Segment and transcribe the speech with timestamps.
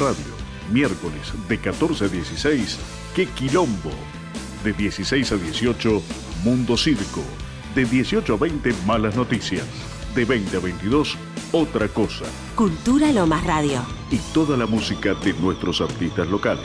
[0.00, 0.32] Radio,
[0.72, 2.78] miércoles de 14 a 16,
[3.14, 3.92] Qué Quilombo.
[4.64, 6.02] De 16 a 18,
[6.42, 7.22] Mundo Circo.
[7.74, 9.66] De 18 a 20, Malas Noticias.
[10.14, 11.18] De 20 a 22,
[11.52, 12.24] Otra Cosa.
[12.56, 13.82] Cultura Lomas Radio.
[14.10, 16.64] Y toda la música de nuestros artistas locales.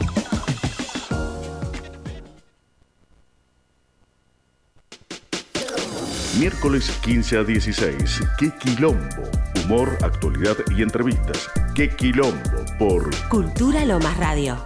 [6.37, 9.29] Miércoles 15 a 16, Qué Quilombo.
[9.65, 11.49] Humor, actualidad y entrevistas.
[11.75, 14.63] Qué Quilombo por Cultura Lomas Radio.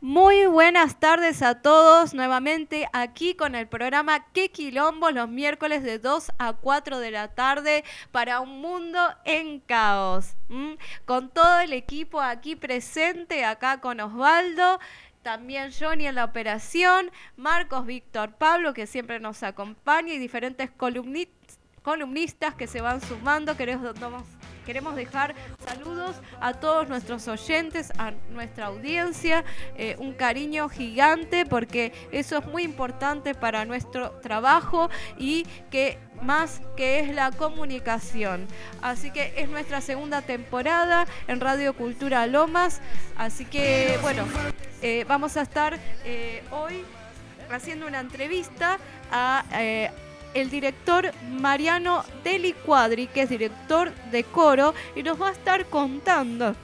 [0.00, 5.98] Muy buenas tardes a todos, nuevamente aquí con el programa Qué Quilombo los miércoles de
[5.98, 10.36] 2 a 4 de la tarde para un mundo en caos.
[11.06, 14.78] Con todo el equipo aquí presente, acá con Osvaldo,
[15.30, 21.28] también Johnny en la operación, Marcos Víctor Pablo que siempre nos acompaña y diferentes columni-
[21.82, 23.56] columnistas que se van sumando.
[23.56, 23.92] Queremos,
[24.64, 29.44] queremos dejar saludos a todos nuestros oyentes, a nuestra audiencia,
[29.76, 36.60] eh, un cariño gigante porque eso es muy importante para nuestro trabajo y que más
[36.76, 38.46] que es la comunicación.
[38.82, 42.80] Así que es nuestra segunda temporada en Radio Cultura Lomas.
[43.16, 44.24] Así que bueno,
[44.82, 46.84] eh, vamos a estar eh, hoy
[47.50, 48.78] haciendo una entrevista
[49.10, 49.90] a eh,
[50.34, 55.64] el director Mariano Deli Cuadri, que es director de coro, y nos va a estar
[55.66, 56.54] contando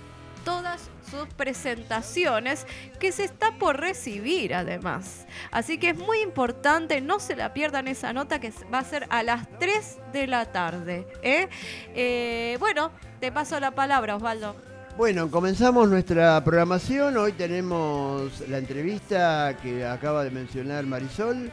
[0.45, 2.67] todas sus presentaciones
[2.99, 5.27] que se está por recibir además.
[5.51, 9.07] Así que es muy importante, no se la pierdan esa nota que va a ser
[9.11, 11.07] a las 3 de la tarde.
[11.23, 11.49] ¿eh?
[11.95, 12.91] Eh, bueno,
[13.21, 14.57] te paso la palabra, Osvaldo.
[14.97, 17.17] Bueno, comenzamos nuestra programación.
[17.19, 21.51] Hoy tenemos la entrevista que acaba de mencionar Marisol.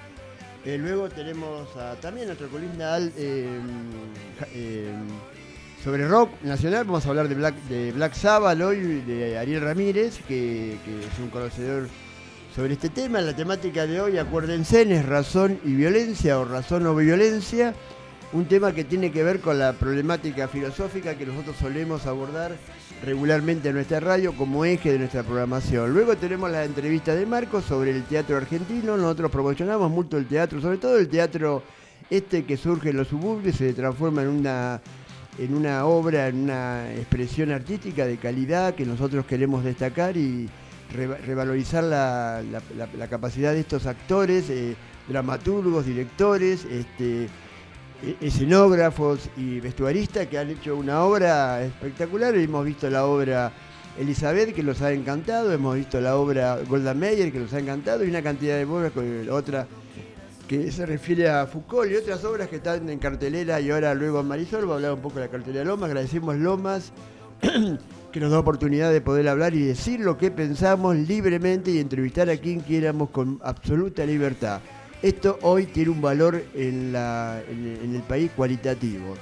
[0.65, 2.97] Eh, luego tenemos a- también nuestra columna
[4.39, 4.91] ja- eh,
[5.83, 6.85] sobre rock nacional.
[6.85, 11.29] Vamos a hablar de Black, de Black Sabbath hoy, de Ariel Ramírez, que, es un
[11.29, 11.87] conocedor
[12.55, 13.21] sobre este tema.
[13.21, 17.73] La temática de hoy, acuérdense, es razón y violencia o razón o violencia.
[18.31, 22.55] Un tema que tiene que ver con la problemática filosófica que nosotros solemos abordar
[23.03, 25.91] regularmente en nuestra radio como eje de nuestra programación.
[25.93, 28.97] Luego tenemos la entrevista de Marcos sobre el teatro argentino.
[28.97, 31.63] Nosotros promocionamos mucho el teatro, sobre todo el teatro
[32.09, 34.81] este que surge en los suburbios, se transforma en una,
[35.39, 40.49] en una obra, en una expresión artística de calidad que nosotros queremos destacar y
[40.93, 42.41] reva- revalorizar la,
[43.09, 44.75] capacidad de estos actores, eh,
[45.07, 47.23] dramaturgos, directores, este,
[48.03, 52.35] e- escenógrafos y vestuaristas que han hecho una obra espectacular.
[52.35, 53.51] Hemos visto la obra
[53.97, 58.03] Elizabeth que los ha encantado, hemos visto la obra Golda Meir que los ha encantado
[58.03, 59.67] y una cantidad de obras, con otra
[60.49, 64.23] que se refiere a Foucault y otras obras que están en cartelera y ahora luego
[64.23, 65.89] Marisol va a hablar un poco de la cartelera Lomas.
[65.89, 66.91] Agradecemos Lomas
[68.11, 72.31] que nos da oportunidad de poder hablar y decir lo que pensamos libremente y entrevistar
[72.31, 74.59] a quien quieramos con absoluta libertad.
[75.03, 79.13] Esto hoy tiene un valor en el país cualitativo.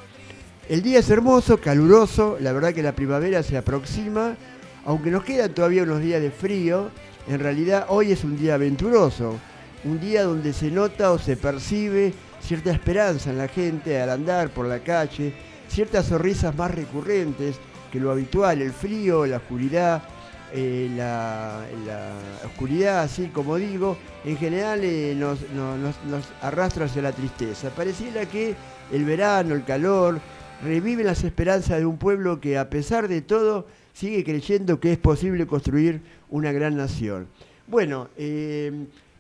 [0.70, 4.38] El día es hermoso, caluroso, la verdad que la primavera se aproxima,
[4.86, 6.90] aunque nos quedan todavía unos días de frío,
[7.28, 9.38] en realidad hoy es un día aventuroso,
[9.84, 14.50] un día donde se nota o se percibe cierta esperanza en la gente al andar
[14.50, 15.34] por la calle,
[15.70, 17.58] ciertas sonrisas más recurrentes
[17.92, 20.04] que lo habitual, el frío, la oscuridad,
[20.54, 21.62] eh, la,
[22.46, 27.70] oscuridad, así como digo, en general eh, nos, no- nos- nos arrastra hacia la tristeza.
[27.70, 28.56] Pareciera que
[28.92, 30.20] el verano, el calor,
[30.64, 34.98] reviven las esperanzas de un pueblo que a pesar de todo sigue creyendo que es
[34.98, 37.28] posible construir una gran nación.
[37.68, 38.72] Bueno, eh,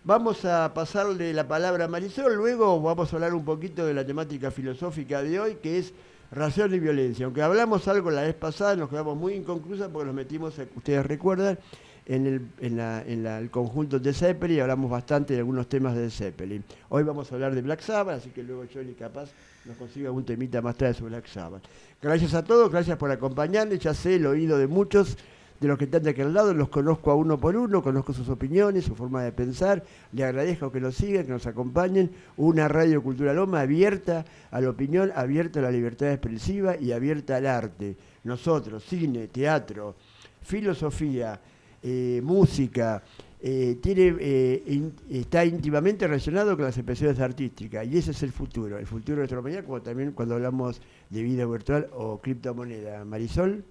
[0.07, 4.06] vamos a pasarle la palabra a Marisol, luego vamos a hablar un poquito de la
[4.06, 5.94] temática filosófica de hoy, que es
[6.31, 7.25] ración y violencia.
[7.25, 11.59] Aunque hablamos algo la vez pasada, nos quedamos muy inconclusas porque nos metimos, ustedes recuerdan,
[12.06, 16.63] en el, en el conjunto de Zeppelin y hablamos bastante de algunos temas de Zeppelin.
[16.88, 19.30] Hoy vamos a hablar de Black Sabbath, así que luego Johnny capaz
[19.65, 21.63] nos consiga algún temita más tarde sobre Black Sabbath.
[22.01, 25.18] Gracias a todos, gracias por acompañarnos, ya sé el oído de muchos
[25.59, 28.30] de los que están de aquel lado, los conozco a uno por uno, conozco sus
[28.30, 29.83] opiniones, su forma de pensar,
[30.13, 34.69] le agradezco que nos sigan, que nos acompañen, una radio Cultura Loma abierta a la
[34.69, 37.95] opinión, abierta a la libertad expresiva y abierta al arte.
[38.24, 39.95] Nosotros, cine, teatro,
[40.42, 41.39] filosofía,
[41.81, 43.04] eh, música,
[43.39, 48.80] eh, tiene, eh, está íntimamente relacionado con las expresiones artísticas y ese es el futuro,
[48.80, 53.06] el futuro de nuestra humanidad, como también cuando hablamos de vida virtual o criptomoneda.
[53.06, 53.63] Marisol.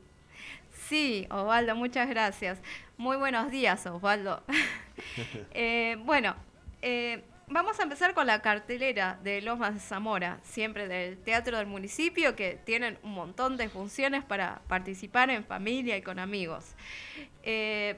[0.88, 2.59] Sí, Osvaldo, muchas gracias.
[2.97, 4.44] Muy buenos días, Osvaldo.
[6.05, 6.37] bueno,
[7.49, 12.37] vamos a empezar con la cartelera de Lomas de Zamora, siempre del Teatro del Municipio,
[12.37, 16.77] que tienen un montón de funciones para participar en familia y con amigos.
[17.43, 17.97] Eh,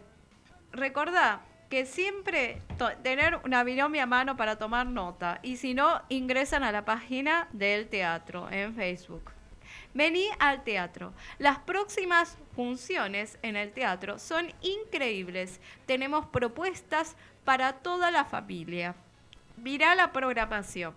[0.73, 2.62] recordá que siempre
[3.02, 7.49] tener una binomia a mano para tomar nota y si no, ingresan a la página
[7.52, 9.38] del teatro en Facebook.
[9.94, 11.12] Vení al teatro.
[11.38, 15.61] Las próximas funciones en el teatro son increíbles.
[15.87, 18.94] Tenemos propuestas para toda la familia.
[19.56, 20.94] Mirá la programación.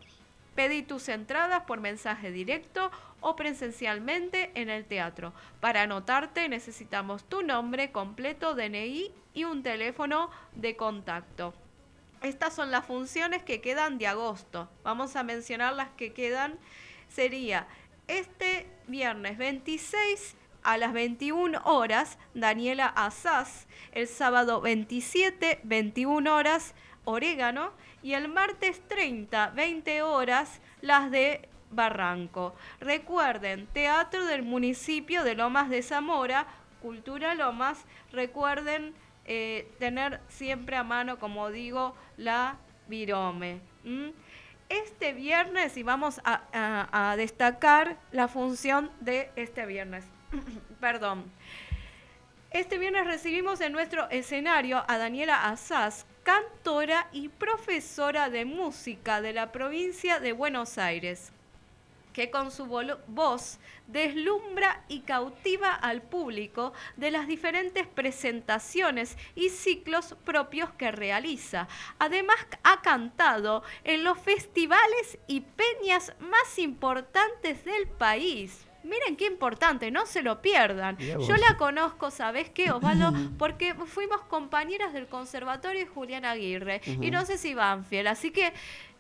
[0.56, 2.92] Pedí tus entradas por mensaje directo
[3.22, 5.34] o presencialmente en el teatro.
[5.62, 11.54] Para anotarte necesitamos tu nombre completo, DNI y un teléfono de contacto.
[12.22, 14.70] Estas son las funciones que quedan de agosto.
[14.84, 16.60] Vamos a mencionar las que quedan.
[17.08, 17.68] Sería
[18.20, 23.68] este viernes 26 a las 21 horas, Daniela Asaz.
[23.94, 26.76] El sábado 27, 21 horas,
[27.06, 27.72] Orégano.
[28.04, 32.56] Y el martes 30, 20 horas, las de Barranco.
[32.80, 36.48] Recuerden, Teatro del Municipio de Lomas de Zamora,
[36.82, 37.86] Cultura Lomas.
[38.12, 38.94] Recuerden
[39.26, 42.58] eh, tener siempre a mano, como digo, la
[42.88, 43.62] virome.
[44.72, 50.06] Este viernes, y vamos a, destacar la función de este viernes.
[50.80, 51.30] Perdón.
[52.52, 59.34] Este viernes recibimos en nuestro escenario a Daniela Asaz, cantora y profesora de música de
[59.34, 61.34] la provincia de Buenos Aires
[62.14, 70.16] que con su voz deslumbra y cautiva al público de las diferentes presentaciones y ciclos
[70.24, 71.68] propios que realiza.
[72.00, 78.66] Además ha cantado en los festivales y peñas más importantes del país.
[78.84, 80.98] Miren qué importante, no se lo pierdan.
[80.98, 83.14] Yo la conozco, ¿sabes qué, Osvaldo?
[83.38, 88.08] Porque fuimos compañeras del Conservatorio Julián Aguirre y no sé si van fiel.
[88.08, 88.54] Así que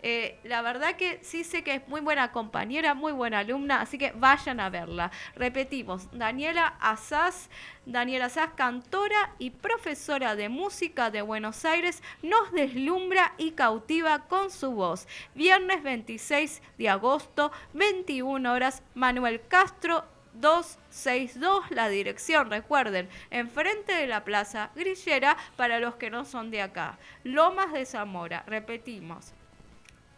[0.03, 3.97] eh, la verdad que sí sé que es muy buena compañera, muy buena alumna, así
[3.97, 5.11] que vayan a verla.
[5.35, 7.49] Repetimos, Daniela Asaz,
[7.85, 14.49] Daniela Asaz, cantora y profesora de música de Buenos Aires, nos deslumbra y cautiva con
[14.49, 15.07] su voz.
[15.35, 24.23] Viernes 26 de agosto, 21 horas, Manuel Castro, 262, la dirección, recuerden, enfrente de la
[24.23, 26.97] Plaza Grillera para los que no son de acá.
[27.23, 29.33] Lomas de Zamora, repetimos,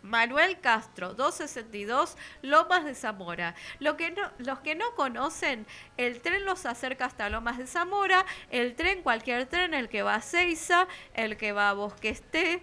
[0.04, 3.56] Manuel Castro, 262, Lomas de Zamora.
[3.80, 5.66] Lo que los que no conocen,
[5.98, 10.16] el tren los acerca hasta Lomas de Zamora, el tren, cualquier tren, el que va
[10.16, 12.62] a Ceiza, el que va a Bosque Esté,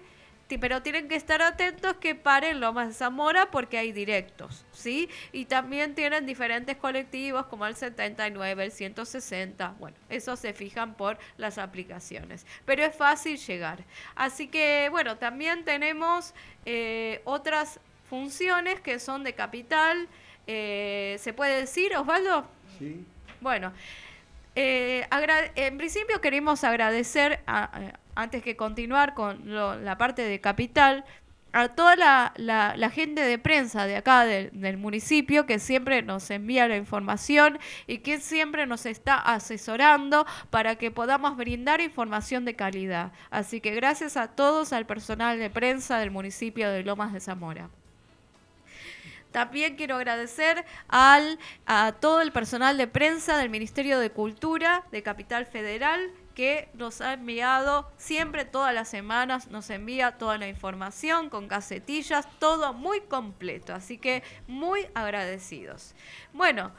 [0.58, 5.08] pero tienen que estar atentos que paren Lomas de Zamora porque hay directos, ¿sí?
[5.32, 11.18] Y también tienen diferentes colectivos como el 79, el 160, bueno, eso se fijan por
[11.36, 13.84] las aplicaciones, pero es fácil llegar.
[14.14, 16.34] Así que, bueno, también tenemos
[16.66, 20.08] eh, otras funciones que son de capital,
[20.46, 22.46] eh, ¿se puede decir, Osvaldo?
[22.78, 23.04] Sí.
[23.40, 23.72] Bueno.
[24.56, 25.06] Eh,
[25.54, 27.70] en principio queremos agradecer a,
[28.22, 29.40] antes que continuar con
[29.84, 31.04] la parte de capital,
[31.52, 36.76] a toda la, gente de prensa de acá del municipio que siempre nos envía la
[36.76, 43.12] información y que siempre nos está asesorando para que podamos brindar información de calidad.
[43.30, 47.68] Así que gracias a todos, al personal de prensa del municipio de Lomas de Zamora.
[49.32, 55.04] También quiero agradecer al, a todo el personal de prensa del Ministerio de Cultura de
[55.04, 61.30] Capital Federal que nos ha enviado siempre todas las semanas, nos envía toda la información
[61.30, 65.94] con casetillas, todo muy completo, así que muy agradecidos.
[66.32, 66.72] Bueno,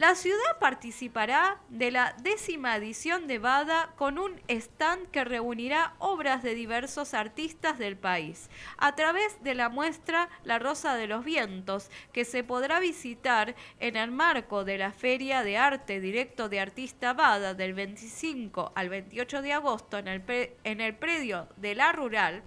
[0.00, 6.42] la ciudad participará de la décima edición de Bada con un stand que reunirá obras
[6.42, 11.90] de diversos artistas del país a través de la muestra La Rosa de los Vientos,
[12.14, 17.12] que se podrá visitar en el marco de la Feria de Arte Directo de Artista
[17.12, 20.22] Bada del 25 al 28 de agosto en el,
[20.64, 22.42] en el predio de la Rural.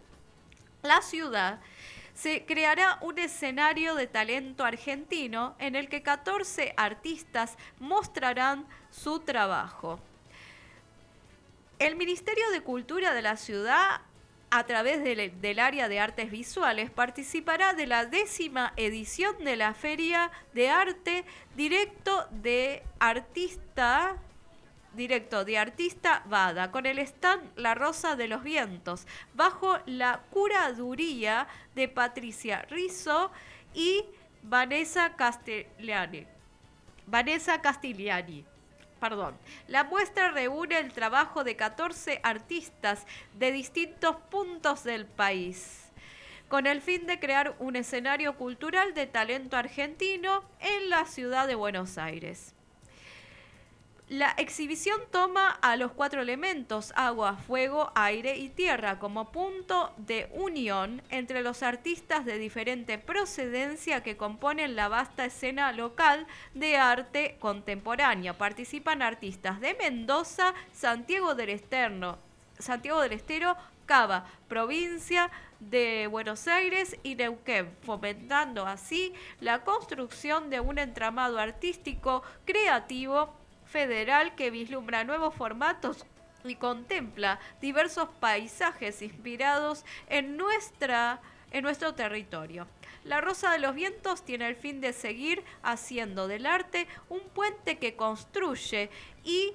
[0.82, 1.60] La ciudad
[2.13, 10.00] se creará un escenario de talento argentino en el que 14 artistas mostrarán su trabajo.
[11.79, 14.01] El Ministerio de Cultura de la ciudad
[14.55, 20.29] a través del, área de artes visuales, participará de la décima edición de la Feria
[20.53, 24.15] de Arte Directo de Artista
[24.94, 31.48] directo de artista Bada, con el stand La Rosa de los Vientos, bajo la curaduría
[31.76, 33.32] de Patricia Rizzo
[33.74, 34.06] y
[34.44, 36.28] Vanessa Castellani.
[37.08, 38.46] Vanessa Castigliani.
[39.00, 39.38] Perdón.
[39.68, 45.92] La muestra reúne el trabajo de 14 artistas de distintos puntos del país,
[46.48, 51.56] con el fin de crear un escenario cultural de talento argentino en la ciudad de
[51.56, 52.56] Buenos Aires.
[54.13, 60.29] La exhibición toma a los cuatro elementos, agua, fuego, aire y tierra, como punto de
[60.36, 67.38] unión entre los artistas de diferente procedencia que componen la vasta escena local de arte
[67.39, 68.38] contemporánea.
[68.38, 72.20] Participan artistas de Mendoza, Santiago del Esterno,
[72.60, 80.60] Santiago del Estero, Cava, provincia de Buenos Aires y Neuquén, fomentando así la construcción de
[80.60, 83.34] un entramado artístico creativo
[83.74, 86.06] federal que vislumbra nuevos formatos
[86.44, 91.20] y contempla diversos paisajes inspirados en, nuestra,
[91.51, 92.68] en nuestro territorio.
[93.03, 97.80] La Rosa de los Vientos tiene el fin de seguir haciendo del arte un puente
[97.80, 98.92] que construye
[99.24, 99.53] y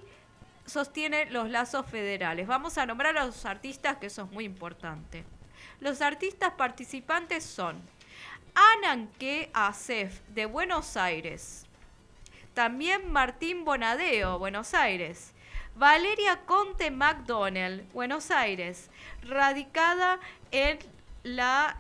[0.66, 2.48] sostiene los lazos federales.
[2.48, 5.24] Vamos a nombrar a los artistas, que eso es muy importante.
[5.78, 7.80] Los artistas participantes son
[8.76, 11.67] Ananke Acef, de Buenos Aires,
[12.54, 15.34] también Martín Bonadeo, Buenos Aires.
[15.74, 18.90] Valeria Conte McDonnell, Buenos Aires,
[19.22, 20.18] radicada
[20.50, 20.78] en
[21.22, 21.76] la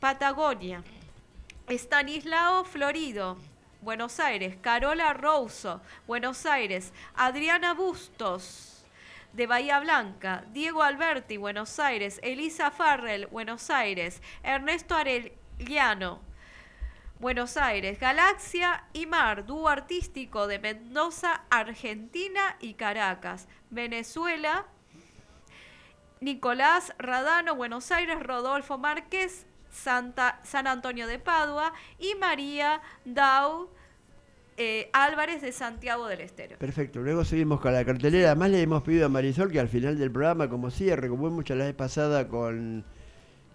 [0.00, 0.82] Patagonia.
[1.68, 3.36] Estanislao Florido,
[3.82, 4.56] Buenos Aires.
[4.60, 6.92] Carola Rouso, Buenos Aires.
[7.14, 8.84] Adriana Bustos,
[9.32, 10.44] de Bahía Blanca.
[10.52, 12.20] Diego Alberti, Buenos Aires.
[12.22, 14.22] Elisa Farrell, Buenos Aires.
[14.42, 16.20] Ernesto Arellano,
[17.22, 23.46] Buenos Aires, Galaxia y Mar, dúo artístico de Mendoza, Argentina y Caracas.
[23.70, 24.66] Venezuela,
[26.20, 33.70] Nicolás Radano, Buenos Aires, Rodolfo Márquez, Santa, San Antonio de Padua y María Dau.
[34.56, 36.58] Eh, Álvarez de Santiago del Estero.
[36.58, 38.32] Perfecto, luego seguimos con la cartelera.
[38.32, 41.54] Además le hemos pedido a Marisol que al final del programa, como cierre, como mucho
[41.54, 42.84] la vez pasada con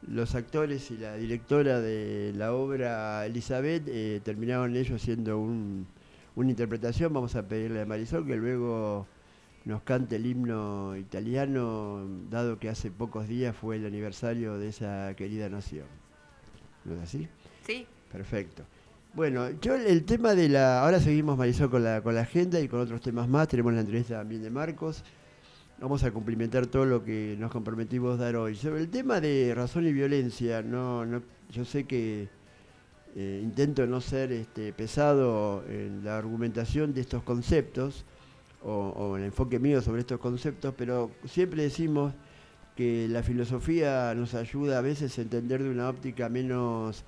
[0.06, 5.88] los actores y la directora de la obra Elizabeth eh, terminaron ellos haciendo un,
[6.36, 7.14] una interpretación.
[7.14, 9.08] Vamos a pedirle a Marisol que luego
[9.66, 15.14] nos cante el himno italiano, dado que hace pocos días fue el aniversario de esa
[15.16, 15.86] querida nación.
[16.86, 17.28] ¿No es así?
[17.66, 17.86] Sí.
[18.12, 18.64] Perfecto.
[19.14, 20.84] Bueno, yo el tema de la...
[20.84, 23.48] Ahora seguimos Marisol con la, con la agenda y con otros temas más.
[23.48, 25.04] Tenemos la entrevista también de Marcos
[25.80, 28.56] vamos a cumplimentar todo lo que nos comprometimos dar hoy.
[28.56, 32.30] Sobre el tema de razón y violencia, no, no yo sé que
[33.16, 38.06] eh, intento no ser este, pesado en la argumentación de estos conceptos
[38.64, 42.14] o, o el enfoque mío sobre estos conceptos, pero siempre decimos
[42.76, 47.04] que la filosofía nos ayuda a veces a entender de una óptica menos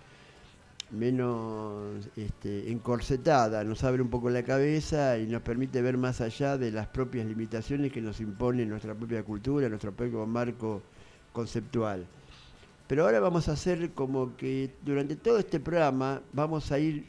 [0.91, 6.57] menos este, encorsetada, nos abre un poco la cabeza y nos permite ver más allá
[6.57, 10.81] de las propias limitaciones que nos impone nuestra propia cultura, nuestro propio marco
[11.31, 12.05] conceptual.
[12.87, 17.05] Pero ahora vamos a hacer como que durante todo este programa vamos a ir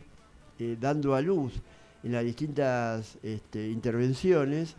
[0.58, 1.54] eh, dando a luz
[2.02, 4.76] en las distintas este, intervenciones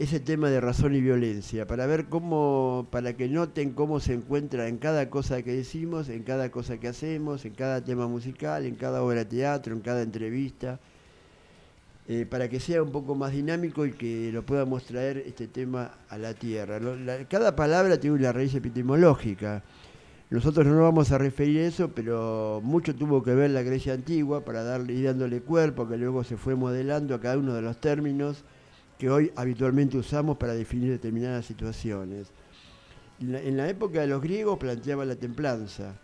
[0.00, 4.66] ese tema de razón y violencia, para ver cómo, para que noten cómo se encuentra
[4.66, 8.76] en cada cosa que decimos, en cada cosa que hacemos, en cada tema musical, en
[8.76, 10.80] cada obra de teatro, en cada entrevista,
[12.08, 15.90] eh, para que sea un poco más dinámico y que lo podamos traer este tema
[16.08, 16.80] a la tierra.
[17.28, 19.62] cada palabra tiene una raíz epistemológica.
[20.30, 23.92] Nosotros no nos vamos a referir a eso, pero mucho tuvo que ver la Grecia
[23.92, 27.60] antigua para darle, ir dándole cuerpo, que luego se fue modelando a cada uno de
[27.60, 28.44] los términos
[29.00, 32.26] que hoy habitualmente usamos para definir determinadas situaciones.
[33.18, 35.94] En la, época de los griegos planteaba la templanza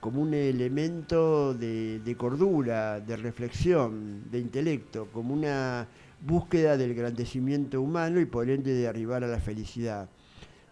[0.00, 5.88] como un elemento de, cordura, de reflexión, de intelecto, como una
[6.22, 10.08] búsqueda del grandecimiento humano y por ende de arribar a la felicidad.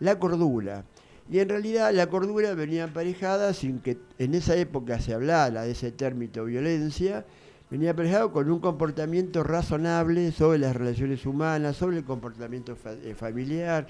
[0.01, 0.83] La cordura.
[1.31, 5.73] Y en realidad la cordura venía aparejada sin que en esa época se hablara de
[5.73, 7.27] ese término violencia,
[7.71, 13.87] venía aparejado con un comportamiento razonable sobre las relaciones humanas, sobre el comportamiento eh, familiar,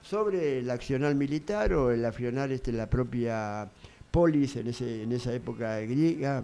[0.00, 3.70] sobre el accionar militar o el accionar este, la propia
[4.10, 6.42] polis en, ese, en esa época griega,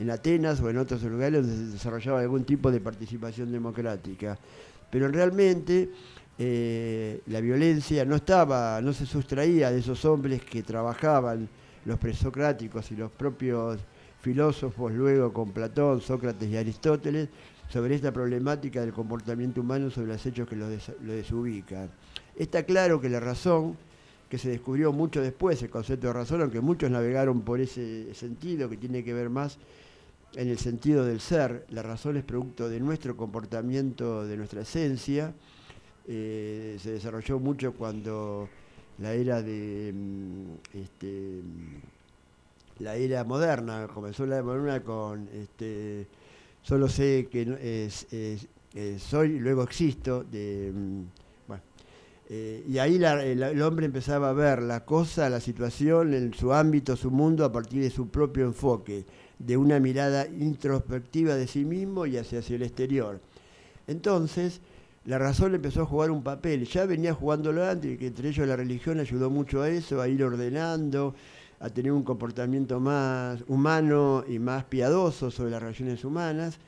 [0.00, 4.38] en Atenas o en otros lugares donde se desarrollaba algún tipo de participación democrática.
[4.90, 5.90] Pero realmente
[6.38, 11.48] eh, la violencia no estaba, no se sustraía de esos hombres que trabajaban,
[11.84, 13.78] los presocráticos y los propios
[14.20, 17.28] filósofos luego con Platón, Sócrates y Aristóteles,
[17.68, 21.90] sobre esta problemática del comportamiento humano, sobre los hechos que lo, desubican.
[22.36, 23.76] Está claro que la razón,
[24.28, 28.68] que se descubrió mucho después, el concepto de razón, aunque muchos navegaron por ese sentido,
[28.68, 29.58] que tiene que ver más
[30.34, 35.32] en el sentido del ser, la razón es producto de nuestro comportamiento, de nuestra esencia,
[36.06, 38.48] eh, se desarrolló mucho cuando
[38.98, 41.40] la era de mm, este,
[42.80, 46.06] la era moderna, comenzó la era moderna con este,
[46.62, 47.88] solo sé que
[48.98, 51.02] soy luego existo, de, mm,
[52.32, 56.94] eh, y ahí el, hombre empezaba a ver la cosa, la situación, en su ámbito,
[56.94, 59.04] su mundo, a partir de su propio enfoque,
[59.36, 63.20] de una mirada introspectiva de sí mismo y hacia, hacia el exterior.
[63.88, 64.60] Entonces,
[65.06, 68.54] la razón empezó a jugar un papel, ya venía jugándolo antes, que entre ellos la
[68.54, 71.16] religión ayudó mucho a eso, a ir ordenando,
[71.60, 76.58] a tener un comportamiento más humano y más piadoso sobre las relaciones humanas,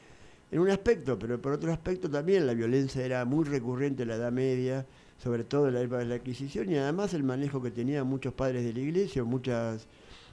[0.50, 4.16] en un aspecto, pero por otro aspecto también la violencia era muy recurrente en la
[4.16, 4.84] Edad Media,
[5.16, 8.34] sobre todo en la época de la Adquisición, y además el manejo que tenían muchos
[8.34, 9.87] padres de la Iglesia, muchas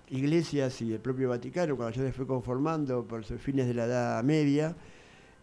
[0.10, 3.86] iglesias y el propio Vaticano, cuando ya se fue conformando por sus fines de la
[3.86, 4.75] Edad Media,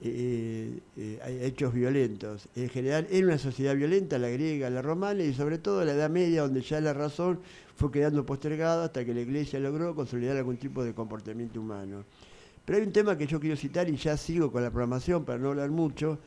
[0.00, 2.48] eh, eh, hechos violentos.
[2.54, 6.10] En general era una sociedad violenta, la griega, la romana, y sobre todo la Edad
[6.10, 7.40] Media, donde ya la razón
[7.76, 12.04] fue quedando postergada hasta que la Iglesia logró consolidar algún tipo de comportamiento humano.
[12.64, 15.38] Pero hay un tema que yo quiero citar y ya sigo con la programación para
[15.38, 16.18] no hablar mucho.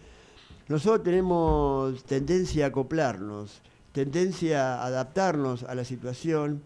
[0.67, 3.61] Nosotros tenemos tendencia a acoplarnos,
[3.91, 6.61] tendencia a adaptarnos a la situación.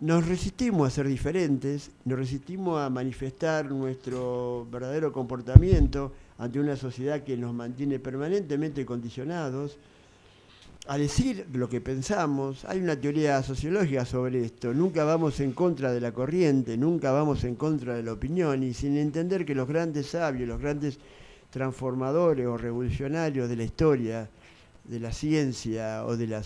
[0.00, 7.24] Nos resistimos a ser diferentes, nos resistimos a manifestar nuestro verdadero comportamiento ante una sociedad
[7.24, 9.76] que nos mantiene permanentemente condicionados
[10.86, 12.64] a decir lo que pensamos.
[12.66, 14.72] Hay una teoría sociológica sobre esto.
[14.72, 18.74] Nunca vamos en contra de la corriente, nunca vamos en contra de la opinión y
[18.74, 21.00] sin entender que los grandes sabios, los grandes
[21.50, 24.30] transformadores o revolucionarios de la historia,
[24.88, 26.42] de la ciencia o de la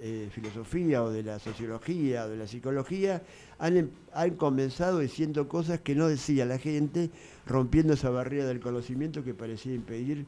[0.00, 3.22] eh, filosofía o de la sociología o de la psicología,
[3.58, 7.10] han, em, han comenzado diciendo cosas que no decía la gente,
[7.46, 10.24] rompiendo esa barrera del conocimiento que parecía impedir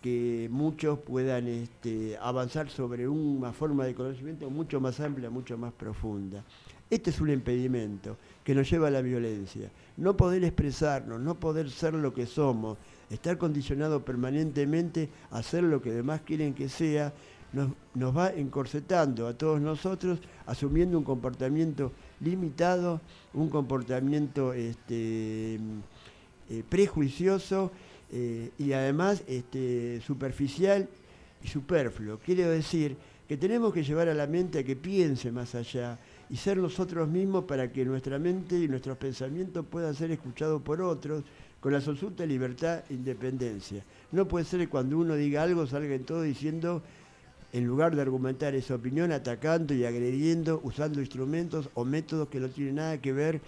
[0.00, 5.72] que muchos puedan este, avanzar sobre una forma de conocimiento mucho más amplia, mucho más
[5.72, 6.42] profunda.
[6.88, 9.70] Este es un impedimento que nos lleva a la violencia.
[9.98, 12.78] No poder expresarnos, no poder ser lo que somos,
[13.10, 17.12] estar condicionado permanentemente a ser lo que demás quieren que sea,
[17.52, 23.00] nos, va encorsetando a todos nosotros, asumiendo un comportamiento limitado,
[23.34, 25.58] un comportamiento este,
[26.48, 27.72] eh, prejuicioso
[28.12, 30.88] eh, y además este, superficial
[31.42, 32.18] y superfluo.
[32.18, 32.96] Quiero decir
[33.26, 37.08] que tenemos que llevar a la mente a que piense más allá y ser nosotros
[37.08, 41.24] mismos para que nuestra mente y nuestros pensamientos puedan ser escuchados por otros
[41.60, 43.84] con la absoluta libertad e independencia.
[44.12, 46.82] No puede ser que cuando uno diga algo salga en todo diciendo,
[47.52, 52.48] en lugar de argumentar esa opinión, atacando y agrediendo, usando instrumentos o métodos que no
[52.48, 53.40] tienen nada que ver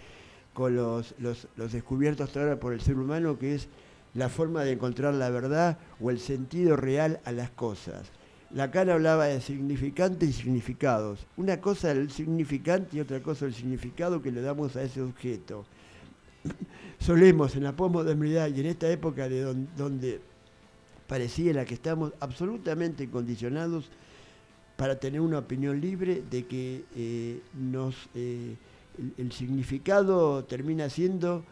[0.52, 3.68] con los, los, descubiertos ahora por el ser humano, que es
[4.14, 8.10] la forma de encontrar la verdad o el sentido real a las cosas.
[8.50, 11.26] Lacan hablaba de significantes y significados.
[11.38, 15.64] Una cosa el significante y otra cosa el significado que le damos a ese objeto.
[17.04, 19.42] Solemos en la posmodernidad y en esta época de
[19.76, 20.20] donde
[21.08, 23.90] parecía la que estamos absolutamente condicionados
[24.76, 28.54] para tener una opinión libre de que eh, nos, eh,
[29.18, 31.44] el significado termina siendo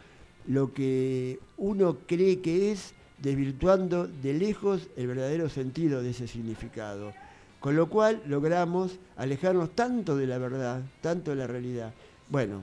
[0.46, 7.12] lo que uno cree que es, desvirtuando de lejos el verdadero sentido de ese significado.
[7.58, 11.92] Con lo cual logramos alejarnos tanto de la verdad, tanto de la realidad.
[12.28, 12.62] Bueno,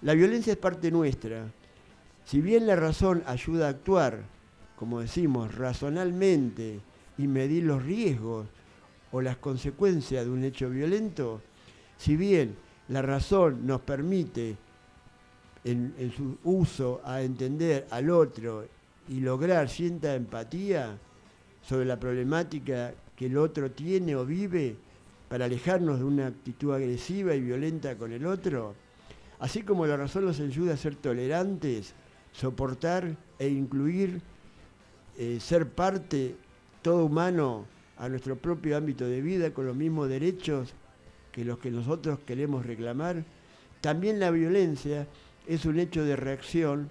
[0.00, 1.44] la violencia es parte nuestra.
[2.26, 4.24] Si bien la razón ayuda a actuar,
[4.74, 6.80] como decimos, razonalmente
[7.16, 8.48] y medir los riesgos
[9.12, 11.40] o las consecuencias de un hecho violento,
[11.96, 12.56] si bien
[12.88, 14.56] la razón nos permite
[15.62, 18.66] en, su uso a entender al otro
[19.08, 20.98] y lograr cierta empatía
[21.62, 24.74] sobre la problemática que el otro tiene o vive
[25.28, 28.74] para alejarnos de una actitud agresiva y violenta con el otro,
[29.38, 31.94] así como la razón nos ayuda a ser tolerantes,
[32.38, 34.20] soportar e incluir,
[35.18, 36.36] eh, ser parte,
[36.82, 37.64] todo humano,
[37.98, 40.74] a nuestro propio ámbito de vida con los mismos derechos
[41.32, 43.24] que los que nosotros queremos reclamar,
[43.80, 45.06] también la violencia
[45.46, 46.88] es un hecho de reacción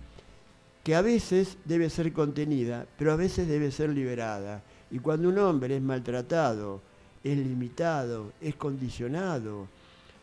[0.83, 4.63] que a veces debe ser contenida, pero a veces debe ser liberada.
[4.91, 6.81] Y cuando un hombre es maltratado,
[7.23, 9.67] es limitado, es condicionado,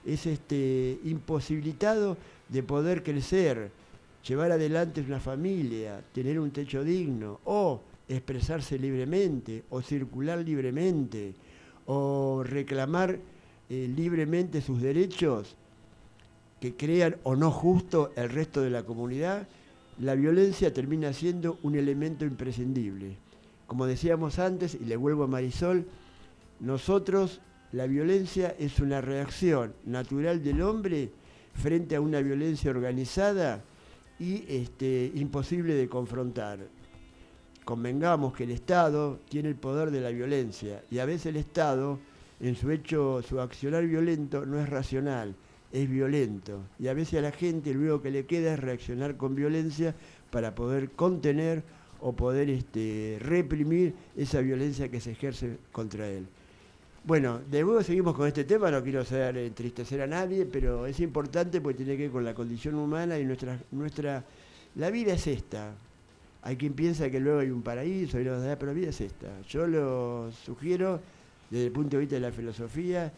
[0.04, 2.16] es este, imposibilitado
[2.48, 3.70] de poder crecer
[4.26, 11.34] llevar adelante una familia, tener un techo digno, o expresarse libremente, o circular libremente,
[11.86, 13.18] o reclamar
[13.68, 15.56] eh, libremente sus derechos
[16.60, 19.48] que crean o no justo el resto de la comunidad,
[19.98, 23.16] la violencia termina siendo un elemento imprescindible.
[23.66, 25.86] Como decíamos antes, y le vuelvo a Marisol,
[26.60, 27.40] nosotros
[27.72, 31.10] la violencia es una reacción natural del hombre
[31.54, 33.64] frente a una violencia organizada
[34.18, 36.60] y este, imposible de confrontar.
[37.64, 41.98] Convengamos que el Estado tiene el poder de la violencia y a veces el Estado,
[42.40, 45.34] en su hecho, su accionar violento, no es racional,
[45.72, 46.60] es violento.
[46.78, 49.94] Y a veces a la gente lo único que le queda es reaccionar con violencia
[50.30, 51.62] para poder contener
[52.00, 56.26] o poder este, reprimir esa violencia que se ejerce contra él.
[57.04, 61.00] Bueno, de nuevo seguimos con este tema, no quiero hacer entristecer a nadie, pero es
[61.00, 64.24] importante porque tiene que ver con la condición humana y nuestra, nuestra
[64.76, 65.74] la vida es esta.
[66.42, 69.42] Hay quien piensa que luego hay un paraíso, y pero la vida es esta.
[69.48, 71.00] Yo lo sugiero
[71.50, 73.12] desde el punto de vista de la filosofía,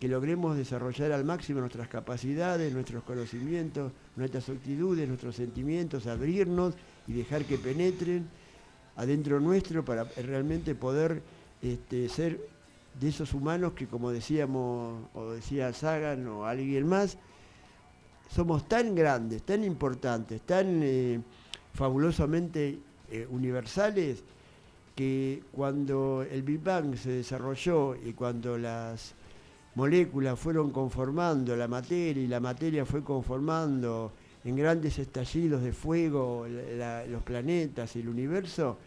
[0.00, 6.74] que logremos desarrollar al máximo nuestras capacidades, nuestros conocimientos, nuestras actitudes, nuestros sentimientos, abrirnos
[7.06, 8.26] y dejar que penetren
[8.96, 11.22] adentro nuestro para realmente poder
[11.62, 12.53] este, ser
[13.00, 17.18] de esos humanos que como decíamos, o decía Sagan o alguien más,
[18.30, 21.20] somos tan grandes, tan importantes, tan eh,
[21.72, 22.78] fabulosamente
[23.10, 24.22] eh, universales,
[24.94, 29.14] que cuando el Big Bang se desarrolló y cuando las
[29.74, 34.12] moléculas fueron conformando la materia y la materia fue conformando
[34.44, 36.46] en grandes estallidos de fuego
[37.08, 38.78] los planetas y el universo,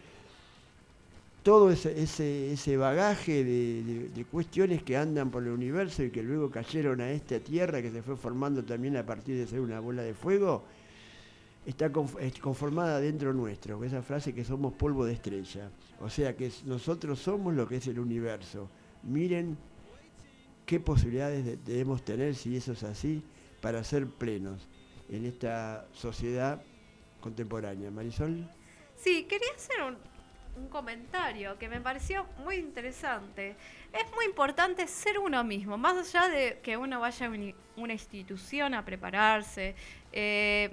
[1.47, 6.99] todo ese, ese, bagaje de, cuestiones que andan por el universo y que luego cayeron
[6.99, 10.13] a esta Tierra que se fue formando también a partir de ser una bola de
[10.13, 10.65] fuego,
[11.65, 15.71] está conformada dentro nuestro, esa frase que somos polvo de estrella.
[16.01, 18.67] O sea que nosotros somos lo que es el universo.
[19.03, 19.57] Miren
[20.65, 23.23] qué posibilidades debemos tener, si eso es así,
[23.61, 24.67] para ser plenos
[25.09, 26.61] en esta sociedad
[27.21, 27.89] contemporánea.
[27.89, 28.51] Marisol.
[28.97, 30.16] Sí, quería hacer un,
[30.65, 33.55] comentario que me pareció muy interesante.
[33.93, 38.73] Es muy importante ser uno mismo, más allá de que uno vaya a una institución
[38.73, 39.75] a prepararse.
[40.11, 40.71] Eh,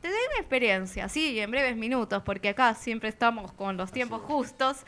[0.00, 4.22] te doy mi experiencia, sí, en breves minutos, porque acá siempre estamos con los tiempos
[4.22, 4.78] justos.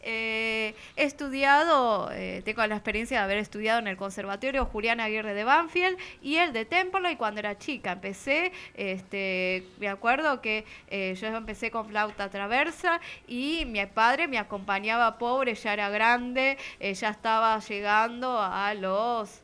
[0.00, 5.34] Eh, he estudiado, eh, tengo la experiencia de haber estudiado en el Conservatorio Julián Aguirre
[5.34, 10.64] de Banfield y el de Templo, y cuando era chica empecé, este, me acuerdo que
[10.88, 16.58] eh, yo empecé con flauta traversa y mi padre me acompañaba pobre, ya era grande,
[16.80, 19.42] ya estaba llegando a los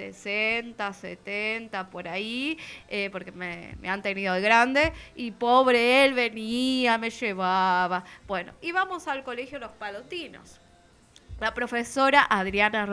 [0.00, 2.58] 60, 70, por ahí,
[2.88, 8.04] eh, porque me, han tenido de grande, y pobre él venía, me llevaba.
[8.26, 10.58] Bueno, íbamos al colegio Los Palotinos.
[11.38, 12.86] La profesora Adriana,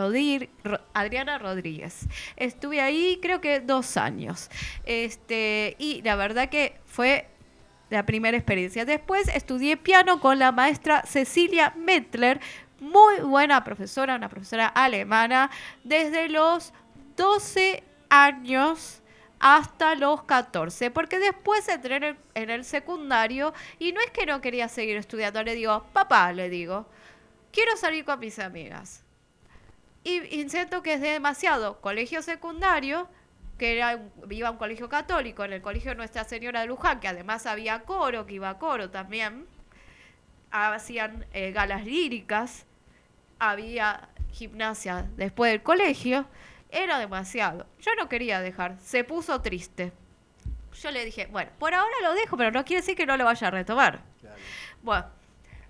[0.93, 2.07] Adriana Rodríguez.
[2.37, 4.49] Estuve ahí creo que dos años.
[4.85, 7.27] Este, y la verdad que fue
[7.89, 8.85] la primera experiencia.
[8.85, 12.39] Después estudié piano con la maestra Cecilia Mettler,
[12.79, 15.49] muy buena profesora, una profesora alemana,
[15.83, 16.73] desde los
[17.17, 19.01] 12 años
[19.39, 24.67] hasta los 14, porque después entré en el, secundario y no es que no quería
[24.67, 26.87] seguir estudiando, le digo, papá, le digo,
[27.51, 29.03] quiero salir con mis amigas.
[30.03, 33.07] Y, siento que es demasiado colegio secundario,
[33.57, 33.99] que era,
[34.29, 37.81] iba a un colegio católico, en el colegio Nuestra Señora de Luján, que además había
[37.81, 39.45] coro, que iba a coro también,
[40.51, 42.65] hacían eh, galas líricas,
[43.37, 46.25] había gimnasia después del colegio,
[46.69, 47.65] era demasiado.
[47.79, 48.77] Yo no quería dejar.
[48.79, 49.91] Se puso triste.
[50.81, 53.25] Yo le dije, bueno, por ahora lo dejo, pero no quiere decir que no lo
[53.25, 54.01] vaya a retomar.
[54.83, 55.07] Bueno,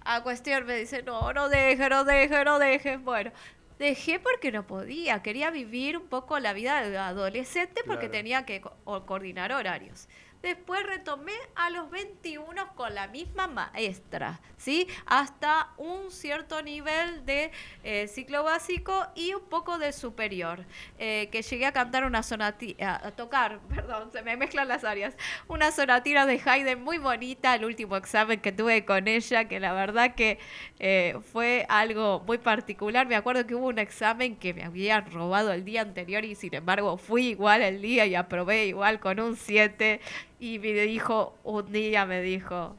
[0.04, 2.98] a cuestión me dice, no, no deje, no deje, no deje.
[2.98, 3.32] Bueno,
[3.80, 5.22] dejé porque no podía.
[5.22, 10.10] Quería vivir un poco la vida de adolescente porque tenía que coordinar horarios.
[10.42, 14.88] Después retomé a los 21 con la misma maestra, ¿sí?
[15.06, 17.52] Hasta un cierto nivel de
[17.84, 20.64] eh, ciclo básico y un poco de superior,
[21.00, 25.16] eh, que llegué a cantar una sonatina, a tocar, perdón, se me mezclan las áreas,
[25.48, 29.74] una sonatina de Haydn muy bonita, el último examen que tuve con ella, que la
[29.74, 30.40] verdad que
[30.80, 33.08] eh, fue algo muy particular.
[33.08, 36.54] Me acuerdo que hubo un examen que me habían robado el día anterior y sin
[36.54, 40.00] embargo fui igual el día y aprobé igual con un 7
[40.40, 42.76] y me dijo, un día me dijo,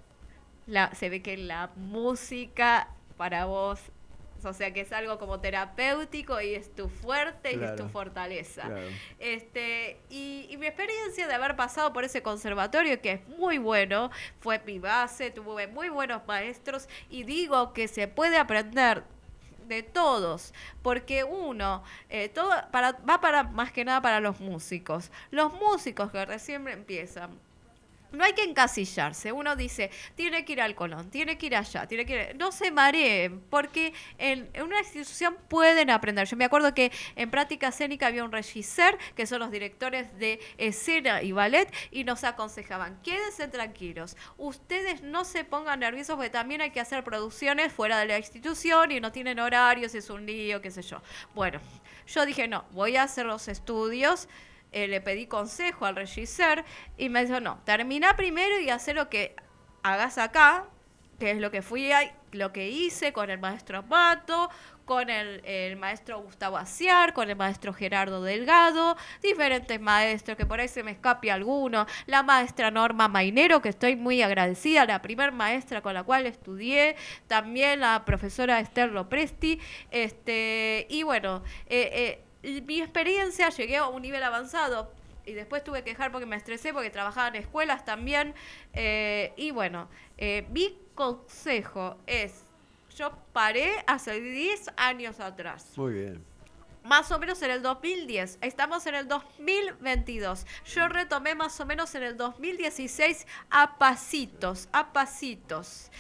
[0.67, 3.81] la, se ve que la música para vos
[4.45, 8.63] O sea que es algo como terapéutico y es tu fuerte y es tu fortaleza.
[8.63, 8.87] Claro.
[9.19, 14.11] Este, y, y mi experiencia de haber pasado por ese conservatorio, que es muy bueno,
[14.41, 19.03] fue mi base, tuve muy buenos maestros y digo que se puede aprender
[19.67, 25.11] de todos, porque uno, eh, todo para, va para más que nada para los músicos.
[25.31, 27.39] Los músicos que recién empiezan,
[28.13, 29.33] no hay que encasillarse.
[29.33, 32.37] Uno dice, tiene que ir al Colón, tiene que ir allá, tiene que ir...
[32.37, 36.27] No se mareen, porque en, una institución pueden aprender.
[36.27, 40.41] Yo me acuerdo que en práctica escénica había un regisseur, que son los directores de
[40.57, 46.61] escena y ballet, y nos aconsejaban, quédense tranquilos, ustedes no se pongan nerviosos, porque también
[46.61, 50.61] hay que hacer producciones fuera de la institución y no tienen horarios, es un lío,
[50.61, 51.03] qué sé yo.
[51.35, 51.61] Bueno,
[52.07, 54.29] yo dije, no, voy a hacer los estudios
[54.73, 56.65] eh, le pedí consejo al regisseur
[56.97, 59.35] y me dijo, no, termina primero y haz lo que
[59.83, 60.65] hagas acá,
[61.19, 64.51] que es lo que fui a- lo que hice con el maestro Mato,
[64.85, 70.61] con el, el maestro Gustavo Aciar, con el maestro Gerardo Delgado, diferentes maestros, que por
[70.61, 75.33] ahí se me escape alguno, la maestra Norma Mainero, que estoy muy agradecida, la primer
[75.33, 82.25] maestra con la cual estudié, también la profesora Esther Lopresti, este, y bueno, eh, eh,
[82.43, 84.93] mi experiencia llegué a un nivel avanzado
[85.29, 88.35] y después tuve que dejar porque me estresé porque trabajaba en escuelas también.
[88.73, 92.45] eh, y bueno, eh, mi consejo es,
[92.97, 95.73] yo paré hace 10 años atrás.
[95.77, 96.25] Muy bien.
[96.83, 98.39] Más o menos en el 2010.
[98.41, 100.47] Estamos en el 2022.
[100.75, 105.91] Yo retomé más o menos en el 2016 a pasitos, a pasitos.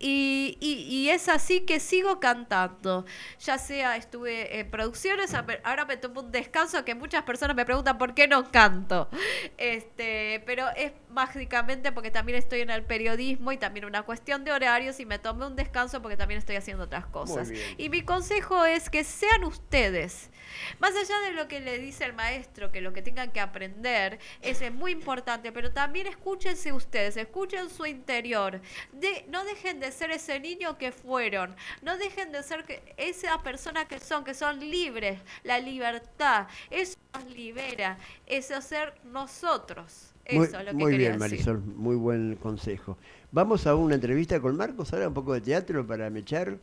[0.00, 3.04] Y, y- y es así que sigo cantando.
[3.40, 7.98] Ya sea estuve en producciones, ahora me tomo un descanso que muchas personas me preguntan
[7.98, 9.08] por qué no canto.
[9.56, 14.52] Este, pero es mágicamente porque también estoy en el periodismo y también una cuestión de
[14.52, 17.48] horarios y me tomé un descanso porque también estoy haciendo otras cosas.
[17.76, 20.30] Y mi consejo es que sean ustedes.
[20.78, 24.18] Más allá de lo que le dice el maestro, que lo que tengan que aprender,
[24.42, 28.60] es muy importante, pero también escúchense ustedes, escuchen su interior.
[28.92, 33.42] De, no dejen de ser ese niño que fueron, no dejen de ser que, esa
[33.42, 40.12] persona que son, que son libres, la libertad, eso nos libera, eso ser nosotros.
[40.24, 41.18] Eso Muy, es lo que muy bien, decir.
[41.18, 42.98] Marisol, muy buen consejo.
[43.32, 46.58] Vamos a una entrevista con Marcos, ahora un poco de teatro para mechar.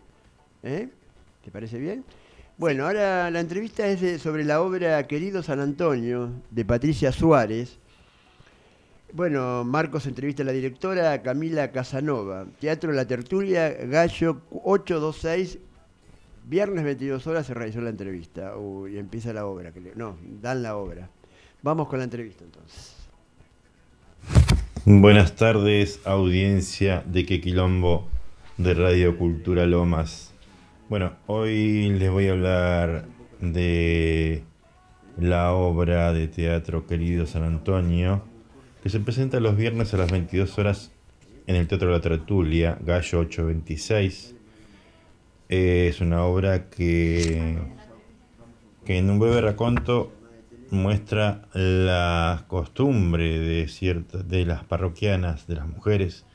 [0.61, 0.89] ¿eh?
[1.43, 2.03] ¿Te parece bien?
[2.57, 7.77] Bueno, ahora la entrevista es de- sobre la obra Querido San Antonio, de Patricia Suárez.
[9.13, 12.45] Bueno, Marcos entrevista a la directora Camila Casanova.
[12.59, 15.59] Teatro La Tertulia, Gallo 826.
[16.47, 18.55] Viernes 22 horas se realizó la entrevista.
[18.57, 19.71] Uy, empieza la obra.
[19.71, 19.93] creo.
[19.95, 21.09] No, dan la obra.
[21.61, 22.93] Vamos con la entrevista entonces.
[24.85, 28.07] Buenas tardes, audiencia de Quequilombo
[28.57, 30.24] de Radio Cultura Lomas.
[30.87, 33.05] Bueno, hoy les voy a hablar
[33.41, 34.43] de
[35.17, 38.21] la obra de teatro Querido San Antonio,
[38.83, 40.91] que se presenta los viernes a las 22 horas
[41.47, 44.35] en el Teatro La Tertulia, Gallo 826.
[45.49, 47.57] Es una obra que,
[48.85, 50.13] que en un breve raconto
[50.69, 56.25] muestra la costumbre de ciertas de las parroquianas, de las mujeres,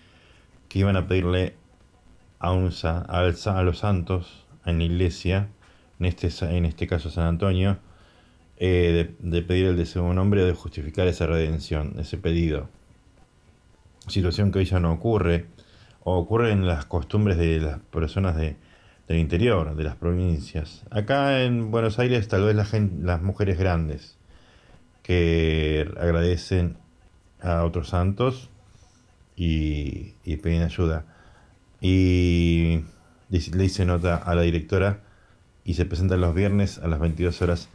[0.68, 1.54] que iban a pedirle
[2.40, 5.48] a, un, a los santos en la iglesia,
[5.98, 7.78] en este, en este caso San Antonio,
[8.56, 12.68] eh, de, pedir el deseo de un hombre de justificar esa redención, ese pedido.
[14.06, 15.46] Situación que hoy ya no ocurre,
[16.02, 18.56] o ocurre en las costumbres de las personas de,
[19.08, 20.82] del interior, de las provincias.
[20.90, 22.66] Acá en Buenos Aires tal vez la
[23.02, 24.16] las mujeres grandes
[25.02, 26.76] que agradecen
[27.40, 28.50] a otros santos
[29.36, 31.06] y, y piden ayuda.
[31.80, 32.80] Y
[33.30, 35.00] le hice nota a la directora
[35.64, 37.68] y se presenta los viernes a las 22 horas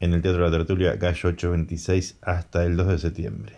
[0.00, 3.56] en el Teatro de la Tertulia Gallo 826 hasta el 2 de septiembre.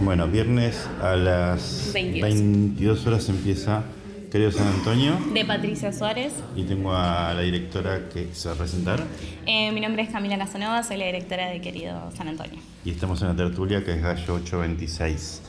[0.00, 2.22] Bueno, viernes a las 22.
[2.22, 3.84] 22 horas empieza
[4.34, 6.32] Querido San Antonio de Patricia Suárez.
[6.56, 9.00] y tengo a la directora que se va a presentar
[9.46, 12.58] Eh, mi nombre es Camila Casanova, soy la directora de Querido San Antonio.
[12.84, 15.40] y estamos en la tertulia que es Gallo 826.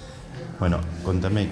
[0.60, 1.48] Bueno, contame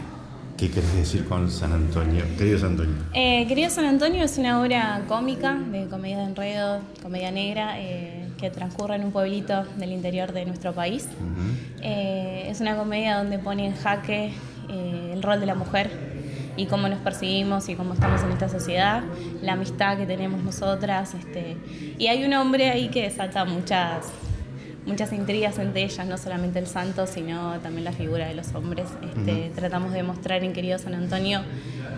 [0.60, 2.98] qué querés decir con San Antonio, querido San Antonio.
[3.16, 8.28] Eh, Querido San Antonio es una obra cómica, de comedia de enredo, comedia negra, eh,
[8.38, 11.08] que transcurre en un pueblito del interior de nuestro país.
[11.82, 14.34] Eh, es una comedia donde pone en jaque
[14.70, 16.13] el rol de la mujer
[16.56, 19.04] y cómo nos percibimos y cómo estamos en esta sociedad,
[19.42, 21.14] la amistad que tenemos nosotras.
[21.14, 21.58] Este,
[21.98, 24.08] y hay un hombre ahí que desata muchas,
[24.86, 28.88] muchas intrigas entre ellas, no solamente el santo, sino también la figura de los hombres.
[29.02, 31.42] Este, Tratamos de mostrar en querido San Antonio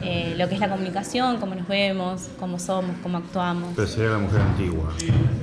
[0.01, 3.73] eh, lo que es la comunicación, cómo nos vemos, cómo somos, cómo actuamos.
[3.75, 4.93] Pero sería la mujer antigua.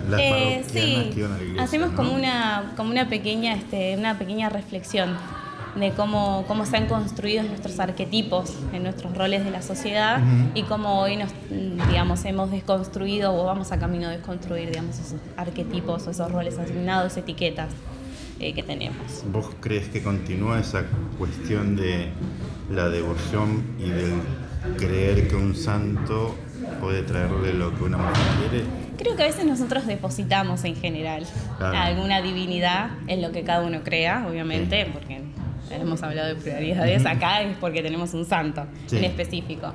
[0.08, 1.96] Las Eh, sí, que iban a la iglesia, hacemos ¿no?
[1.96, 5.16] como una como una pequeña este, una pequeña reflexión
[5.74, 10.20] de cómo, cómo se han construido nuestros arquetipos en nuestros roles de la sociedad
[10.54, 11.30] y cómo hoy nos
[11.88, 16.58] digamos hemos desconstruido o vamos a camino de desconstruir digamos esos arquetipos o esos roles
[16.58, 17.70] asignados etiquetas
[18.38, 20.84] eh, que tenemos ¿Vos crees que continúa esa
[21.18, 22.08] cuestión de
[22.70, 24.12] la devoción y del
[24.76, 26.34] creer que un santo
[26.80, 28.14] puede traerle lo que una mujer
[28.50, 28.64] quiere?
[28.98, 31.24] Creo que a veces nosotros depositamos en general
[31.58, 31.76] Claro.
[31.78, 35.22] alguna divinidad en lo que cada uno crea, obviamente, porque
[35.80, 38.98] hemos hablado de prioridades acá es porque tenemos un santo Sí.
[38.98, 39.72] en específico.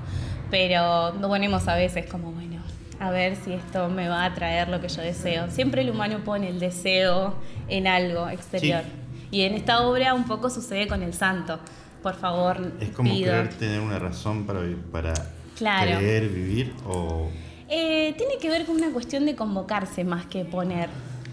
[0.51, 2.62] Pero no ponemos a veces como, bueno,
[2.99, 5.49] a ver si esto me va a traer lo que yo deseo.
[5.51, 7.36] Siempre el humano pone el deseo
[7.67, 8.83] en algo exterior.
[9.29, 11.60] Y en esta obra un poco sucede con el santo.
[12.01, 13.31] Por favor, ¿Es como pido.
[13.31, 15.13] querer tener una razón para, para
[15.57, 15.97] Claro.
[15.97, 17.29] creer, vivir o...?
[17.69, 20.88] Eh, tiene que ver con una cuestión de convocarse más que poner.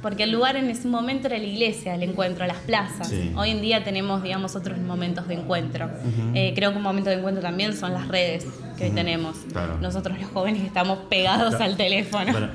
[0.05, 3.09] Porque el lugar en ese momento era la iglesia, el encuentro, las plazas.
[3.09, 3.33] Sí.
[3.35, 5.89] Hoy en día tenemos, digamos, otros momentos de encuentro.
[6.35, 9.35] Eh, creo que un momento de encuentro también son las redes que hoy tenemos.
[9.51, 9.79] Claro.
[9.81, 11.65] Nosotros los jóvenes estamos pegados Claro.
[11.65, 12.33] al teléfono.
[12.33, 12.49] Bueno,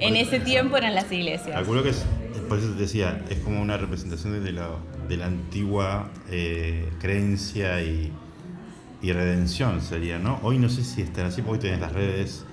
[0.00, 1.54] en ese tiempo eran las iglesias.
[1.54, 2.06] Calculo que es,
[2.48, 4.70] por eso te decía, es como una representación de la,
[5.06, 8.10] de la antigua eh, creencia y,
[9.02, 10.40] y redención sería, ¿no?
[10.42, 12.46] Hoy no sé si están así, porque hoy tenés las redes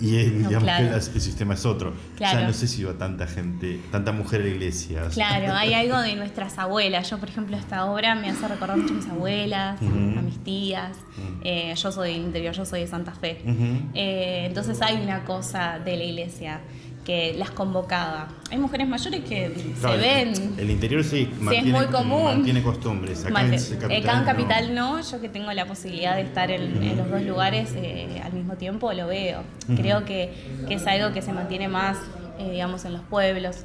[0.00, 0.88] y el, No, digamos claro.
[0.88, 1.92] que el sistema es otro.
[2.16, 2.40] Claro.
[2.40, 5.02] Ya no sé si va tanta gente, tanta mujer a la iglesia.
[5.12, 7.08] Claro, hay algo de nuestras abuelas.
[7.10, 10.18] Yo, por ejemplo, esta obra me hace recordar mucho a mis abuelas, Ujú.
[10.18, 10.96] a mis tías.
[11.42, 13.40] Eh, yo soy del interior, yo soy de Santa Fe.
[13.94, 16.60] Eh, entonces hay una cosa de la iglesia
[17.04, 18.28] que las convocaba.
[18.50, 20.54] Hay mujeres mayores que Claro, se ven.
[20.58, 22.24] El interior sí, mantiene, muy común.
[22.24, 23.24] mantiene costumbres.
[23.26, 24.24] Acá en acá en.
[24.24, 28.20] Capital no, yo que tengo la posibilidad de estar en, en los dos lugares eh,
[28.24, 29.42] al mismo tiempo lo veo.
[29.76, 30.32] Creo que,
[30.66, 31.98] que es algo que se mantiene más,
[32.38, 33.64] eh, digamos, en los pueblos.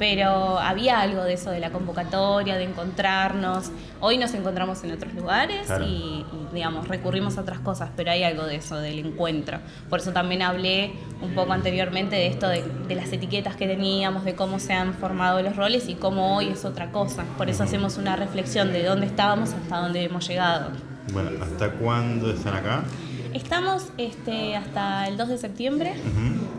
[0.00, 3.70] Pero había algo de eso, de la convocatoria, de encontrarnos.
[4.00, 5.84] Hoy nos encontramos en otros lugares Claro.
[5.84, 9.58] y, y, digamos, recurrimos a otras cosas, pero hay algo de eso, del encuentro.
[9.90, 14.24] Por eso también hablé un poco anteriormente de esto, de, de las etiquetas que teníamos,
[14.24, 17.24] de cómo se han formado los roles y cómo hoy es otra cosa.
[17.36, 20.70] Por eso hacemos una reflexión de dónde estábamos hasta dónde hemos llegado.
[21.12, 22.84] Bueno, ¿hasta cuándo están acá?
[23.34, 25.92] Estamos este, hasta el 2 de septiembre,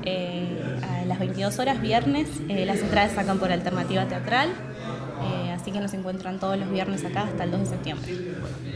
[0.04, 2.30] eh, a las 22 horas, viernes.
[2.48, 4.50] Eh, las entradas sacan por alternativa teatral,
[5.24, 8.14] eh, así que nos encuentran todos los viernes acá hasta el 2 de septiembre.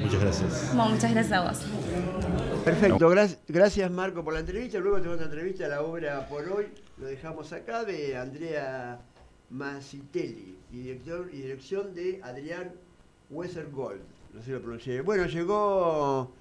[0.01, 0.67] Muchas gracias.
[0.75, 1.59] Bueno, muchas gracias a vos.
[2.65, 4.77] Perfecto, gra- gracias Marco por la entrevista.
[4.79, 6.65] Luego tenemos otra entrevista a la obra por hoy.
[6.97, 8.99] Lo dejamos acá de Andrea
[9.49, 12.71] Masitelli y, director, y dirección de Adrián
[13.29, 14.01] Wesergold.
[14.33, 15.01] No sé si lo pronuncié.
[15.01, 16.31] Bueno, llegó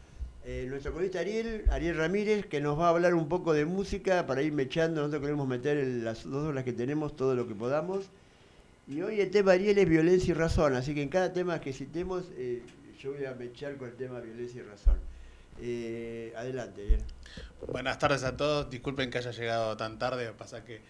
[0.45, 4.27] eh, nuestro colista Ariel, Ariel Ramírez, que nos va a hablar un poco de música
[4.27, 5.01] para ir mechando.
[5.01, 8.07] Nosotros queremos meter en las dos horas que tenemos todo lo que podamos.
[8.87, 11.73] Y hoy el tema Ariel es violencia y razón, así que en cada tema que
[11.73, 12.63] citemos eh,
[13.01, 14.99] yo voy a mechar con el tema violencia y razón.
[15.61, 17.01] Eh, adelante, Ariel.
[17.73, 18.69] Buenas tardes a todos.
[18.69, 20.31] Disculpen que haya llegado tan tarde.
[20.37, 20.81] Pasa que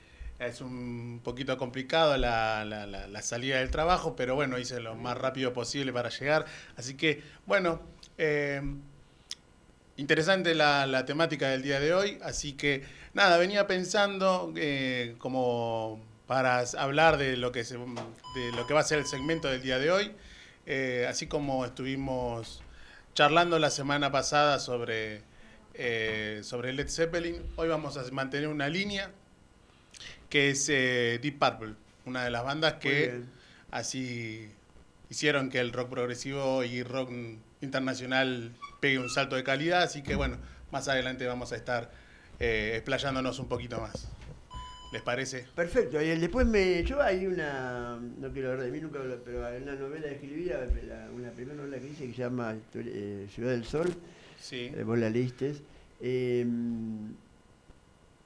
[0.40, 5.52] es un poquito complicado la, la- salida del trabajo, pero bueno, hice lo más rápido
[5.52, 6.46] posible para llegar.
[6.76, 7.80] Así que, bueno,
[9.96, 12.18] interesante la, la temática del día de hoy.
[12.22, 18.66] Así que, nada, venía pensando eh, como para hablar de lo, que se- de lo
[18.66, 20.12] que va a ser el segmento del día de hoy.
[20.66, 22.62] Eh, así como estuvimos
[23.14, 25.20] charlando la semana pasada sobre,
[25.74, 29.10] eh, sobre Led Zeppelin, hoy vamos a mantener una línea
[30.30, 31.74] que es Deep Purple,
[32.06, 33.20] una de las bandas que
[33.70, 34.48] así
[35.10, 37.10] hicieron que el rock progresivo y rock
[37.60, 38.50] internacional
[38.84, 40.36] pegue un salto de calidad, así que bueno,
[40.70, 41.90] más adelante vamos a estar
[42.38, 44.10] eh, explayándonos un poquito más.
[44.92, 45.46] ¿Les parece?
[45.56, 46.84] Perfecto, y después me.
[46.84, 47.98] Yo hay una.
[48.20, 51.56] No quiero hablar de mí nunca, pero hay una novela que escribí, la- una primera
[51.56, 53.90] novela que hice que se llama eh, Ciudad del Sol,
[54.38, 54.70] Sí.
[54.76, 55.54] eh, vos la leíste.
[56.02, 56.44] eh,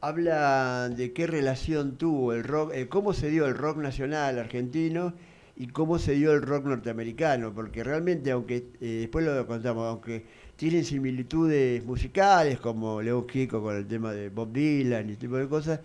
[0.00, 5.14] habla de qué relación tuvo el rock, eh, cómo se dio el rock nacional argentino
[5.56, 10.24] y cómo se dio el rock norteamericano, porque realmente, aunque después lo contamos, aunque
[10.58, 15.36] tienen similitudes musicales, como Leo Kiko con el tema de Bob Dylan y ese tipo
[15.36, 15.78] de cosas,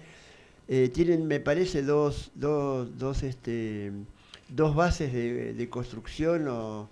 [0.68, 3.92] eh, tienen, me parece, dos, dos, dos, este,
[4.50, 6.90] dos bases de, de construcción o,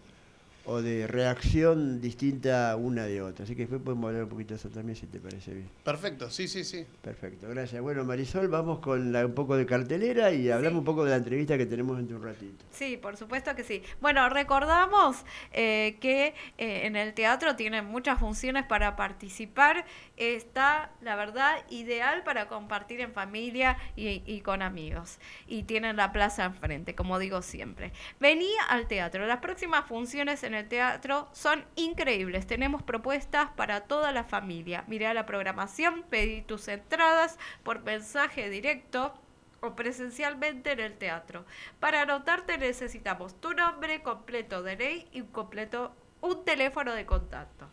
[0.65, 3.45] o de reacción distinta una de otra.
[3.45, 5.69] Así que después podemos hablar un poquito de eso también, si te parece bien.
[5.83, 6.85] Perfecto, sí, sí, sí.
[7.01, 7.81] Perfecto, gracias.
[7.81, 11.17] Bueno, Marisol, vamos con la- un poco de cartelera y hablamos un poco de la
[11.17, 12.63] entrevista que tenemos de un ratito.
[12.71, 13.81] Sí, por supuesto que sí.
[14.01, 19.85] Bueno, recordamos eh, que eh, en el teatro tienen muchas funciones para participar.
[20.17, 25.17] Está, la verdad, ideal para compartir en familia y, y con amigos.
[25.47, 27.91] Y tienen la plaza enfrente, como digo siempre.
[28.19, 29.25] Vení al teatro.
[29.25, 32.47] Las próximas funciones en el teatro son increíbles.
[32.47, 34.83] Tenemos propuestas para toda la familia.
[34.87, 39.13] Mirá la programación, pedí tus entradas por mensaje directo
[39.61, 41.45] o presencialmente en el teatro.
[41.79, 47.67] Para anotarte necesitamos tu nombre completo de ley y un completo un teléfono de contacto.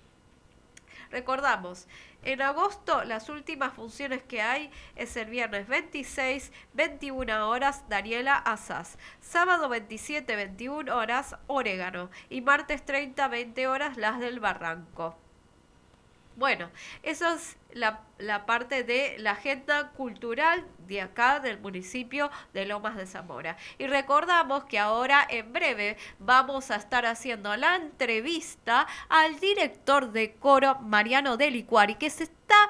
[1.11, 1.87] Recordamos,
[2.23, 8.99] en agosto las últimas funciones que hay es el viernes 26, 21 horas Daniela Asas,
[9.21, 15.28] sábado 27, 21 horas Orégano y martes 30, 20 horas Las del Barranco.
[16.39, 16.71] Bueno,
[17.03, 22.97] eso es la, la parte de la agenda cultural de acá del municipio de Lomas
[22.97, 23.57] de Zamora.
[23.77, 30.37] Y recordamos que ahora en breve vamos a estar haciendo la entrevista al director de
[30.37, 32.69] coro Mariano Delicuari, que se está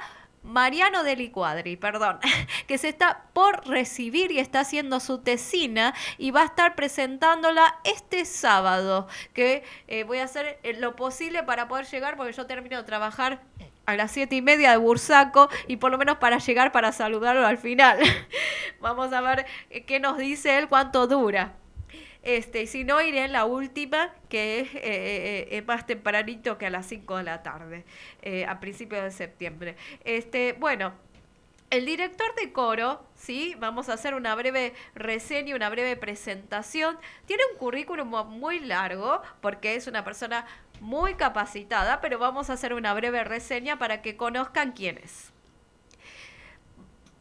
[0.49, 2.19] Mariano de Licuadri, perdón,
[2.67, 7.79] que se está por recibir y está haciendo su tesina y va a estar presentándola
[7.85, 12.47] este sábado, que eh, voy a hacer eh, lo posible para poder llegar, porque yo
[12.47, 13.43] termino de trabajar
[13.85, 17.47] a las siete y media de Bursaco y por lo menos para llegar para saludarlo
[17.47, 17.99] al final.
[18.81, 21.58] Vamos a ver eh, qué nos dice él, cuánto dura.
[22.29, 26.67] Este, si no, iré en la última, que es eh, eh, eh, más tempranito que
[26.67, 27.87] a las 5 de la tarde,
[28.21, 29.77] eh, a principios de septiembre.
[30.05, 30.93] Este, bueno,
[31.71, 33.57] el director de coro, ¿sí?
[33.59, 36.99] Vamos a hacer una breve reseña, una breve presentación.
[37.25, 40.45] Tiene un currículum muy largo, porque es una persona
[40.81, 45.33] muy capacitada, pero vamos a hacer una breve reseña para que conozcan quién es.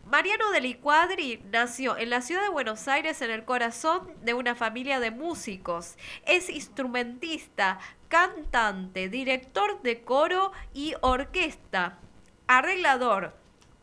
[0.09, 4.55] Mariano de Licuadri nació en la ciudad de Buenos Aires en el corazón de una
[4.55, 5.97] familia de músicos.
[6.25, 11.99] Es instrumentista, cantante, director de coro y orquesta,
[12.47, 13.35] arreglador,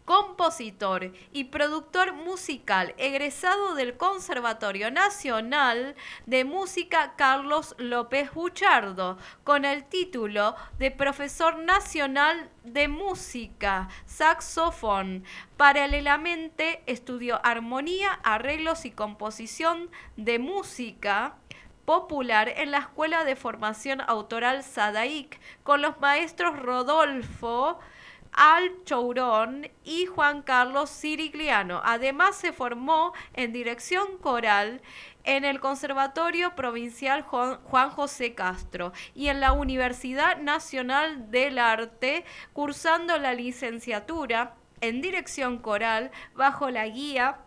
[0.05, 5.95] compositor y productor musical, egresado del Conservatorio Nacional
[6.27, 15.25] de Música Carlos López Buchardo, con el título de Profesor Nacional de Música, Saxofón.
[15.57, 21.37] Paralelamente estudió armonía, arreglos y composición de música
[21.85, 27.79] popular en la Escuela de Formación Autoral Sadaic con los maestros Rodolfo
[28.35, 31.80] al Chourón y Juan Carlos Sirigliano.
[31.85, 34.82] Además se formó en dirección coral
[35.24, 43.18] en el Conservatorio Provincial Juan, José Castro y en la Universidad Nacional del Arte, cursando
[43.18, 47.39] la licenciatura en dirección coral bajo la guía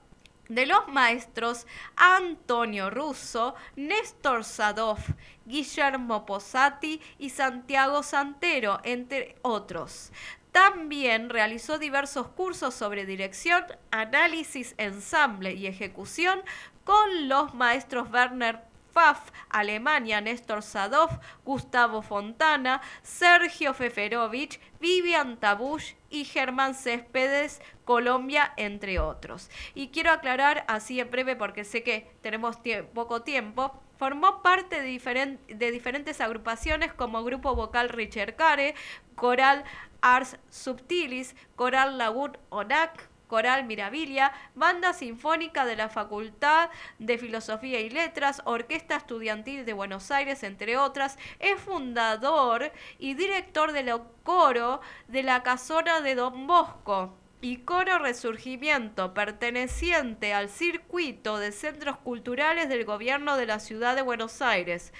[0.49, 1.67] de los maestros
[1.97, 4.99] Antonio Russo, Néstor Sadov,
[5.45, 10.11] Guillermo Posati y Santiago Santero, entre otros.
[10.57, 16.41] También realizó diversos cursos sobre dirección, análisis, ensamble y ejecución
[16.83, 26.25] con los maestros Werner Pfaff, Alemania, Néstor Sadov, Gustavo Fontana, Sergio Feferovich, Vivian Tabush y
[26.25, 29.51] Germán Céspedes, Colombia, entre otros.
[29.75, 32.57] Y quiero aclarar así en breve, porque sé que tenemos
[32.95, 38.75] poco tiempo, Formó parte de, de, diferentes agrupaciones como Grupo Vocal Richard Care,
[39.15, 39.63] Coral
[40.01, 47.89] Ars Subtilis, Coral Lagoon Onac, Coral Mirabilia, Banda Sinfónica de la Facultad de Filosofía y
[47.89, 51.17] Letras, Orquesta Estudiantil de Buenos Aires, entre otras.
[51.39, 53.91] Es fundador y director del
[54.23, 61.97] coro de la Casona de Don Bosco y Coro Resurgimiento, perteneciente al circuito de centros
[61.97, 64.91] culturales del gobierno de la ciudad de Buenos Aires.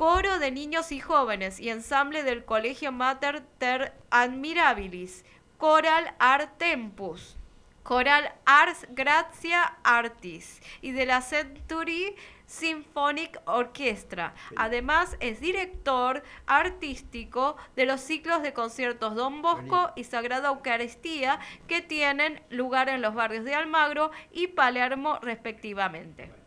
[0.00, 5.26] Coro de niños y jóvenes y ensamble del Colegio Mater Ter Admirabilis.
[5.58, 7.36] Coral Art Tempus.
[7.82, 14.32] Coral Ars Gratia Artis y de la Century Symphonic Orchestra.
[14.56, 21.82] Además, es director artístico de los ciclos de conciertos Don Bosco y Sagrada Eucaristía que
[21.82, 26.39] tienen lugar en los barrios de Almagro y Palermo respectivamente.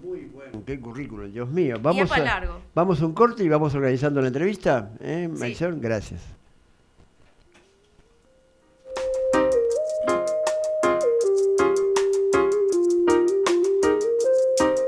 [0.00, 1.76] Muy bueno, qué currículum, Dios mío.
[1.80, 2.42] Vamos a,
[2.74, 4.90] vamos un corte y vamos organizando la entrevista.
[5.00, 5.28] ¿Eh,
[5.80, 6.22] Gracias.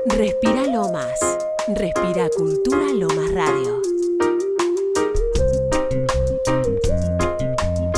[0.07, 1.19] Respira Lomas.
[1.67, 3.81] Respira Cultura Lomas Radio.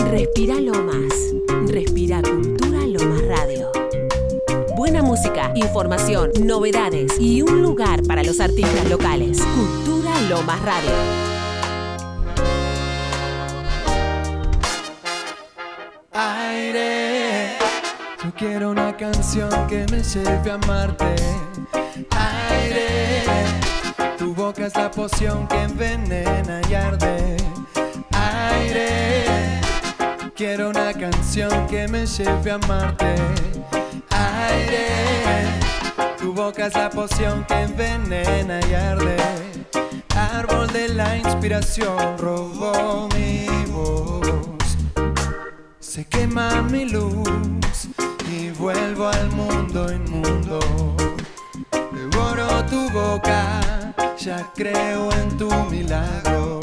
[0.10, 1.27] Respira Lomas.
[5.56, 9.40] Información, novedades y un lugar para los artistas locales.
[9.42, 10.92] Cultura Lomas Radio.
[16.14, 17.58] Aire,
[18.24, 21.16] yo quiero una canción que me lleve a amarte.
[22.50, 23.24] Aire,
[24.18, 27.38] tu boca es la poción que envenena y arde.
[28.12, 29.26] Aire,
[30.36, 33.16] quiero una canción que me lleve a amarte.
[34.50, 35.46] Aire,
[36.18, 39.18] tu boca es la poción que envenena y arde.
[40.16, 44.78] Árbol de la inspiración robó mi voz.
[45.80, 47.88] Se quema mi luz
[48.32, 50.60] y vuelvo al mundo inmundo.
[51.92, 53.62] Devoro tu boca,
[54.18, 56.60] ya creo en tu milagro.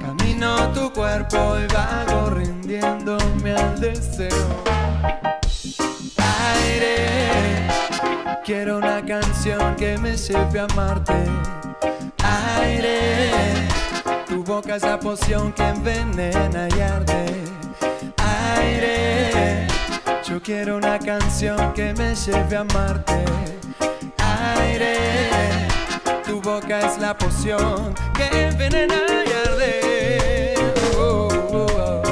[0.00, 4.64] Camino tu cuerpo y vago rindiéndome al deseo.
[6.52, 7.68] Aire,
[8.44, 11.14] quiero una canción que me a amarte.
[12.60, 13.30] Aire,
[14.26, 17.26] tu boca es la poción que envenena y arde.
[18.56, 19.66] Aire,
[20.26, 23.24] yo quiero una canción que me lleve a amarte.
[24.58, 25.68] Aire,
[26.26, 30.54] tu boca es la poción que envenena y arde.
[30.98, 32.03] Oh, oh, oh.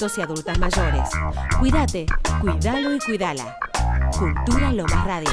[0.00, 1.08] Adultos y adultas mayores.
[1.58, 2.06] Cuídate,
[2.40, 3.58] cuídalo y cuídala.
[4.18, 5.30] Cultura Lomas Radio.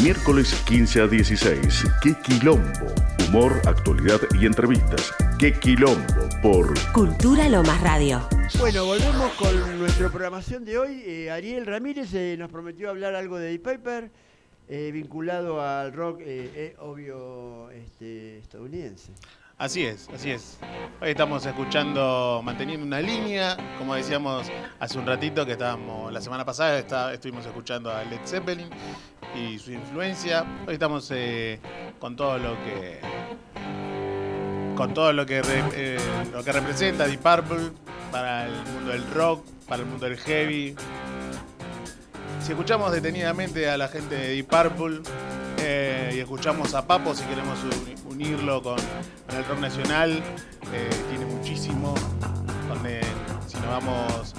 [0.00, 1.86] Miércoles 15 a 16.
[2.00, 2.86] ¡Qué quilombo!
[3.26, 5.12] Humor, actualidad y entrevistas.
[5.40, 6.28] ¡Qué quilombo!
[6.40, 8.20] Por Cultura Lomas Radio.
[8.60, 11.02] Bueno, volvemos con nuestra programación de hoy.
[11.04, 14.10] Eh, Ariel Ramírez eh, nos prometió hablar algo de Deep Paper
[14.66, 19.12] eh, vinculado al rock, eh, eh, obvio, este, estadounidense.
[19.64, 20.58] Así es, así es.
[21.00, 24.46] Hoy estamos escuchando, manteniendo una línea, como decíamos
[24.78, 28.68] hace un ratito que estábamos, la semana pasada está- estuvimos escuchando a Led Zeppelin
[29.34, 30.44] y su influencia.
[30.66, 31.60] Hoy estamos eh,
[31.98, 33.00] con todo lo que
[34.76, 35.96] con todo lo que eh,
[36.30, 37.70] lo que representa Deep Purple
[38.12, 40.76] para el mundo del rock, para el mundo del heavy.
[42.42, 45.00] Si escuchamos detenidamente a la gente de Deep Purple
[46.14, 50.22] y escuchamos a Papo, si queremos uni- unirlo con, el rock nacional,
[51.10, 51.94] tiene muchísimo.
[52.68, 53.00] Donde,
[53.46, 54.34] si nos vamos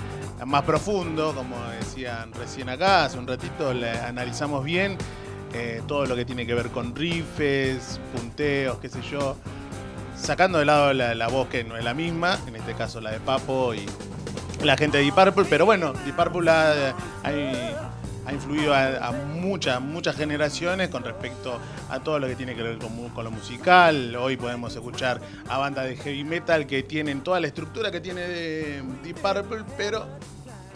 [0.45, 4.97] más profundo, como decían recién acá, hace un ratito, le analizamos bien.
[5.53, 9.37] eh, todo lo que tiene que ver con riffs, punteos, qué sé yo.
[10.17, 13.19] Sacando de lado la, voz que no es la misma, en este caso la de
[13.21, 13.85] Papo y
[14.63, 16.93] la gente de Deep Purple, pero bueno, Deep Purple ha,
[18.25, 21.59] ha- influido a, muchas, muchas generaciones con respecto
[21.89, 24.15] a todo lo que tiene que ver con, lo musical.
[24.15, 28.21] Hoy podemos escuchar a bandas de heavy metal que tienen toda la estructura que tiene
[28.21, 30.05] de Deep Purple, pero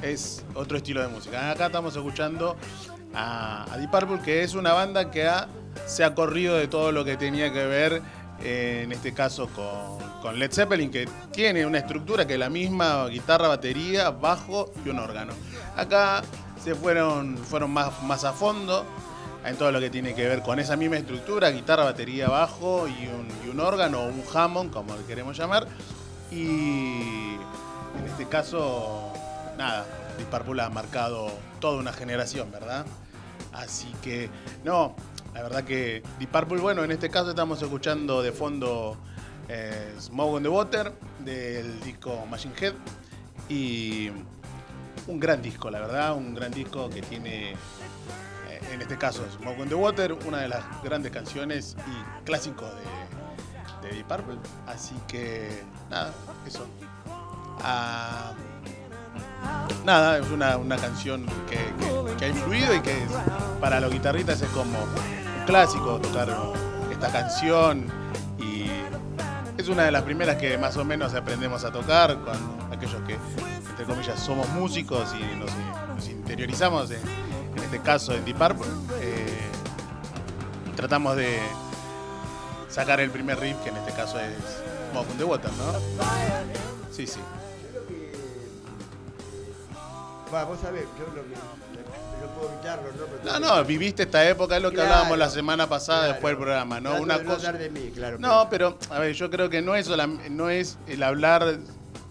[0.02, 1.52] es otro estilo de música.
[1.52, 2.56] Acá estamos escuchando
[3.14, 5.47] a, a Deep Purple, que es una banda que ha-
[5.86, 8.02] se ha corrido de todo lo que tenía que ver,
[8.41, 12.50] eh, en este caso, con, con Led Zeppelin, que tiene una estructura que es la
[12.50, 15.34] misma, guitarra, batería, bajo y un órgano.
[15.76, 16.22] Acá
[16.64, 18.86] se fueron, fueron más, más a fondo
[19.45, 23.07] en todo lo que tiene que ver con esa misma estructura, guitarra, batería, bajo y
[23.49, 25.68] un, órgano, un Hammond, como le queremos llamar.
[26.32, 27.36] Y
[27.97, 29.12] en este caso,
[29.57, 29.86] nada,
[30.30, 32.86] Purple ha marcado toda una generación, ¿verdad?
[33.53, 34.30] Así que,
[34.64, 34.95] no,
[35.34, 38.97] la verdad que Deep bueno, en este caso estamos escuchando de fondo
[39.47, 42.74] eh, Smoke on the Water del disco Machine Head
[43.49, 44.12] y
[45.08, 49.60] un gran disco, la verdad, un gran disco que tiene, eh, en este caso, Smoke
[49.62, 52.70] on the Water, una de las grandes canciones y clásicos
[53.82, 54.38] de, de Deep Purple.
[54.68, 56.12] Así que, nada,
[56.45, 56.66] eso.
[57.62, 58.32] Ah,
[59.86, 61.58] nada, es una, una canción que,
[62.18, 63.06] que- ha influido y que
[63.62, 66.28] para los guitarristas es como un clásico tocar
[66.91, 67.86] esta canción
[68.38, 68.66] y
[69.58, 72.36] es una de las primeras que más o menos aprendemos a tocar con
[72.74, 73.18] aquellos que,
[73.90, 75.50] comillas, somos músicos y nos,
[75.96, 77.02] nos interiorizamos, en,
[77.58, 78.68] en este caso en Deep Purple.
[79.02, 79.26] eh,
[80.76, 81.40] tratamos de
[82.70, 84.32] sacar el primer riff, que en este caso es
[84.96, 86.04] on the Water, ¿no?
[86.92, 87.20] Sí, sí.
[90.34, 91.36] Va, vos sabés, yo lo que.
[92.22, 92.90] No puedo evitarlo,
[93.24, 93.40] ¿no?
[93.40, 96.14] No, no, viviste esta época, es lo que Claro, hablábamos la semana pasada claro.
[96.14, 96.90] después del programa, ¿no?
[96.92, 97.48] Trato Una de no cosa.
[97.48, 98.18] hablar de mí, claro.
[98.20, 99.90] No, pero, a ver, yo creo que no es,
[100.30, 101.58] no es el hablar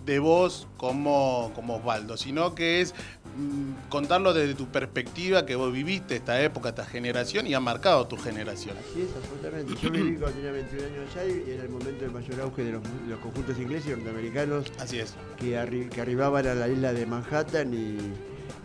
[0.09, 2.95] de vos como, como Osvaldo, sino que es
[3.37, 8.07] mm, contarlo desde tu perspectiva, que vos viviste esta época, esta generación y ha marcado
[8.09, 8.75] tu generación.
[8.79, 9.75] Así es, absolutamente.
[9.83, 12.73] Yo viví cuando tenía 21 años allá y era el momento del mayor auge de
[12.73, 15.15] los, de los conjuntos ingleses y norteamericanos Así es.
[15.39, 17.99] que, arri- que arribaban a la isla de Manhattan y,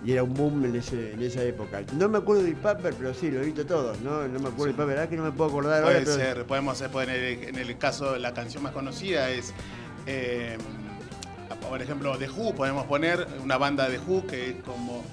[0.07, 1.81] y era un boom en, ese, en esa época.
[1.97, 4.25] No me acuerdo de Pepper, pero sí, lo he visto todos, ¿no?
[4.29, 5.99] No me acuerdo de Pepper, ah, que no me puedo acordar ahora.
[6.01, 9.53] Puede pero- ser, podemos ser, en el, en el caso, la canción más conocida es,
[10.05, 10.57] eh,
[11.69, 15.03] por ejemplo, The Who, podemos poner una banda de Who que es como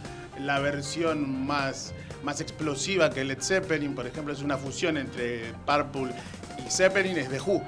[0.40, 1.92] la versión más,
[2.22, 6.12] más explosiva que Led Zeppelin, por ejemplo, es una fusión entre Purple
[6.66, 7.62] y Zeppelin, es The Who.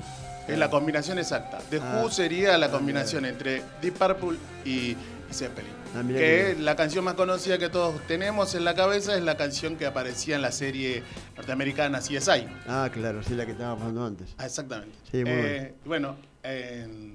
[0.49, 1.59] Es la combinación exacta.
[1.71, 2.01] The Ah.
[2.03, 4.97] Who sería la Ah, combinación entre Deep Purple y,
[5.33, 5.71] Zeppelin.
[5.95, 9.37] Ah, que que- la canción más conocida que todos tenemos en la cabeza es la
[9.37, 11.03] canción que aparecía en la serie
[11.37, 12.47] norteamericana CSI.
[12.69, 14.35] Ah, claro, sí, la que estábamos hablando antes.
[14.37, 14.95] Ah, Exactamente.
[15.11, 17.15] Sí, muy Eh, Bueno, eh,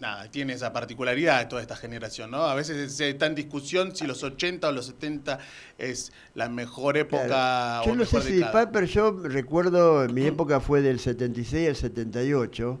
[0.00, 2.42] nada, tiene esa particularidad de toda esta generación, ¿no?
[2.44, 5.38] A veces se está en discusión si los 80 o los 70
[5.76, 7.82] es la mejor época Claro.
[7.82, 8.66] o Yo no sé mejor si década.
[8.66, 12.80] Pepper, yo recuerdo, mi época fue del 76 al 78.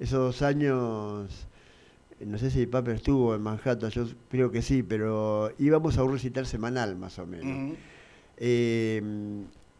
[0.00, 1.30] Esos dos años,
[2.20, 6.04] eh, no sé si Pepper estuvo en Manhattan, yo creo que sí, pero íbamos a
[6.04, 7.76] un recital semanal más o menos.
[8.38, 9.02] Eh,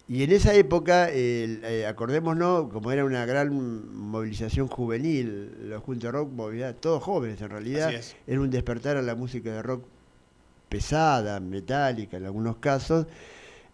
[0.09, 6.31] y en esa época, eh, acordémonos, como era una gran movilización juvenil, los Juntos Rock,
[6.31, 7.93] movilidad, todos jóvenes en realidad,
[8.27, 9.85] era un despertar a la música de rock
[10.69, 13.07] pesada, metálica en algunos casos.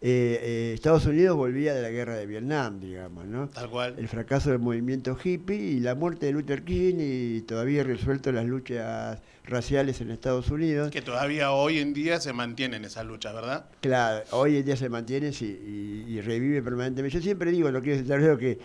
[0.05, 3.48] Eh, eh, Estados Unidos volvía de la guerra de Vietnam, digamos, ¿no?
[3.48, 3.94] Tal cual.
[3.96, 8.44] El fracaso del movimiento hippie y la muerte de Luther King y todavía resuelto las
[8.44, 10.90] luchas raciales en Estados Unidos.
[10.90, 13.66] Que todavía hoy en día se mantienen esas luchas, ¿verdad?
[13.80, 17.16] Claro, hoy en día se mantiene sí, y, y revive permanentemente.
[17.16, 18.59] Yo siempre digo, no quiero luego, que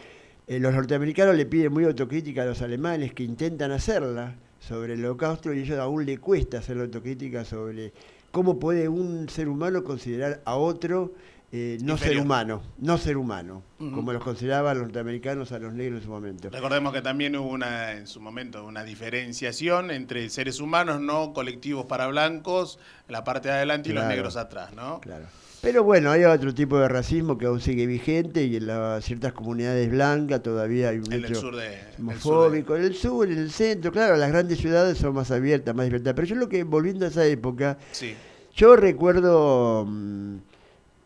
[0.48, 5.06] eh, los norteamericanos le piden muy autocrítica a los alemanes que intentan hacerla sobre el
[5.06, 7.94] holocausto y a ellos aún le cuesta hacer la autocrítica sobre
[8.38, 11.16] cómo puede un ser humano considerar a otro
[11.52, 16.02] eh, no ser humano, no ser humano, como los consideraban los norteamericanos a los negros
[16.02, 16.52] en su momento.
[16.52, 21.88] Recordemos que también hubo una, en su momento una diferenciación entre seres humanos, no colectivos
[21.88, 22.78] para blancos,
[23.08, 25.02] la parte de adelante y los negros atrás, ¿no?
[25.02, 25.26] Claro.
[25.62, 29.34] Pero bueno, hay otro tipo de racismo que aún sigue vigente y en las ciertas
[29.34, 31.64] comunidades blancas todavía hay un En el hecho sur de.
[31.64, 32.76] del sur de- homofóbico.
[32.78, 36.14] En el sur, en el centro, claro, las grandes ciudades son más abiertas, más libertad.
[36.16, 38.14] Pero yo lo que, volviendo a esa época, Sí.
[38.56, 40.36] yo recuerdo mm,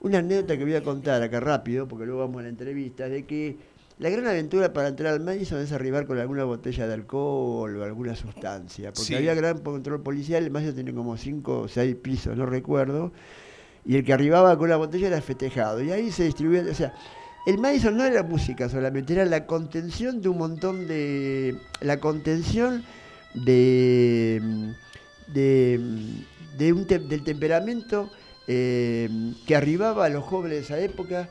[0.01, 3.25] una anécdota que voy a contar acá rápido, porque luego vamos a la entrevista, de
[3.25, 3.55] que
[3.99, 7.83] la gran aventura para entrar al Madison es arribar con alguna botella de alcohol o
[7.83, 9.15] alguna sustancia, porque Sí.
[9.15, 13.11] había gran control policial, el Madison tiene como cinco o seis pisos, no recuerdo,
[13.85, 15.81] y el que arribaba con la botella era festejado.
[15.81, 16.93] Y ahí se distribuía, o sea,
[17.45, 21.57] el Madison no era música solamente, era la contención de un montón de.
[21.79, 22.83] la contención
[23.33, 24.73] de.
[25.27, 28.11] de, un del temperamento
[28.47, 29.09] eh,
[29.47, 31.29] que arribaba a los jóvenes de esa época,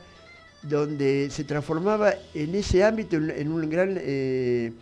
[0.63, 4.73] donde se transformaba en ese ámbito en, en un gran eh,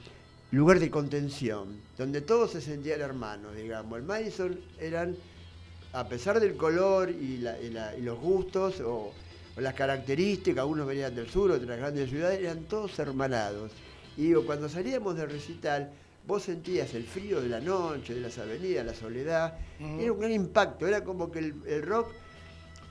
[0.52, 1.68] lugar de contención,
[1.98, 4.00] donde todos se sentían hermanos, digamos.
[4.00, 5.16] El Madison eran,
[5.94, 9.12] a pesar del color y, la- y la- y los gustos o,
[9.58, 13.72] o las características, unos venían del sur, otros de las grandes ciudades, eran todos hermanados.
[14.18, 15.90] Y digo, cuando salíamos del recital,
[16.28, 19.56] vos sentías el frío de la noche, de las avenidas, la soledad,
[20.00, 22.12] era un gran impacto, era como que el, el rock,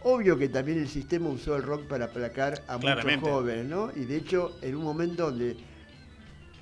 [0.03, 3.93] obvio que también el sistema usó el rock para aplacar a muchos jóvenes, ¿no?
[3.95, 5.57] Y de hecho, en un momento donde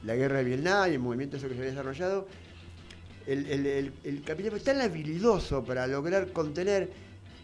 [0.04, 2.28] la guerra de Vietnam y el movimiento eso que se había desarrollado,
[3.26, 6.90] el, el, el, el capitalismo es tan habilidoso para lograr contener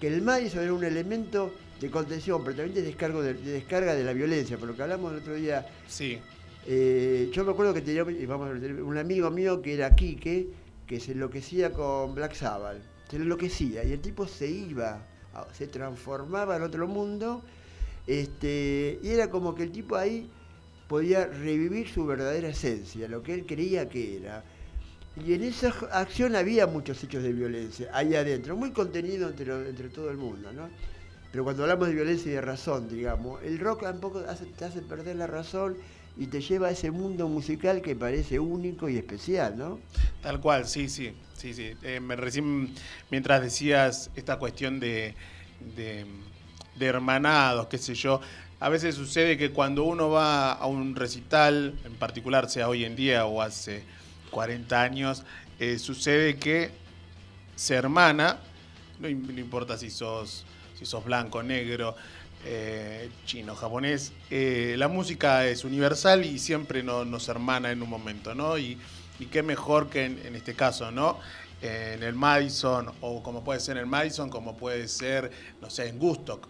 [0.00, 3.94] que el Madison era un elemento de contención, pero también de, descargo de, de descarga
[3.94, 5.66] de la violencia, por lo que hablamos el otro día.
[5.88, 6.18] Sí.
[6.66, 9.94] Eh, yo me acuerdo que tenía y vamos a ver, un amigo mío que era
[9.94, 10.48] Quique,
[10.86, 12.78] que se enloquecía con Black Sabbath.
[13.10, 15.04] Se enloquecía y el tipo se iba,
[15.52, 17.42] se transformaba en otro mundo.
[18.06, 20.30] Este, y era como que el tipo ahí
[20.88, 24.44] podía revivir su verdadera esencia, lo que él creía que era.
[25.14, 29.90] Y en esa acción había muchos hechos de violencia, ahí adentro, muy contenido entre, entre
[29.90, 30.72] todo el mundo, ¿no?
[31.30, 34.82] Pero cuando hablamos de violencia y de razón, digamos, el rock tampoco hace- te hace
[34.82, 35.78] perder la razón
[36.16, 39.80] y te lleva a ese mundo musical que parece único y especial, ¿no?
[40.20, 41.76] Tal cual, sí, sí, sí, sí.
[41.82, 42.74] Eh, recién,
[43.10, 45.16] mientras decías esta cuestión de,
[46.74, 48.20] de hermanados, qué sé yo,
[48.60, 52.96] a veces sucede que cuando uno va a un recital, en particular sea hoy en
[52.96, 53.86] día o hace
[54.32, 55.24] 40 años,
[55.60, 56.72] eh, sucede que
[57.56, 58.40] se hermana,
[58.98, 60.44] no, im- no importa si sos,
[60.78, 61.96] si sos blanco, negro,
[62.44, 67.90] eh, chino, japonés, eh, la música es universal y siempre no- nos hermana en un
[67.90, 68.58] momento, ¿no?
[68.58, 68.78] Y,
[69.30, 71.20] qué mejor que en, en este caso, ¿no?
[71.60, 75.30] En el Madison, o como puede ser en el Madison, como puede ser,
[75.60, 76.48] no sé, en Gustock,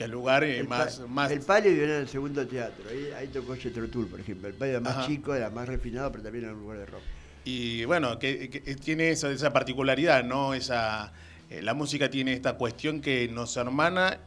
[0.00, 0.98] que el lugar eh, El, más,
[1.30, 4.48] el palio en el segundo teatro, ahí, ahí tocó Jethro Tull, por ejemplo.
[4.48, 5.06] El palio era más Ajá.
[5.06, 7.02] chico, era más refinado, pero también era un lugar de rock.
[7.44, 10.54] Y bueno, que, que tiene esa, esa particularidad, ¿no?
[10.54, 11.12] Esa,
[11.50, 14.20] eh, la música tiene esta cuestión que nos hermana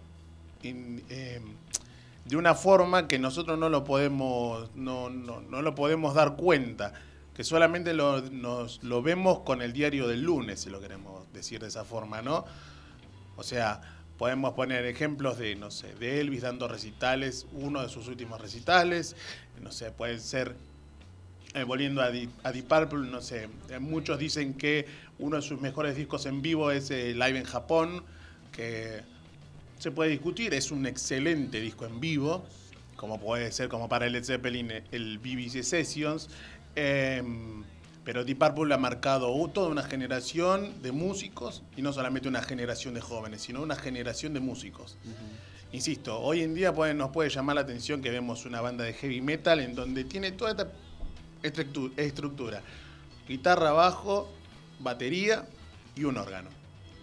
[0.61, 1.41] eh,
[2.26, 6.93] de una forma que nosotros no lo podemos, no, no, no lo podemos dar cuenta,
[7.36, 11.61] que solamente lo, nos, lo vemos con el diario del lunes, si lo queremos decir
[11.61, 12.45] de esa forma, ¿no?
[13.36, 13.82] O sea,
[14.18, 19.16] podemos poner ejemplos de, no sé, de Elvis dando recitales, uno de sus últimos recitales,
[19.61, 20.55] no sé, puede ser
[21.53, 24.86] eh, volviendo a Deep, Purple, no sé, eh, muchos dicen que
[25.20, 28.03] uno de sus mejores discos en vivo es eh, Live en Japón,
[28.51, 29.01] que
[29.80, 32.45] se puede discutir, es un excelente disco en vivo,
[32.95, 36.30] como puede ser como para Led Zeppelin el BBC Sessions,
[36.76, 37.22] eh,
[38.04, 42.93] pero Deep Purple ha marcado toda una generación de músicos, y no solamente una generación
[42.93, 44.97] de jóvenes, sino una generación de músicos.
[45.72, 48.93] Insisto, hoy en día puede- nos puede llamar la atención que vemos una banda de
[48.93, 50.68] heavy metal en donde tiene toda esta
[51.41, 52.62] estructu- estructura.
[53.28, 54.30] Guitarra, bajo,
[54.80, 55.45] batería
[55.95, 56.49] y un órgano.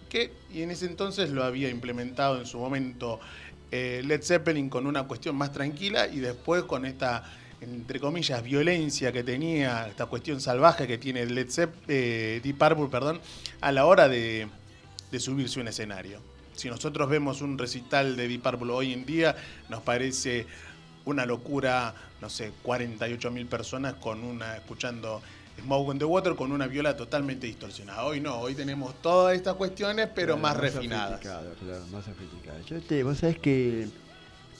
[0.09, 3.19] Que, y en ese entonces lo había implementado en su momento
[3.71, 7.23] eh, Led Zeppelin con una cuestión más tranquila y después con esta,
[7.61, 12.87] entre comillas, violencia que tenía, esta cuestión salvaje que tiene Led Zepp, eh, Deep Purple,
[12.87, 13.21] perdón,
[13.61, 14.47] a la hora de,
[15.11, 16.19] de subirse a un escenario.
[16.55, 19.35] Si nosotros vemos un recital de Deep Purple hoy en día,
[19.69, 20.45] nos parece
[21.05, 25.21] una locura, no sé, 48 mil personas con una escuchando
[25.61, 28.05] Smoke on the Water con una viola totalmente distorsionada.
[28.05, 31.21] Hoy no, hoy tenemos todas estas cuestiones, pero Claro, más, refinadas.
[31.21, 32.05] sofisticado, claro, más.
[32.89, 33.87] Yo, vos sabés que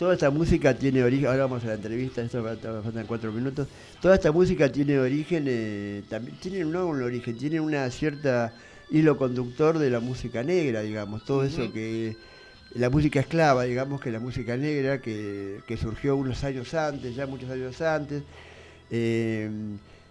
[0.01, 3.67] toda esta música tiene origen, ahora vamos a la entrevista, esto faltan cuatro minutos,
[4.01, 8.51] toda esta música tiene origen, eh, también tiene no un origen, tiene una cierta
[8.89, 12.15] hilo conductor de la música negra, digamos, todo eso que
[12.73, 17.27] la música esclava, digamos que la música negra que, que surgió unos años antes, ya
[17.27, 18.23] muchos años antes,
[18.89, 19.51] eh,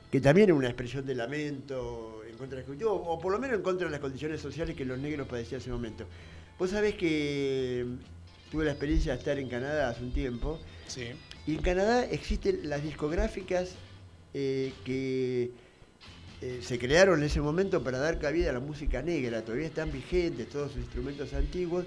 [0.08, 3.56] que también es una expresión de lamento en contra de o, o por lo menos
[3.56, 6.04] en contra de las condiciones sociales que los negros padecían en ese momento.
[6.60, 7.86] Vos sabés que
[8.50, 11.06] tuve la experiencia de estar en Canadá hace un tiempo, Sí.
[11.46, 13.74] y en Canadá existen las discográficas
[14.34, 15.50] eh, que
[16.42, 19.92] eh, se crearon en ese momento para dar cabida a la música negra, todavía están
[19.92, 21.84] vigentes todos sus instrumentos antiguos,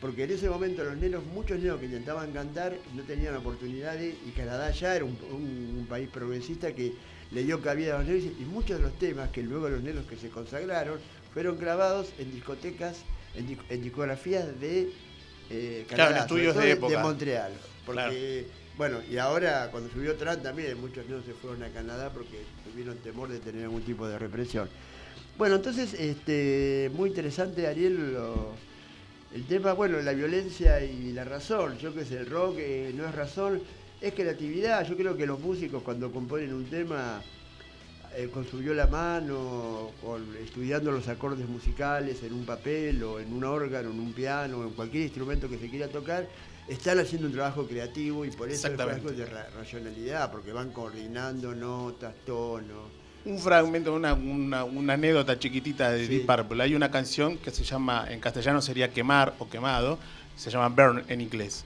[0.00, 4.30] porque en ese momento los negros, muchos negros que intentaban cantar no tenían oportunidades y
[4.30, 6.94] Canadá ya era un, un- un país progresista que
[7.30, 10.06] le dio cabida a los negros y muchos de los temas que luego los negros
[10.06, 10.98] que se consagraron
[11.34, 13.02] fueron grabados en discotecas
[13.36, 14.90] en, di- en discografías de
[15.50, 17.02] eh, Claro, en estudios de época.
[17.02, 17.52] Montreal.
[17.86, 18.46] Porque,
[18.76, 22.40] bueno, y ahora cuando subió Trump también muchos no se fueron a Canadá porque
[22.70, 24.68] tuvieron temor de tener algún tipo de represión.
[25.36, 28.54] Bueno, entonces, este, muy interesante, Ariel, lo-
[29.34, 31.78] el tema, bueno, la violencia y la razón.
[31.78, 33.62] Yo que sé, el rock eh, no es razón,
[34.00, 34.86] es creatividad.
[34.86, 37.22] Yo creo que los músicos cuando componen un tema
[38.16, 43.20] eh, con su viola a mano, con, estudiando los acordes musicales en un papel o
[43.20, 46.26] en un órgano, en un piano, o en cualquier instrumento que se quiera tocar,
[46.68, 50.70] están haciendo un trabajo creativo y por eso es algo de ra- racionalidad, porque van
[50.72, 52.88] coordinando notas, tonos.
[53.24, 56.18] Un fragmento, una, una, una anécdota chiquitita de Sí.
[56.18, 56.62] Deep Purple.
[56.62, 59.98] Hay una canción que se llama, en castellano sería quemar o quemado,
[60.36, 61.64] se llama Burn en inglés.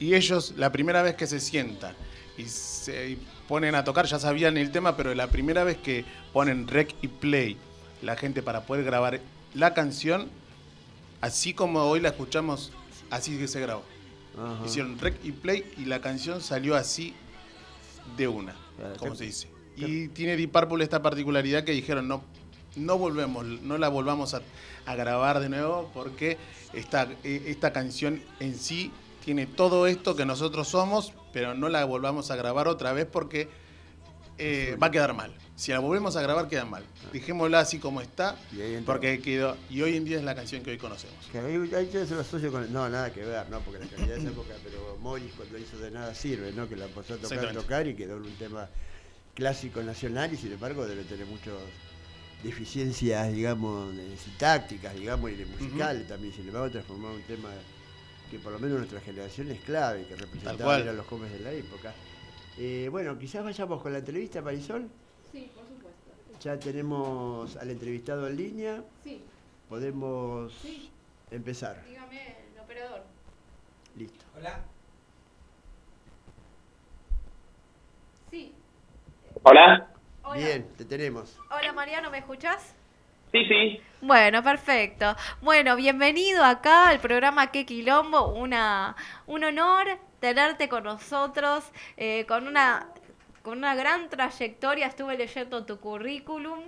[0.00, 1.94] Y ellos, la primera vez que se sientan
[2.38, 3.18] y se y
[3.48, 7.08] ponen a tocar, ya sabían el tema, pero la primera vez que ponen rec y
[7.08, 7.56] play,
[8.02, 9.20] la gente para poder grabar
[9.54, 10.28] la canción,
[11.20, 12.72] así como hoy la escuchamos,
[13.10, 13.82] así que se grabó.
[14.38, 14.66] Ajá.
[14.66, 17.14] Hicieron rec y play y la canción salió así
[18.16, 19.48] de una, Claro, como se dice.
[19.76, 22.22] Y tiene Deep Purple esta particularidad que dijeron no,
[22.76, 24.42] no volvemos, no la volvamos a,
[24.86, 26.38] a grabar de nuevo porque
[26.72, 28.92] esta, eh, esta canción en sí
[29.24, 33.48] tiene todo esto que nosotros somos, pero no la volvamos a grabar otra vez porque
[34.36, 35.32] eh, va a quedar mal.
[35.56, 36.84] Si la volvemos a grabar queda mal.
[37.12, 40.72] Dejémosla así como está Y porque quedó y hoy en día es la canción que
[40.72, 41.16] hoy conocemos.
[41.30, 42.70] Que ahí, ahí yo se lo asocio con.
[42.72, 43.60] No, nada que ver, ¿no?
[43.60, 46.68] Porque la calidad de esa época, pero Morris cuando hizo de nada sirve, ¿no?
[46.68, 48.68] Que la empezó a tocar, tocar y quedó en un tema
[49.34, 51.54] clásico nacional y sin embargo debe tener muchas
[52.42, 56.34] deficiencias, digamos, de sintácticas, digamos, y de musicales también.
[56.34, 57.50] Sin embargo, transformó en un tema
[58.34, 60.82] que por lo menos nuestra generación es clave, que representaba cual.
[60.82, 61.94] eran los jóvenes de la época.
[62.58, 64.88] Eh, bueno, quizás vayamos con la entrevista, Marisol.
[65.30, 66.40] Sí, por supuesto.
[66.40, 68.82] Ya tenemos al entrevistado en línea.
[69.04, 69.22] Sí,
[69.68, 70.90] Podemos Sí.
[71.30, 71.84] empezar.
[71.86, 73.04] dígame el operador.
[73.96, 74.24] Listo.
[74.36, 74.60] Hola.
[78.32, 78.52] Sí.
[79.44, 79.90] Hola.
[80.24, 80.36] Hola.
[80.36, 81.38] Bien, te tenemos.
[81.56, 82.74] Hola Mariano, ¿me escuchás?
[83.34, 83.80] Sí, sí.
[84.00, 85.16] Bueno, perfecto.
[85.42, 88.28] Bueno, bienvenido acá al programa Qué Quilombo.
[88.28, 88.94] Una,
[89.26, 91.64] un honor tenerte con nosotros,
[91.96, 92.86] eh, con una
[93.42, 94.86] con una gran trayectoria.
[94.86, 96.60] Estuve leyendo tu currículum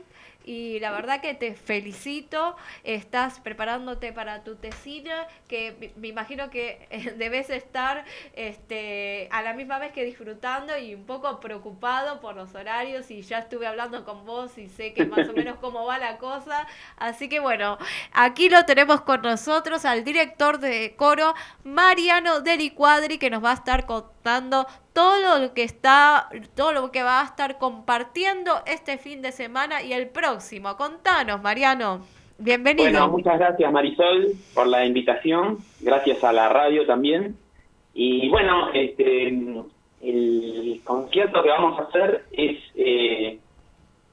[0.46, 2.56] y la verdad que te felicito.
[2.84, 9.52] Estás preparándote para tu tesina, que me- imagino que eh, debes estar este, a la
[9.54, 13.10] misma vez que disfrutando y un poco preocupado por los horarios.
[13.10, 16.18] Y ya estuve hablando con vos y sé que más o menos cómo va la
[16.18, 16.66] cosa.
[16.96, 17.76] Así que bueno,
[18.12, 21.34] aquí lo tenemos con nosotros al director de coro,
[21.64, 24.66] Mariano Deli Cuadri, que nos va a estar contando
[24.96, 29.82] todo lo que está, todo lo que va a estar compartiendo este fin de semana
[29.82, 30.74] y el próximo.
[30.78, 32.00] Contanos, Mariano.
[32.38, 32.90] Bienvenido.
[32.90, 37.36] Bueno, muchas gracias Marisol por la invitación, gracias a la radio también.
[37.92, 39.28] Y bueno, este,
[40.00, 43.38] el concierto que vamos a hacer es eh,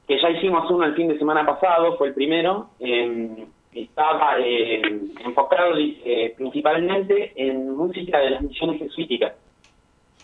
[0.05, 2.71] que ya hicimos uno el fin de semana pasado, fue el primero.
[2.81, 4.81] eh, estaba eh,
[5.25, 9.33] enfocado eh, principalmente en música de las misiones jesuíticas,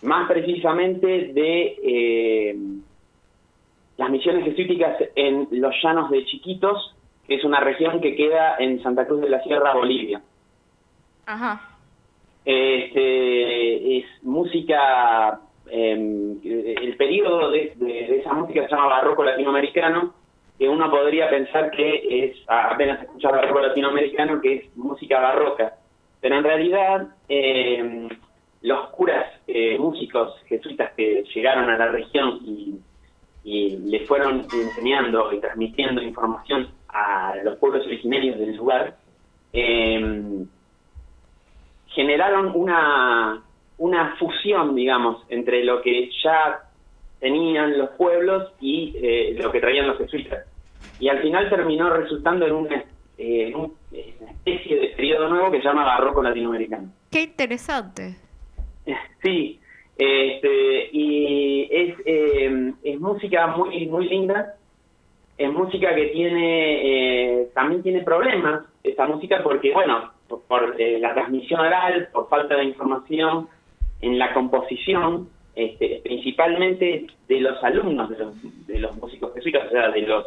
[0.02, 2.56] más precisamente de eh,
[3.96, 6.94] las misiones jesuíticas en los llanos de Chiquitos,
[7.26, 10.20] que es una región que queda en Santa Cruz de la Sierra, Bolivia.
[11.26, 11.60] Ajá.
[12.44, 15.40] Este, es música,
[15.70, 15.92] eh,
[16.42, 20.14] el periodo de, de- de esa música se llama barroco latinoamericano,
[20.58, 25.74] que uno podría pensar que es, apenas escuchar barroco latinoamericano, que es música barroca.
[26.20, 28.08] Pero en realidad, eh,
[28.62, 32.74] los curas eh, músicos jesuitas que llegaron a la región y,
[33.44, 38.96] y le fueron enseñando y transmitiendo información a los pueblos originarios del lugar,
[39.52, 40.44] eh,
[41.88, 43.42] generaron una,
[43.78, 46.60] una fusión, digamos, entre lo que ya
[47.18, 50.46] tenían los pueblos y eh, lo que traían los jesuitas.
[50.98, 52.76] Y al final terminó resultando en una,
[53.18, 53.74] eh, en un-
[54.20, 56.90] una especie de periodo nuevo que se llama barroco latinoamericano.
[57.10, 58.16] Qué interesante.
[59.22, 59.60] Sí,
[59.96, 64.54] este, y es, eh, es música muy muy linda,
[65.40, 70.10] es música que tiene, eh, también tiene problemas, esta música, porque, bueno,
[70.48, 73.48] por, eh, la transmisión oral, por falta de información
[74.02, 79.70] en la composición, este, principalmente de los alumnos de los, de los músicos jesuitas, o
[79.70, 80.26] sea, de los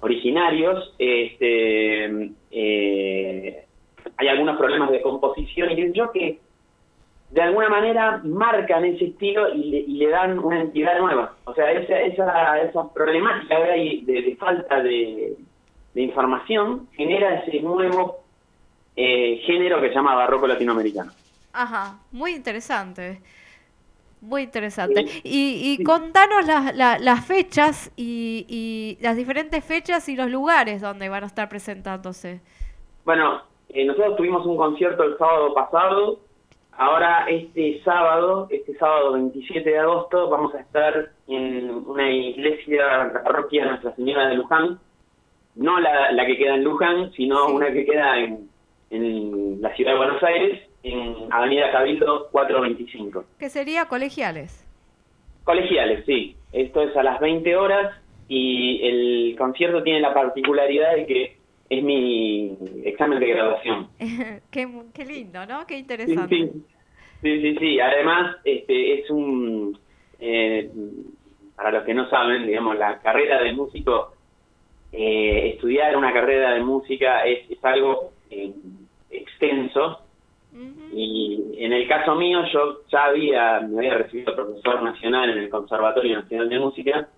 [0.00, 3.64] originarios, este, eh,
[4.16, 6.38] hay algunos problemas de composición y yo que
[7.30, 11.34] de alguna manera marcan ese estilo y le, y le dan una entidad nueva.
[11.44, 15.34] O sea, esa, esa, esa problemática hay de, de falta de,
[15.94, 18.18] de información genera ese nuevo
[18.94, 21.10] eh, género que se llama barroco latinoamericano.
[21.52, 23.20] Ajá, muy interesante.
[24.20, 25.04] Muy interesante.
[25.24, 30.80] Y, y contanos las, la- las fechas y, y las diferentes fechas y los lugares
[30.80, 32.40] donde van a estar presentándose.
[33.04, 36.20] Bueno, eh, nosotros tuvimos un concierto el sábado pasado.
[36.78, 43.22] Ahora, este sábado, este sábado 27 de agosto, vamos a estar en una iglesia, la
[43.22, 44.78] parroquia Nuestra Señora de Luján.
[45.54, 47.52] No la, la que queda en Luján, sino Sí.
[47.54, 48.48] una que queda en,
[48.90, 53.24] en la ciudad de Buenos Aires, en Avenida Cabildo 425.
[53.38, 54.62] Que sería colegiales.
[55.44, 56.36] Colegiales, sí.
[56.52, 57.94] Esto es a las 20 horas
[58.28, 61.35] y el concierto tiene la particularidad de que
[61.68, 63.88] es mi examen de graduación.
[64.50, 65.66] qué, qué lindo, ¿no?
[65.66, 66.36] Qué interesante.
[66.36, 66.52] sí,
[67.22, 67.80] sí, sí, sí.
[67.80, 69.78] Además, este es un,
[70.20, 70.70] eh,
[71.56, 74.12] para los que no saben, digamos, la carrera de músico,
[74.92, 78.52] eh, estudiar una carrera de música es, es algo eh,
[79.10, 80.05] extenso
[80.92, 85.50] Y en el caso mío yo ya había, me había recibido profesor nacional en el
[85.50, 87.08] Conservatorio Nacional de Música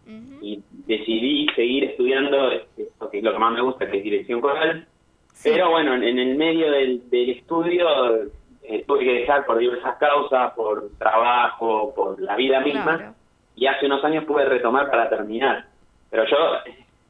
[0.42, 4.04] y decidí seguir estudiando este, lo que es lo que más me gusta, que es
[4.04, 4.86] dirección coral.
[5.32, 5.50] Sí.
[5.52, 7.86] Pero bueno, en, en el medio del, del estudio
[8.64, 13.14] eh, tuve que dejar por diversas causas, por trabajo, por la vida misma, Claro.
[13.54, 15.66] y hace unos años pude retomar para terminar.
[16.10, 16.36] Pero yo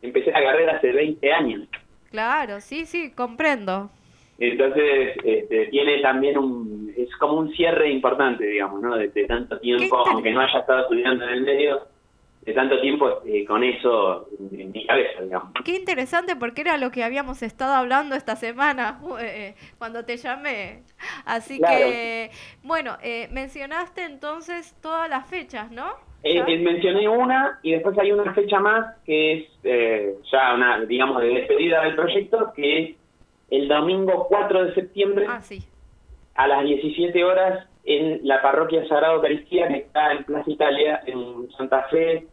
[0.02, 1.62] empecé la carrera hace 20 años,
[2.10, 3.90] Claro, sí, sí, comprendo.
[4.38, 8.96] Entonces este, tiene también un, es como un cierre importante, digamos, ¿no?
[8.96, 11.80] De, de tanto tiempo, aunque no haya estado estudiando en el medio,
[12.42, 15.52] de tanto tiempo eh, con eso en, mi cabeza, digamos.
[15.64, 20.82] Qué interesante porque era lo que habíamos estado hablando esta semana eh, cuando te llamé.
[21.26, 21.76] Así Claro.
[21.76, 22.30] que,
[22.62, 26.08] bueno, eh, mencionaste entonces todas las fechas, ¿no?
[26.22, 30.84] Eh, eh, mencioné una y después hay una fecha más que es eh, ya una,
[30.84, 32.96] digamos, de despedida del proyecto, que es
[33.50, 35.62] el domingo 4 de septiembre Ah, sí.
[36.34, 41.50] a las 17 horas en la parroquia Sagrada Eucaristía que está en Plaza Italia, en
[41.56, 42.26] Santa Fe,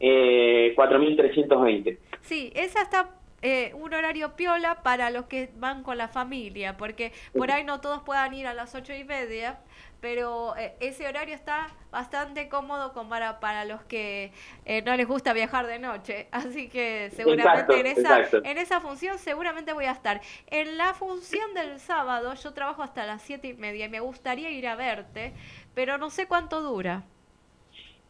[0.00, 1.98] eh, 4320.
[2.22, 3.10] Sí, esa está
[3.42, 7.80] eh, un horario piola para los que van con la familia, porque por ahí no
[7.80, 9.58] todos puedan ir a las ocho y media,
[10.04, 14.32] pero eh, ese horario está bastante cómodo como para, para los que
[14.66, 16.28] eh, no les gusta viajar de noche.
[16.30, 18.42] Así que seguramente Exacto, en, esa, exacto.
[18.44, 20.20] en esa función seguramente voy a estar.
[20.48, 24.50] En la función del sábado yo trabajo hasta las siete y media y me gustaría
[24.50, 25.32] ir a verte,
[25.74, 27.04] pero no sé cuánto dura.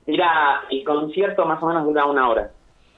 [0.05, 2.51] Mira, el concierto más o menos dura una hora.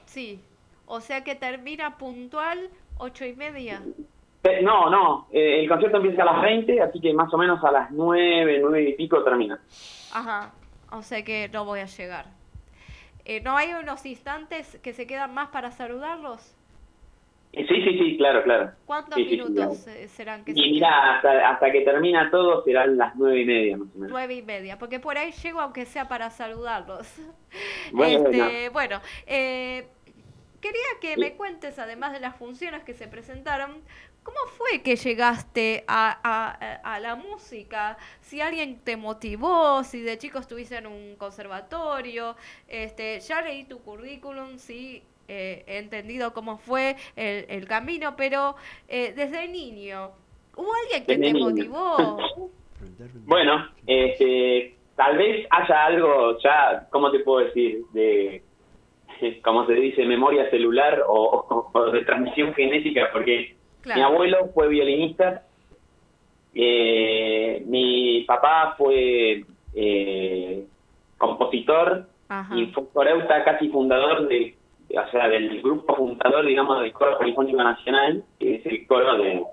[0.05, 0.41] Sí,
[0.87, 3.83] o sea que termina puntual ocho y media.
[4.61, 7.71] No, no, eh, el concierto empieza a las 20, así que más o menos a
[7.71, 9.59] las 9, 9 y pico termina.
[10.13, 10.51] Ajá,
[10.91, 12.25] o sea que no voy a llegar.
[13.25, 16.53] Eh, ¿No hay unos instantes que se quedan más para saludarlos?
[17.53, 18.71] Eh, Sí, sí, sí, claro, claro.
[18.85, 19.99] ¿Cuántos Sí, sí, sí, minutos claro.
[20.09, 23.77] serán que se Y mira, hasta, hasta que termina todo serán las nueve y media
[23.77, 24.11] más o menos.
[24.11, 27.07] Nueve y media, porque por ahí llego aunque sea para saludarlos.
[27.91, 29.87] Bueno, Este, bueno, eh,
[30.61, 33.81] quería que me cuentes, además de las funciones que se presentaron,
[34.27, 37.97] ¿cómo fue que llegaste a, a- a la música?
[38.21, 42.35] Si alguien te motivó, si de chico estuviste en un conservatorio,
[42.67, 48.55] este, ya leí tu currículum, sí, eh, he entendido cómo fue el, el camino, pero
[48.87, 50.11] eh, desde niño,
[50.55, 51.49] ¿hubo alguien que Desde te niño.
[51.49, 52.17] motivó?
[53.25, 57.79] Bueno, este, tal vez haya algo ya, ¿cómo te puedo decir?
[57.93, 58.43] De,
[59.43, 63.56] como se dice, memoria celular o, o- o de transmisión genética, porque
[63.87, 63.99] Claro.
[63.99, 65.43] mi abuelo fue violinista,
[66.53, 70.65] eh, mi papá fue eh,
[71.17, 72.53] compositor Ajá.
[72.57, 74.55] y fue coreuta casi fundador de,
[74.89, 79.43] o sea, del grupo fundador, digamos, del Coro Polifónico Nacional, que es el coro de,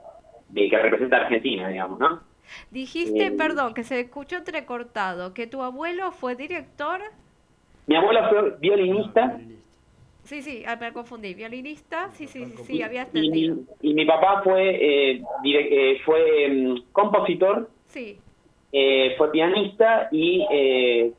[0.48, 2.20] de que representa a Argentina, digamos, ¿no?
[2.70, 7.00] Dijiste, Eh, perdón, que se escuchó entrecortado, que tu abuelo fue director.
[7.86, 9.38] Mi abuelo fue violinista
[10.24, 11.34] Sí, sí, me confundí.
[11.34, 13.56] Violinista, sí, sí, sí, sí, había entendido.
[13.82, 18.18] y mi papá fue eh, dire- eh, fue mm, compositor, Sí,
[18.72, 21.12] eh, fue pianista y eh,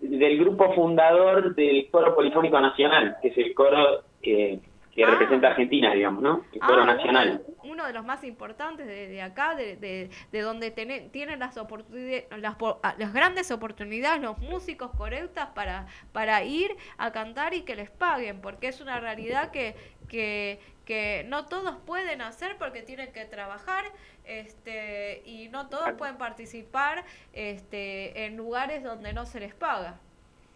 [0.00, 4.60] del grupo fundador del Coro Polifónico Nacional, que es el coro eh,
[4.94, 5.10] que Ah.
[5.10, 6.44] representa a Argentina, digamos, ¿no?
[6.52, 7.42] El coro Ah, nacional.
[7.62, 11.38] Uno, uno de los más importantes de, de acá, de, de, de donde tiene- tienen
[11.38, 17.62] las, las, ah, las grandes oportunidades los músicos coreutas para, para ir a cantar y
[17.62, 19.74] que les paguen, porque es una realidad que,
[20.08, 23.84] que, que no todos pueden hacer porque tienen que trabajar
[24.24, 29.94] este, y no todos pueden participar este, en lugares donde no se les paga.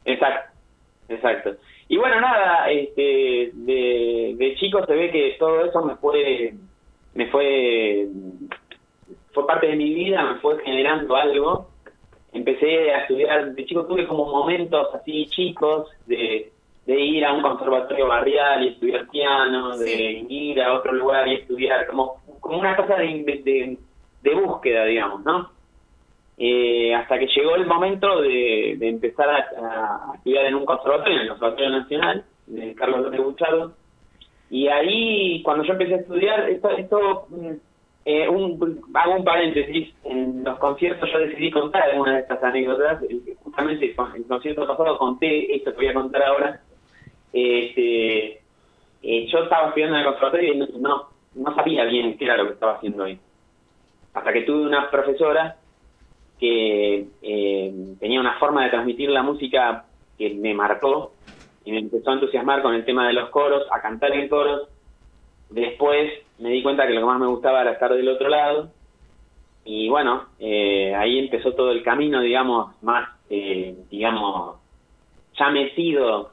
[0.04, 0.52] Exacto,
[1.08, 1.56] exacto.
[1.88, 6.54] Y bueno, nada, este, de, de chico se ve que todo eso me fue,
[7.14, 8.08] me fue
[9.36, 11.68] fue parte de mi vida, me fue generando algo.
[12.32, 16.50] Empecé a estudiar, de chico tuve como momentos así chicos de,
[16.86, 21.34] de ir a un conservatorio barrial y estudiar piano, de ir a otro lugar y
[21.34, 23.06] estudiar, como, como una cosa de,
[23.44, 23.78] de,
[24.22, 25.50] de búsqueda, digamos, ¿no?
[26.38, 31.28] Eh, hasta que llegó el momento de, empezar a, estudiar en un conservatorio, en el
[31.28, 33.72] Conservatorio Nacional, de Carlos López Buchardo.
[34.50, 37.52] Y ahí, cuando yo empecé a estudiar, esto, esto mm,
[38.04, 43.02] eh, un, hago un paréntesis, en los conciertos yo decidí contar algunas de estas anécdotas,
[43.42, 46.60] justamente con el concierto pasado conté esto que voy a contar ahora.
[47.32, 48.40] Este,
[49.02, 52.36] eh, yo estaba estudiando en el conservatorio y no, no, no sabía bien qué era
[52.36, 53.18] lo que estaba haciendo ahí.
[54.14, 55.56] Hasta que tuve una profesora
[56.38, 59.86] que eh, tenía una forma de transmitir la música
[60.18, 61.12] que me marcó
[61.64, 64.68] y me empezó a entusiasmar con el tema de los coros, a cantar en coros.
[65.50, 68.70] Después me di cuenta que lo que más me gustaba era estar del otro lado.
[69.64, 74.58] Y bueno, eh, ahí empezó todo el camino, digamos, más, eh, digamos,
[75.36, 76.30] ya metido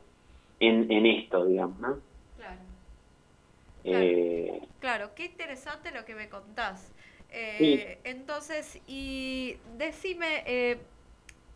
[0.60, 1.97] en, en esto, digamos, ¿no?
[2.38, 2.60] Claro.
[3.86, 6.93] Eh, Claro, qué interesante lo que me contás.
[7.34, 7.99] Eh, Sí.
[8.09, 10.77] Entonces, y decime, eh,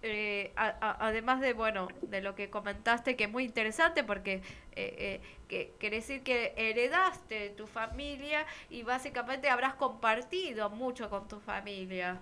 [0.04, 4.42] eh, a- a- además de, bueno, de lo que comentaste, que es muy interesante porque
[4.76, 11.10] eh, eh, que, quiere decir que heredaste de tu familia y básicamente habrás compartido mucho
[11.10, 12.20] con tu familia.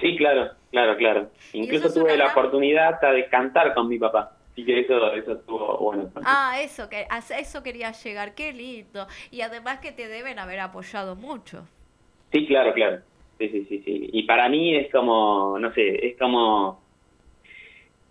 [0.00, 1.30] sí, claro, claro, claro.
[1.52, 4.36] Incluso tuve la gran- oportunidad hasta de cantar con mi papá.
[4.52, 6.10] Así que eso, eso estuvo bueno.
[6.24, 9.06] Ah, eso, que, a eso quería llegar, qué lindo.
[9.30, 11.66] Y además que te deben haber apoyado mucho.
[12.34, 12.98] Sí, claro, claro.
[13.38, 14.10] Sí, sí, sí, sí.
[14.12, 16.82] Y para mí es como, no sé, es como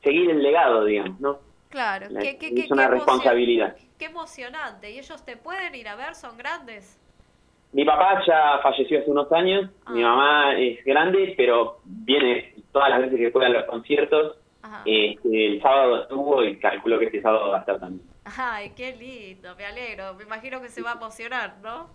[0.01, 1.39] seguir el legado, digamos, ¿no?
[1.69, 3.75] Claro, La- qué, qué, es una qué responsabilidad.
[3.99, 4.91] Qué emocionante.
[4.91, 6.15] ¿Y ellos te pueden ir a ver?
[6.15, 6.99] ¿Son grandes?
[7.71, 10.07] Mi papá ya falleció hace unos años, mi Ah.
[10.09, 14.37] mamá es grande, pero viene todas las veces que puede a los conciertos.
[14.85, 18.07] Este, el sábado estuvo y calculo que este sábado va a estar también.
[18.37, 20.13] Ay, qué lindo, me alegro.
[20.13, 21.89] Me imagino que se va a emocionar, ¿no?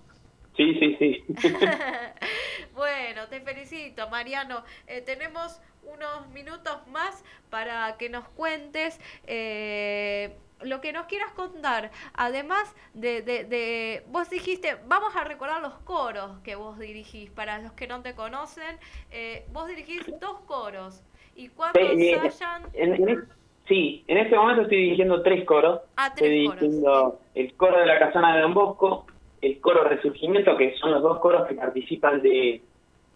[0.59, 1.25] Sí, sí, sí.
[2.75, 4.65] bueno, te felicito, Mariano.
[4.89, 11.93] Eh, tenemos unos minutos más para que nos cuentes eh, lo que nos quieras contar.
[12.15, 17.31] Además de, de, de- vos dijiste, vamos a recordar los coros que vos dirigís.
[17.31, 18.79] Para los que no te conocen,
[19.13, 21.05] eh, vos dirigís dos coros.
[21.37, 22.63] ¿Y cuando Sí, ensayan?
[22.73, 23.19] en- en es-
[23.69, 25.83] sí, en este momento estoy dirigiendo tres coros.
[25.97, 29.07] Ah, tres estoy coros, dirigiendo el coro de la Casona de Don Bosco,
[29.41, 32.61] el coro Resurgimiento, que son los dos coros que participan de,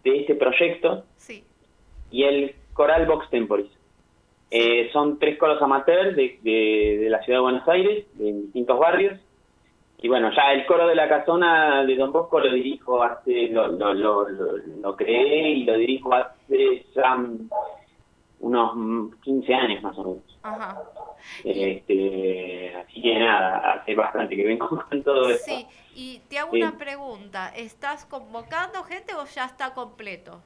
[0.03, 1.43] de este proyecto, Sí.
[2.11, 3.69] y el coral Vox Temporis.
[4.51, 8.77] Eh, son tres coros amateurs de, de, de la ciudad de Buenos Aires, de distintos
[8.79, 9.19] barrios.
[9.99, 13.67] Y bueno, ya el coro de la casona de Don Bosco lo dirijo hace, lo,
[13.69, 17.17] lo, lo, lo, lo creé y lo dirijo hace ya
[18.41, 20.32] unos mm, 15 años más o menos.
[20.43, 20.81] Ajá.
[21.43, 25.45] Este, así que nada, hace bastante que vengo con todo esto.
[25.45, 25.65] Sí,
[25.95, 26.61] y te hago Sí.
[26.61, 27.49] una pregunta.
[27.55, 30.41] ¿Estás convocando gente o ya está completo?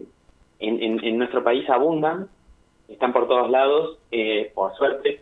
[0.61, 2.29] en, en- en nuestro país abundan,
[2.89, 5.21] están por todos lados, eh, por suerte.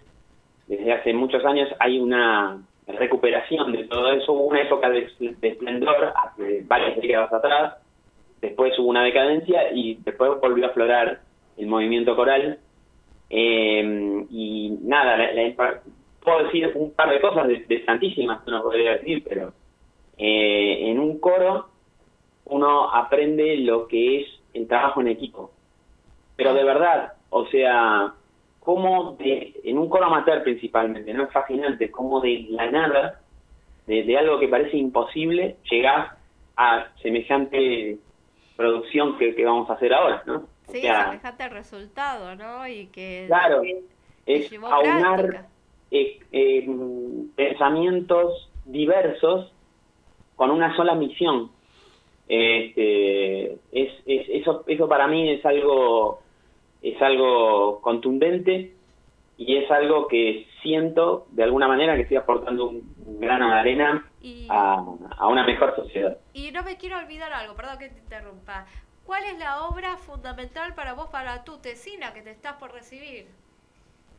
[0.67, 4.33] Desde hace muchos años hay una recuperación de todo eso.
[4.33, 7.75] Hubo una época de, de esplendor hace varias décadas atrás,
[8.43, 11.21] después hubo una decadencia y después volvió a aflorar
[11.57, 12.59] el movimiento coral.
[13.31, 15.81] Eh, y nada, la- la-
[16.23, 19.53] puedo decir un par de cosas de, de tantísimas que uno podría decir, pero
[20.19, 21.69] eh, en un coro
[22.47, 25.53] uno aprende lo que es el trabajo en equipo.
[26.37, 28.13] Pero de verdad, o sea,
[28.61, 33.21] cómo de, en un coro amateur principalmente, no es fascinante, cómo de la nada,
[33.87, 36.11] de, de algo que parece imposible, llegás
[36.57, 37.99] a semejante
[38.57, 40.47] producción que, que vamos a hacer ahora, ¿no?
[40.71, 42.67] O Sí, sea, semejante resultado, ¿no?
[42.69, 43.87] Y que Claro, que
[44.27, 45.51] es aunar
[45.91, 46.67] eh, eh,
[47.37, 49.53] pensamientos diversos
[50.37, 51.53] con una sola misión.
[52.27, 56.23] Este, es, es- eso, eso para mí es algo,
[56.83, 58.77] es algo contundente
[59.37, 64.11] y es algo que siento de alguna manera que estoy aportando un grano de arena
[64.21, 64.85] Y, a,
[65.19, 66.19] a una mejor sociedad.
[66.33, 68.67] y no me quiero olvidar algo, perdón que te interrumpa.
[69.11, 73.27] ¿Cuál es la obra fundamental para vos, para tu tesina que te estás por recibir?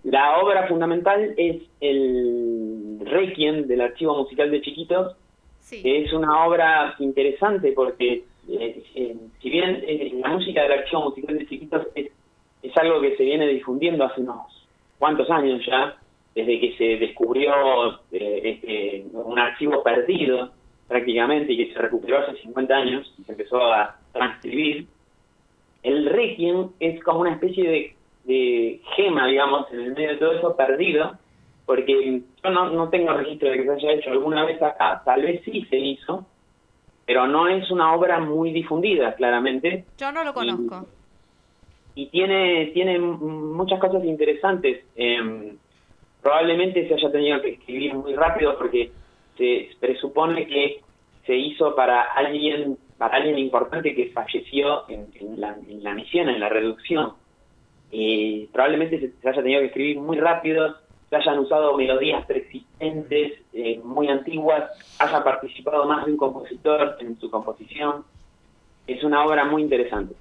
[0.04, 5.16] La obra fundamental es el Requiem del Archivo Musical de Chiquitos,
[5.62, 5.82] Sí.
[5.82, 11.04] que es una obra interesante porque, eh, eh, si bien eh, la música del Archivo
[11.04, 12.12] Musical de Chiquitos es,
[12.62, 14.68] es algo que se viene difundiendo hace unos
[15.00, 15.96] cuantos años ya,
[16.36, 17.54] desde que se descubrió
[18.12, 20.52] eh, este, un archivo perdido
[20.90, 24.88] prácticamente y que se recuperó hace 50 años y se empezó a transcribir,
[25.84, 30.34] el Requiem es como una especie de, de gema, digamos, en el medio de todo
[30.34, 31.18] eso perdido,
[31.66, 35.22] porque yo no, no tengo registro de que se haya hecho alguna vez acá, tal
[35.24, 36.26] vez sí se hizo,
[37.06, 40.86] pero no es una obra muy difundida, claramente, Yo no lo conozco.
[41.96, 44.86] y tiene, tiene muchas cosas interesantes.
[44.96, 45.56] Eh,
[46.22, 48.92] probablemente se haya tenido que escribir muy rápido porque
[49.38, 50.82] se presupone que
[51.26, 55.10] se hizo para alguien para alguien importante que falleció en,
[55.42, 57.14] la, en la misión, en la reducción.
[57.90, 60.76] Y probablemente se, se haya tenido que escribir muy rápido,
[61.10, 64.70] se hayan usado melodías preexistentes, eh, muy antiguas,
[65.00, 68.06] haya participado más de un compositor en su composición.
[68.86, 70.14] Es una obra muy interesante.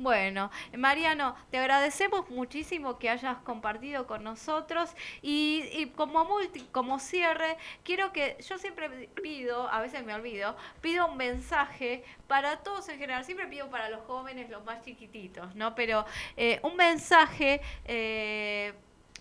[0.00, 4.88] Bueno, Mariano, te agradecemos muchísimo que hayas compartido con nosotros
[5.20, 10.56] y, y como multi- como cierre, quiero que yo siempre pido, a veces me olvido,
[10.80, 15.54] pido un mensaje para todos en general, siempre pido para los jóvenes, los más chiquititos,
[15.54, 15.74] ¿no?
[15.74, 16.06] Pero
[16.38, 18.72] eh, un mensaje eh,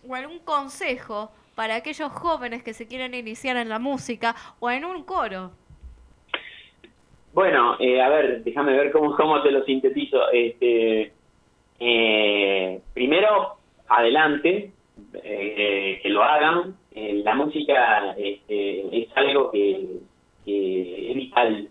[0.07, 4.85] o algún consejo para aquellos jóvenes que se quieren iniciar en la música o en
[4.85, 5.51] un coro.
[7.33, 10.29] Bueno, eh, a ver, déjame ver cómo, cómo te lo sintetizo.
[10.31, 11.13] Este,
[11.79, 13.57] eh, primero,
[13.87, 14.71] adelante,
[15.23, 16.75] eh, que lo hagan.
[16.91, 19.99] Eh, la música este, es algo que,
[20.45, 21.69] es vital,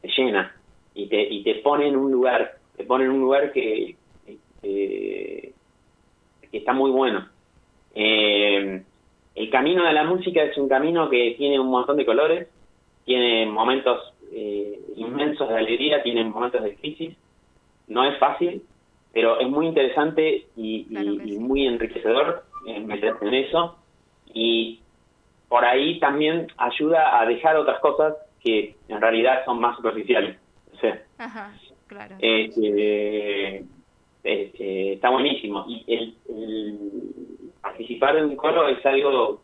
[0.00, 0.56] te llena
[0.94, 3.94] y te, y te pone en un lugar, te pone en un lugar que,
[4.62, 5.52] que,
[6.50, 7.28] que está muy bueno.
[7.94, 8.82] Eh,
[9.34, 12.48] el camino de la música es un camino que tiene un montón de colores,
[13.04, 17.16] tiene momentos eh, inmensos de alegría, tiene momentos de crisis.
[17.86, 18.62] No es fácil,
[19.12, 21.38] pero es muy interesante y, y- Claro que y sí.
[21.38, 23.76] muy enriquecedor eh, meterse en eso.
[24.34, 24.80] Y
[25.48, 28.14] por ahí también ayuda a dejar otras cosas
[28.44, 30.36] que en realidad son más superficiales.
[30.74, 31.52] O sea, Ajá,
[31.86, 32.16] claro.
[32.20, 33.64] este,
[34.22, 35.64] este, está buenísimo.
[35.66, 36.78] Y el, el
[37.62, 39.40] participar de un coro es algo,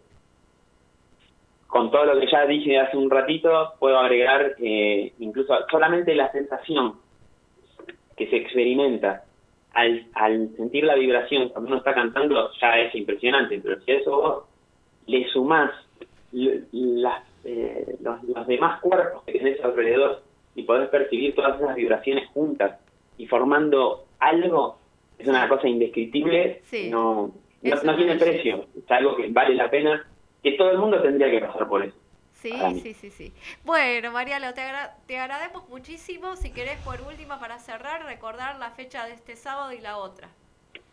[1.75, 6.31] con todo lo que ya dije hace un ratito, puedo agregar eh, incluso solamente la
[6.31, 6.95] sensación
[8.17, 9.25] que se experimenta
[9.73, 13.97] al, al sentir la vibración cuando uno está cantando ya es impresionante, pero si a
[13.97, 14.45] eso vos
[15.09, 15.73] le sumás
[16.31, 20.23] las, eh, los, los demás cuerpos que tenés alrededor
[20.55, 22.79] y podés percibir todas esas vibraciones juntas
[23.19, 24.79] y formando algo,
[25.19, 26.89] es una cosa indescriptible, Sí.
[26.89, 27.33] no,
[27.63, 30.07] no, no tiene precio, es algo que vale la pena,
[30.45, 31.97] que todo el mundo tendría que pasar por eso.
[32.35, 32.53] Sí,
[32.83, 33.33] sí, sí, sí.
[33.65, 36.37] Bueno, Mariano, te, agra- te agradecemos muchísimo.
[36.37, 40.29] Si querés, por última, para cerrar, recordar la fecha de este sábado y la otra.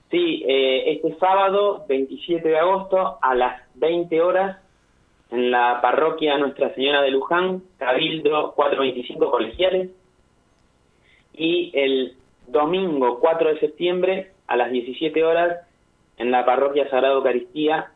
[0.09, 4.57] Sí, eh, este sábado, 27 de agosto, a las 20 horas,
[5.29, 9.89] en la parroquia Nuestra Señora de Luján, Cabildo 425 Colegiales.
[11.33, 12.15] Y el
[12.47, 15.67] domingo 4 de septiembre, a las 17 horas,
[16.17, 17.91] en la parroquia Sagrado Eucaristía,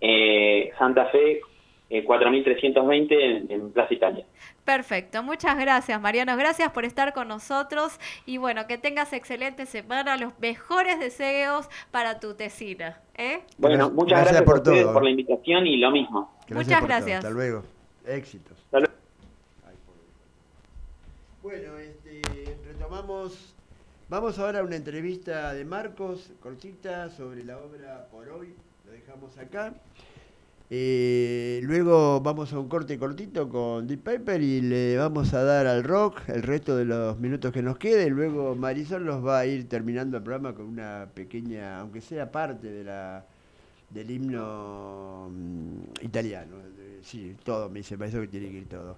[0.00, 1.40] eh, Santa Fe
[1.90, 4.24] eh, 4320 en, en Plaza Italia.
[4.64, 6.36] Perfecto, muchas gracias, Mariano.
[6.36, 10.16] Gracias por estar con nosotros y bueno, que tengas excelente semana.
[10.16, 13.00] Los mejores deseos para tu tesina.
[13.16, 13.40] ¿eh?
[13.58, 14.92] Bueno, muchas gracias gracias, por a ustedes todo.
[14.92, 16.32] por la invitación y lo mismo.
[16.50, 16.86] Muchas todo.
[16.86, 17.18] gracias.
[17.18, 17.64] Hasta luego.
[18.06, 18.56] Éxitos.
[18.66, 18.94] Hasta luego.
[21.42, 22.22] Bueno, este,
[22.66, 23.56] retomamos.
[24.08, 28.54] Vamos ahora a una entrevista de Marcos, cortita, sobre la obra por hoy.
[28.90, 29.72] Lo dejamos acá.
[30.68, 35.68] Eh, luego vamos a un corte cortito con Deep Paper y le vamos a dar
[35.68, 38.10] al rock el resto de los minutos que nos quede.
[38.10, 42.68] Luego Marisol nos va a ir terminando el programa con una pequeña, aunque sea parte
[42.68, 43.24] de la
[43.90, 46.56] del himno mm, italiano.
[47.02, 48.96] Sí, todo, me dice, para eso que tiene que ir todo.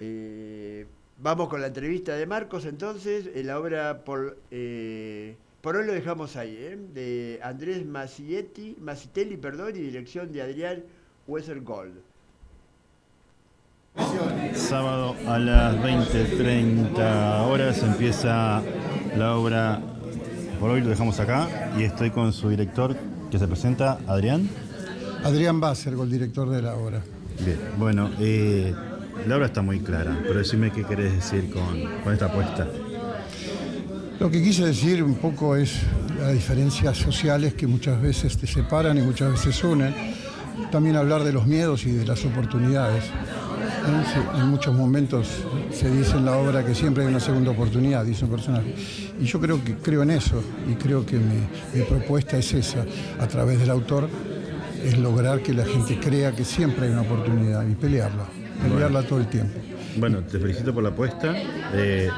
[0.00, 0.86] Eh,
[1.22, 5.92] Vamos con la entrevista de Marcos entonces, en la obra por, eh, por hoy lo
[5.92, 6.78] dejamos ahí, ¿eh?
[6.94, 10.82] de Andrés Macietti, Macitelli perdón, y dirección de Adrián
[11.26, 11.94] Wesergold.
[14.54, 18.62] Sábado a las 20.30 horas empieza
[19.16, 19.80] la obra.
[20.58, 22.96] Por hoy lo dejamos acá y estoy con su director
[23.30, 24.48] que se presenta, Adrián.
[25.24, 27.02] Adrián Bassergo, el director de la obra.
[27.44, 28.74] Bien, bueno, eh,
[29.26, 32.66] la obra está muy clara, pero decime qué querés decir con, con esta apuesta.
[34.20, 35.80] Lo que quise decir un poco es
[36.20, 39.94] las diferencias sociales que muchas veces te separan y muchas veces unen.
[40.70, 43.04] También hablar de los miedos y de las oportunidades.
[44.38, 45.26] En muchos momentos
[45.72, 48.74] se dice en la obra que siempre hay una segunda oportunidad, dice un personaje.
[49.18, 51.40] Y yo creo que creo en eso y creo que mi,
[51.74, 52.84] mi propuesta es esa,
[53.18, 54.06] a través del autor,
[54.84, 58.26] es lograr que la gente crea que siempre hay una oportunidad y pelearla,
[58.68, 59.58] pelearla todo el tiempo.
[59.96, 61.34] Bueno, te felicito por la apuesta.
[61.72, 62.10] eh,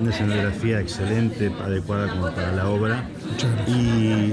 [0.00, 3.08] una escenografía excelente, adecuada como para la obra.
[3.30, 3.76] Muchas gracias.
[3.76, 4.32] Y,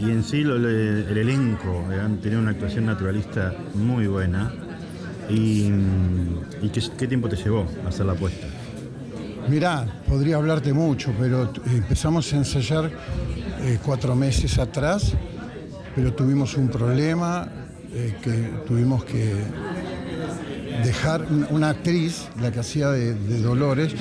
[0.00, 4.52] y en sí lo- el elenco han tenido una actuación naturalista muy buena.
[5.30, 5.70] ¿Y,
[6.62, 8.46] y qué, qué tiempo te llevó a hacer la apuesta?
[9.48, 12.90] Mirá, podría hablarte mucho, pero empezamos a ensayar
[13.62, 15.14] eh, cuatro meses atrás,
[15.94, 17.48] pero tuvimos un problema
[17.92, 19.32] eh, que tuvimos que
[20.84, 23.94] dejar un- una actriz, la que hacía de, de Dolores,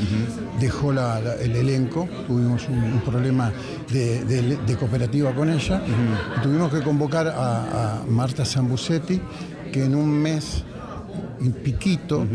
[0.59, 3.51] dejó la- la- el elenco, tuvimos un, un problema
[3.91, 5.81] de, de- de cooperativa con ella,
[6.37, 9.21] y tuvimos que convocar a, a Marta Zambucetti,
[9.71, 10.63] que en un mes
[11.41, 12.25] y piquito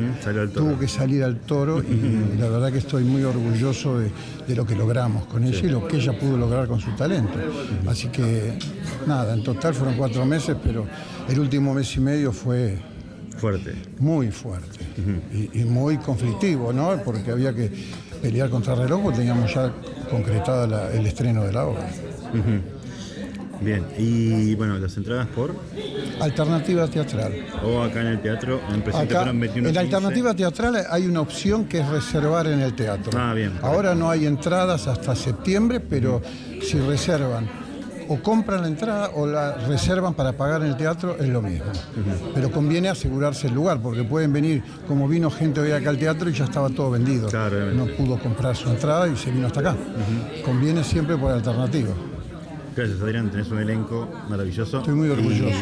[0.53, 1.81] tuvo que salir al toro.
[1.83, 4.11] Y la verdad que estoy muy orgulloso de,
[4.49, 7.39] de lo que logramos con ella y lo que ella pudo lograr con su talento.
[7.89, 8.59] Así que
[9.07, 10.87] nada, en total fueron cuatro meses, pero
[11.29, 12.79] el último mes y medio fue
[13.37, 13.75] Fuerte.
[13.99, 14.79] muy fuerte
[15.33, 17.01] y, y muy conflictivo, ¿no?
[17.05, 17.71] Porque había que
[18.23, 19.73] pelear contra el reloj porque teníamos ya
[20.11, 21.87] concretada la- el estreno de la obra.
[23.61, 25.55] Bien, y bueno, las entradas por
[26.21, 27.33] Alternativa teatral.
[27.65, 31.65] o acá en el teatro en Acá, Perón 21 en alternativa teatral hay una opción
[31.65, 33.13] que es reservar en el teatro.
[33.19, 33.53] Ah, bien.
[33.63, 36.21] Ahora no hay entradas hasta septiembre, pero
[36.63, 37.49] si reservan
[38.09, 41.67] o compran la entrada o la reservan para pagar en el teatro, es lo mismo.
[42.35, 46.31] Pero conviene asegurarse el lugar, porque pueden venir, como vino gente hoy acá al teatro
[46.31, 47.29] y ya estaba todo vendido.
[47.29, 49.77] Claro, no pudo comprar su entrada y se vino hasta acá.
[50.45, 51.91] Conviene siempre por alternativa.
[52.77, 54.79] Gracias Adrián, tenés un elenco maravilloso.
[54.79, 55.59] Estoy muy orgulloso.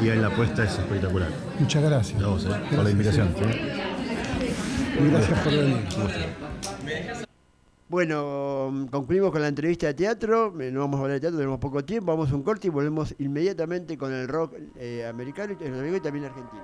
[0.00, 1.28] Y, y la apuesta es espectacular.
[1.58, 2.22] Muchas gracias.
[2.22, 3.34] A vos, eh, por la invitación.
[3.36, 3.44] ¿sí?
[5.10, 7.27] Gracias por venir.
[7.88, 10.60] Bueno, concluimos con la entrevista de teatro.
[10.60, 12.12] eh, No vamos a hablar de teatro, tenemos poco tiempo.
[12.12, 15.56] Vamos a un corte y volvemos inmediatamente con el rock eh, americano y
[15.96, 16.62] y también argentino.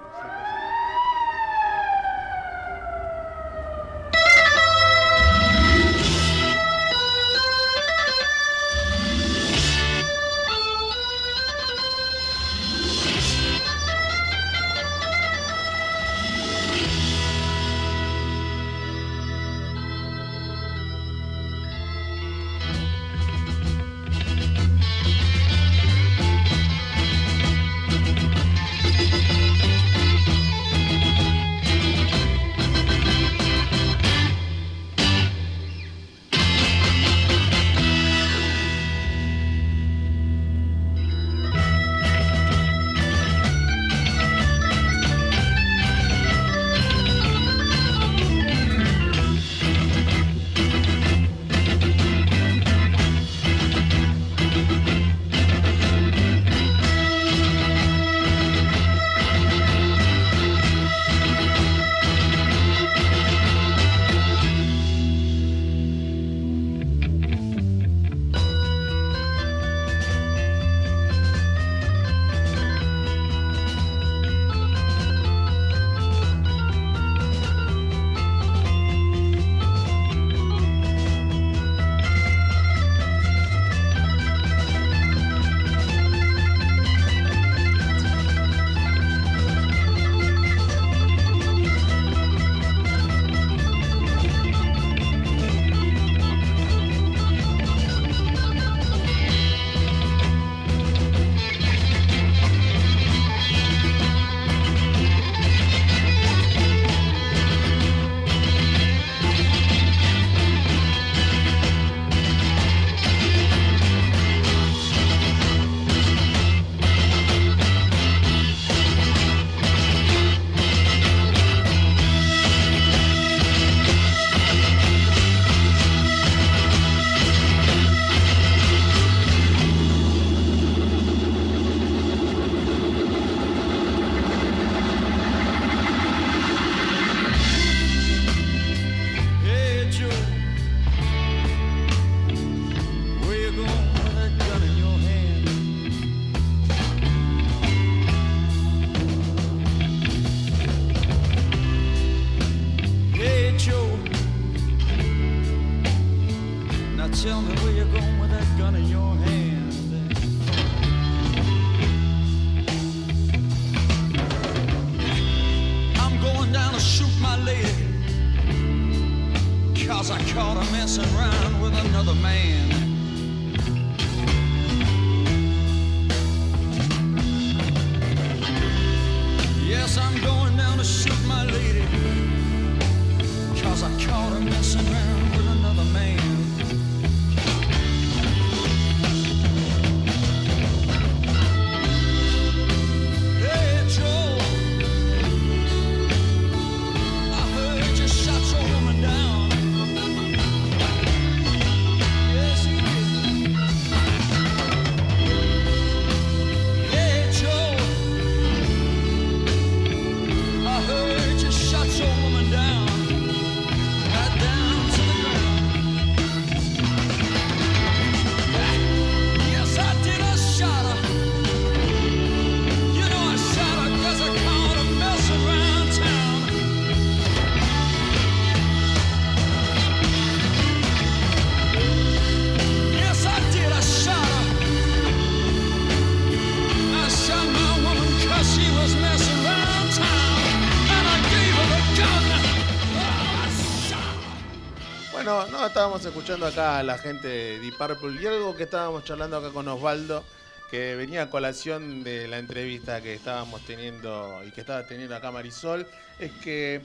[245.94, 249.50] Estábamos escuchando acá a la gente de Deep Purple y algo que estábamos charlando acá
[249.50, 250.24] con Osvaldo,
[250.68, 255.30] que venía a colación de la entrevista que estábamos teniendo y que estaba teniendo acá
[255.30, 255.86] Marisol,
[256.18, 256.80] es que,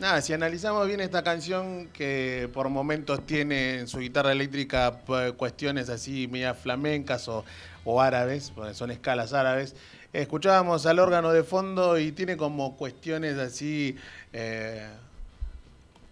[0.00, 5.34] nada, si analizamos bien esta canción que por momentos tiene en su guitarra eléctrica pues,
[5.34, 7.44] cuestiones así media flamencas o,
[7.84, 9.76] o árabes, porque son escalas árabes,
[10.12, 13.96] escuchábamos al órgano de fondo y tiene como cuestiones así...
[14.32, 14.88] eh,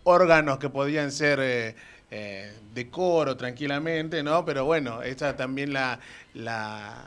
[0.05, 1.75] órganos que podían ser eh,
[2.11, 4.45] eh, de coro tranquilamente, ¿no?
[4.45, 6.01] Pero bueno, esta también la,
[6.35, 7.07] la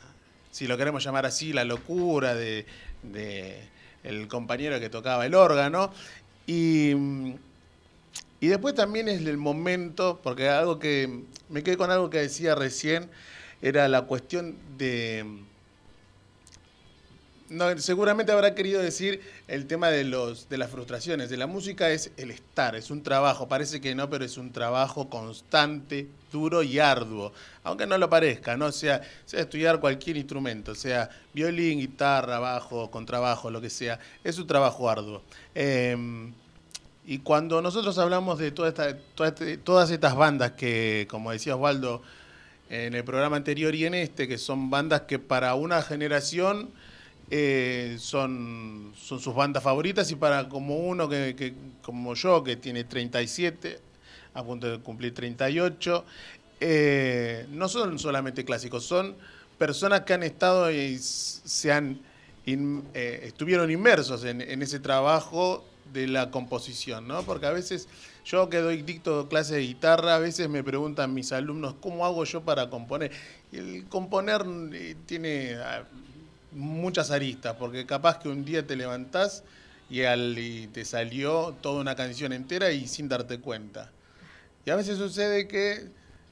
[0.52, 2.66] si lo queremos llamar así, la locura de,
[3.02, 3.58] de
[4.04, 5.92] el compañero que tocaba el órgano.
[6.46, 6.94] Y,
[8.40, 12.56] y después también es el momento, porque algo que me quedé con algo que decía
[12.56, 13.10] recién,
[13.62, 15.26] era la cuestión de
[17.54, 21.30] no, seguramente habrá querido decir el tema de los de las frustraciones.
[21.30, 23.48] De la música es el estar, es un trabajo.
[23.48, 27.32] Parece que no, pero es un trabajo constante, duro y arduo.
[27.64, 28.72] Aunque no lo parezca, ¿no?
[28.72, 34.00] Sea, sea estudiar cualquier instrumento, sea violín, guitarra, bajo, contrabajo, lo que sea.
[34.24, 35.22] Es un trabajo arduo.
[35.54, 35.96] Eh,
[37.06, 41.56] y cuando nosotros hablamos de toda esta, toda este- todas estas bandas que, como decía
[41.56, 42.02] Osvaldo
[42.70, 46.70] en el programa anterior y en este, que son bandas que para una generación
[47.36, 52.84] eh, son, son sus bandas favoritas y para como uno que, como yo, que tiene
[52.84, 53.80] 37,
[54.36, 56.06] a punto de cumplir 38,
[56.60, 59.16] eh, no son solamente clásicos, son
[59.58, 62.00] personas que han estado y se han
[62.46, 67.24] eh, estuvieron inmersos en, ese trabajo de la composición, ¿no?
[67.24, 67.88] Porque a veces
[68.26, 72.26] yo que doy dicto clase de guitarra, a veces me preguntan mis alumnos, ¿cómo hago
[72.26, 73.12] yo para componer?
[73.52, 75.84] El componer eh, tiene ah,
[76.56, 79.44] muchas aristas, porque capaz que un día te levantás
[79.90, 83.92] y, al, y te salió toda una canción entera y sin darte cuenta.
[84.66, 85.90] Y a veces sucede que,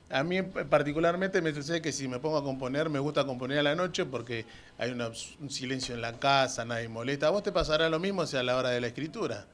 [0.10, 3.64] a mí particularmente me sucede que si me pongo a componer, me gusta componer a
[3.64, 4.46] la noche porque
[4.78, 7.28] hay una- un silencio en la casa, nadie molesta.
[7.28, 9.46] ¿A vos te pasará lo mismo si a la hora de la escritura?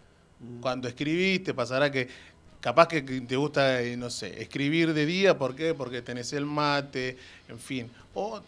[0.61, 2.07] Cuando escribís te pasará que
[2.61, 5.73] capaz que que te gusta, eh, no sé, escribir de día, ¿por qué?
[5.73, 7.18] Porque tenés el mate,
[7.49, 7.89] en fin.
[8.14, 8.41] O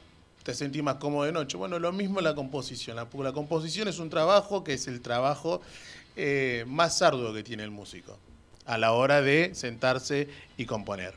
[0.50, 1.58] te sentís más cómodo de noche.
[1.58, 2.96] Bueno, lo mismo la composición.
[2.96, 5.62] La, composición es un trabajo que es el trabajo
[6.16, 8.18] eh, más arduo que tiene el músico
[8.66, 10.28] a la hora de sentarse
[10.58, 11.14] y componer.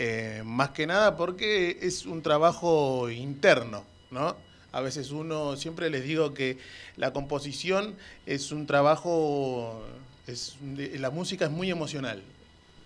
[0.00, 4.36] Eh, más que nada porque es un trabajo interno, ¿no?
[4.72, 6.58] A veces uno, siempre les digo que
[6.96, 7.94] la composición
[8.26, 9.80] es un trabajo,
[10.26, 10.56] es,
[10.98, 12.20] la música es muy emocional,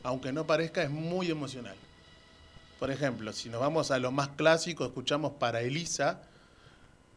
[0.02, 1.74] aunque no parezca, es muy emocional.
[2.80, 6.22] Por ejemplo, si nos vamos a lo más clásico, escuchamos para Elisa,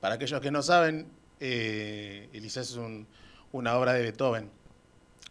[0.02, 1.08] para aquellos que no saben,
[1.40, 3.08] eh, Elisa es un-
[3.54, 4.50] una obra de Beethoven.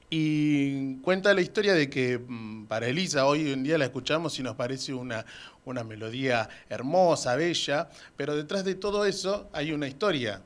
[0.08, 4.42] Y cuenta la historia de que mm, para Elisa hoy en día la escuchamos y
[4.42, 5.24] nos parece una,
[5.66, 10.42] una melodía hermosa, bella, pero detrás de todo eso hay una historia.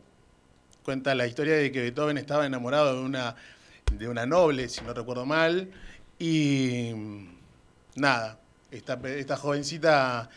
[0.85, 3.37] Cuenta la historia de que Beethoven estaba enamorado de una,
[3.93, 5.71] de una noble, si no recuerdo mal,
[6.19, 7.27] y mm,
[7.97, 10.29] nada, esta, esta jovencita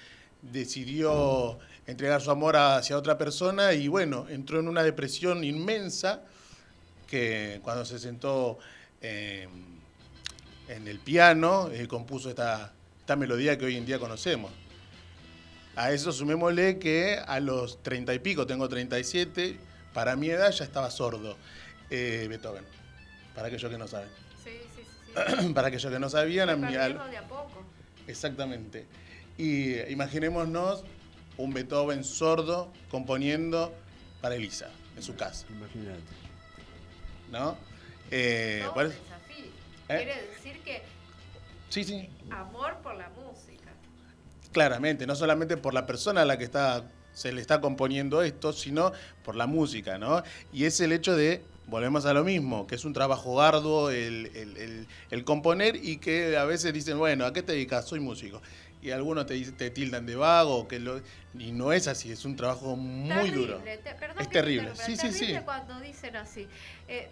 [0.41, 6.21] decidió entregar su amor hacia otra persona y bueno, entró en una depresión inmensa
[7.07, 8.59] que cuando se sentó
[9.01, 9.47] eh,
[10.67, 14.51] en el piano eh, compuso esta, esta melodía que hoy en día conocemos.
[15.75, 19.57] A eso sumémosle que a los treinta y pico, tengo 37,
[19.93, 21.37] para mi edad ya estaba sordo
[21.89, 22.65] eh, Beethoven,
[23.33, 24.09] para aquellos que no saben.
[24.43, 27.78] Sí, sí, sí, para aquellos que no sabían, a Perdimos de a poco.
[28.09, 28.85] Exactamente.
[29.37, 30.83] Y eh, imaginémonos
[31.37, 33.73] un Beethoven sordo componiendo
[34.21, 36.01] para Elisa, en su casa, Imagínate.
[37.31, 37.57] ¿no?
[38.11, 39.45] Eh, un eso- desafío.
[39.89, 39.97] ¿Eh?
[40.03, 40.81] Quiere decir que
[41.69, 43.71] sí, sí, amor por la música.
[44.51, 46.83] claramente, no solamente por la persona a la que está,
[47.13, 48.91] se le está componiendo esto, sino
[49.23, 50.21] por la música, ¿no?
[50.51, 54.31] Y es el hecho de, volvemos a lo mismo, que es un trabajo arduo el,
[54.35, 57.87] el- el- el componer y que a veces dicen, bueno, ¿a qué te dedicas?
[57.87, 58.41] Soy músico.
[58.81, 61.01] Y algunos te, te tildan de vago, que lo,
[61.37, 63.57] y no es así, es un trabajo muy terrible, duro.
[63.59, 65.35] te- perdón Es terrible, sí, sí, sí.
[65.45, 66.47] cuando dicen así.
[66.87, 67.09] Eh,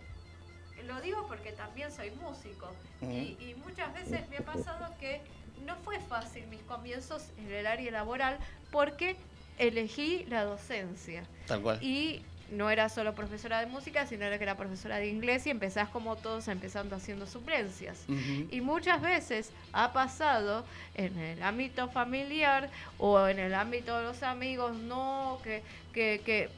[0.86, 2.70] lo digo porque también soy músico
[3.02, 5.22] y, y muchas veces me ha pasado que
[5.66, 8.38] no fue fácil mis comienzos en el área laboral
[8.72, 9.18] porque
[9.58, 11.26] elegí la docencia.
[11.48, 11.84] Tal cual.
[11.84, 12.22] Y
[12.52, 16.16] no era solo profesora de música, sino que era profesora de inglés y empezás como
[16.16, 18.06] todos empezando haciendo suplencias.
[18.52, 20.66] Y muchas veces ha pasado
[20.96, 25.64] en el ámbito familiar o en el ámbito de los amigos, no, que,
[25.94, 26.50] que, que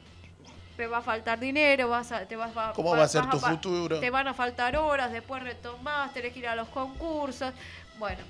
[0.76, 3.38] te va a faltar dinero, vas a, te vas a, ¿Cómo va a ser tu
[3.38, 4.00] futuro?
[4.00, 7.52] Te van a faltar horas, después retomás, tenés que ir a los concursos.
[7.98, 8.20] Bueno,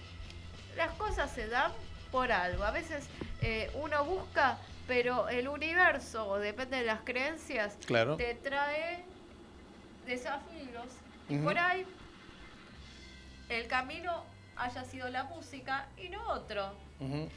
[0.76, 1.70] las cosas se dan
[2.10, 2.64] por algo.
[2.64, 3.06] A veces
[3.40, 4.58] eh, uno busca,
[4.90, 8.16] pero el universo, o depende de las creencias, Claro.
[8.16, 9.04] te trae
[10.04, 10.88] desafíos.
[11.28, 11.86] Y por ahí
[13.50, 14.24] el camino
[14.56, 16.74] haya sido la música y no otro.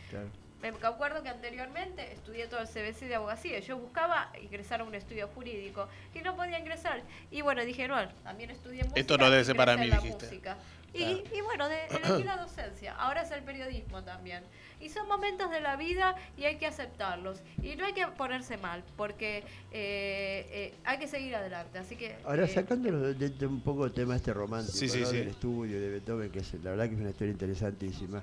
[0.10, 0.30] Claro.
[0.64, 3.60] Me acuerdo que anteriormente estudié todo el CBC de abogacía.
[3.60, 7.04] Yo buscaba ingresar a un estudio jurídico y no podía ingresar.
[7.30, 9.00] Y bueno, dije, no, también estudié música.
[9.00, 10.26] Esto no debe ser para mí, dijiste.
[10.26, 10.58] música.
[10.94, 12.94] Y, y bueno, de, elegí la docencia.
[12.96, 14.44] Ahora es el periodismo también.
[14.80, 17.42] Y son momentos de la vida y hay que aceptarlos.
[17.62, 19.38] Y no hay que ponerse mal, porque
[19.72, 21.80] eh, eh, hay que seguir adelante.
[21.80, 22.16] Así que.
[22.26, 25.06] Ahora, eh, sacándolo de, de un poco el tema este romántico, Sí, sí, ¿no?
[25.08, 25.18] sí.
[25.18, 28.22] del estudio de Beethoven, que es, la verdad que es una historia interesantísima.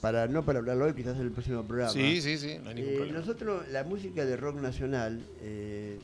[0.00, 1.90] Para, no para hablarlo hoy, quizás en el próximo programa.
[1.90, 3.18] Sí, sí, sí, no hay ningún Eh, problema.
[3.18, 5.98] Nosotros, la música de rock nacional eh,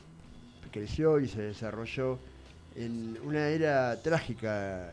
[0.71, 2.19] creció y se desarrolló
[2.75, 4.91] en una era trágica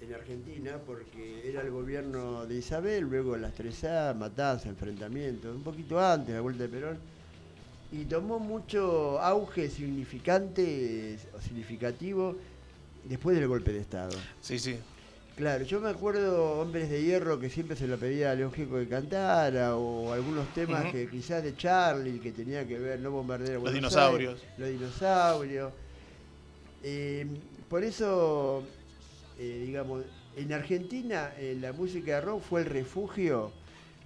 [0.00, 6.00] en Argentina porque era el gobierno de Isabel, luego las 3A, matanza, enfrentamientos, un poquito
[6.00, 6.98] antes, la vuelta de Perón,
[7.90, 12.36] y tomó mucho auge significante o significativo
[13.04, 14.16] después del golpe de Estado.
[14.40, 14.78] Sí, sí.
[15.36, 18.74] Claro, yo me acuerdo Hombres de Hierro que siempre se lo pedía a León Gieco
[18.76, 23.50] que cantara, o algunos temas que quizás de Charlie, que tenía que ver, no bombardear
[23.50, 24.34] a Los Buenos dinosaurios.
[24.40, 25.72] Aires, los dinosaurios.
[26.82, 27.26] Eh,
[27.68, 28.64] por eso,
[29.38, 30.04] eh, digamos,
[30.36, 33.52] en Argentina eh, la música de rock fue el refugio,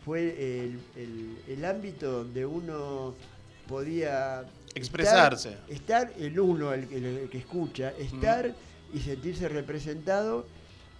[0.04, 0.20] fue
[0.64, 3.14] el, el- el ámbito donde uno
[3.68, 4.44] podía
[4.74, 5.56] Expresarse.
[5.68, 8.54] Estar, el uno, el, el- el que escucha, estar
[8.94, 10.46] y sentirse representado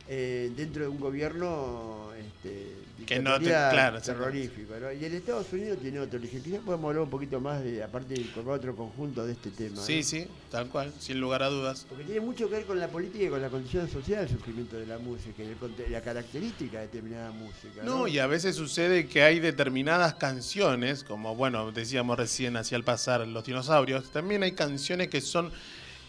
[0.09, 2.77] eh, dentro de un gobierno este,
[3.07, 4.75] Que no te- claro, terrorífico.
[4.81, 4.93] ¿no?
[4.93, 6.21] Y el Estados Unidos tiene otro.
[6.21, 9.81] Quizás podemos hablar un poquito más, de, aparte con otro conjunto de este tema.
[9.81, 10.03] Sí, ¿no?
[10.03, 11.87] sí, tal cual, sin lugar a dudas.
[11.89, 14.77] Porque tiene mucho que ver con la política y con la condición social del surgimiento
[14.77, 17.83] de la música y el la característica de determinada música.
[17.83, 22.85] No, y a veces sucede que hay determinadas canciones, como bueno, decíamos recién hacia el
[22.85, 25.53] pasar los dinosaurios, también hay canciones que son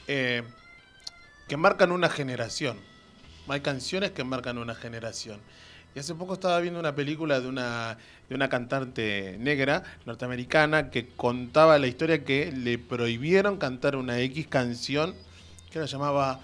[0.07, 0.44] eh,
[1.48, 2.78] que marcan una generación.
[3.48, 5.40] Hay canciones que marcan una generación.
[5.95, 7.98] Y hace poco estaba viendo una película de una,
[8.28, 14.48] de una cantante negra norteamericana que contaba la historia que le prohibieron cantar una X
[14.48, 15.14] canción
[15.72, 16.40] que la llamaba,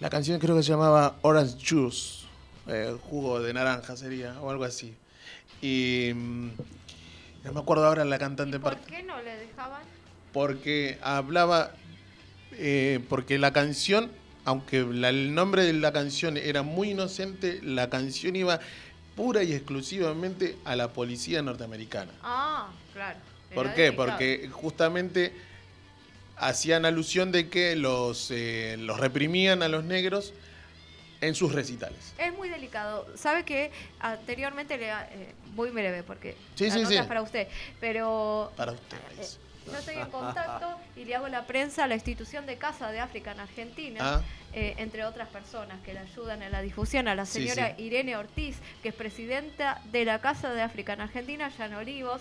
[0.00, 2.26] la canción creo que se llamaba Orange Juice,
[2.68, 4.94] eh, jugo de naranja sería, o algo así.
[5.60, 6.48] Y mm,
[7.44, 9.82] no me acuerdo ahora la cantante ¿Por qué no le dejaban?
[10.32, 11.72] porque hablaba,
[12.52, 14.10] eh, porque la canción,
[14.48, 18.60] aunque la- el nombre de la canción era muy inocente, la canción iba
[19.14, 22.12] pura y exclusivamente a la policía norteamericana.
[22.22, 23.18] Ah, claro.
[23.54, 23.82] ¿Por qué?
[23.82, 24.06] delicado.
[24.08, 25.34] Porque justamente
[26.36, 30.32] hacían alusión de que los, eh, los reprimían a los negros
[31.20, 32.14] en sus recitales.
[32.16, 33.06] Es muy delicado.
[33.16, 33.70] Sabe que
[34.00, 36.96] anteriormente le eh, muy breve porque Sí, la sí, nota sí.
[36.96, 37.48] es para usted,
[37.80, 39.38] pero Para ustedes.
[39.70, 43.00] Yo estoy en contacto y le hago la prensa a la institución de Casa de
[43.00, 44.22] África en Argentina, Ah.
[44.52, 47.82] eh, entre otras personas que le ayudan en la difusión, a la Sí, señora sí.
[47.84, 52.20] Irene Ortiz, que es presidenta de la Casa de África en Argentina, allá en Olivos,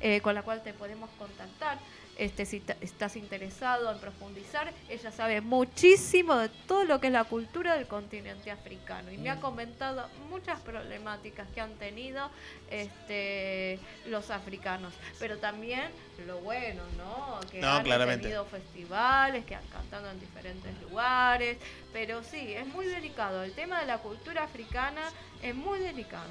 [0.00, 1.78] eh, con la cual te podemos contactar.
[2.18, 7.24] Este, si estás interesado en profundizar, ella sabe muchísimo de todo lo que es la
[7.24, 12.28] cultura del continente africano y me ha comentado muchas problemáticas que han tenido
[12.70, 13.78] este,
[14.08, 15.82] los africanos, pero también
[16.26, 17.38] lo bueno, ¿no?
[17.50, 18.22] Que No, han claramente.
[18.24, 21.58] tenido festivales, que han cantado en diferentes lugares,
[21.92, 23.42] pero sí, es muy delicado.
[23.44, 25.02] El tema de la cultura africana
[25.42, 26.28] es muy delicado.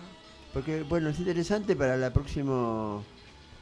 [0.54, 3.02] Porque, bueno, es interesante para la próxima,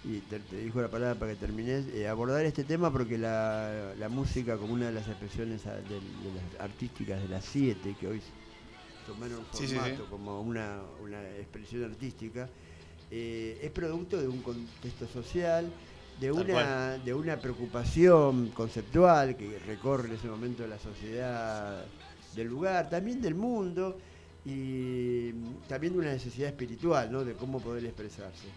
[0.06, 3.94] y te, te dijo la palabra para que termines, eh, abordar este tema porque la,
[3.98, 7.96] la música como una de las expresiones a- del- de, las artísticas de las siete,
[7.98, 8.22] que hoy
[9.04, 10.10] tomaron Sí, sí, formato sí.
[10.10, 12.52] como una, una expresión artística,
[13.10, 15.76] eh, es producto de un contexto social,
[16.16, 21.92] de Tal una, de una preocupación conceptual que recorre en ese momento la sociedad
[22.32, 24.00] del lugar, también del mundo,
[24.44, 25.34] y
[25.68, 27.26] también de una necesidad espiritual, ¿no?
[27.26, 28.56] de cómo poder expresarse.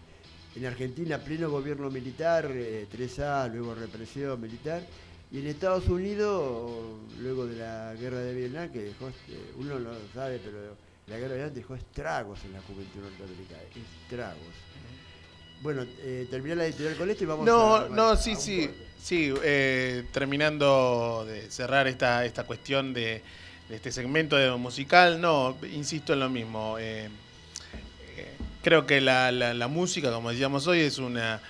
[0.55, 4.81] En Argentina, pleno gobierno militar, eh, 3A, luego represión militar,
[5.31, 6.71] y en Estados Unidos,
[7.19, 10.75] luego de la guerra de Vietnam, que dejó, este, uno no lo sabe, pero
[11.07, 13.61] la guerra de Vietnam dejó estragos en la juventud norteamericana,
[14.03, 14.53] estragos.
[15.61, 17.89] Bueno, eh, la editorial con esto y vamos No, a...
[17.89, 18.65] no, a sí, sí.
[18.67, 18.87] corte.
[19.01, 23.21] Sí, eh, terminando de cerrar esta, esta cuestión de,
[23.69, 26.77] de este segmento de musical, no, insisto en lo mismo.
[26.79, 27.09] eh, eh,
[28.63, 31.41] creo que la, la- música, como decíamos hoy, es una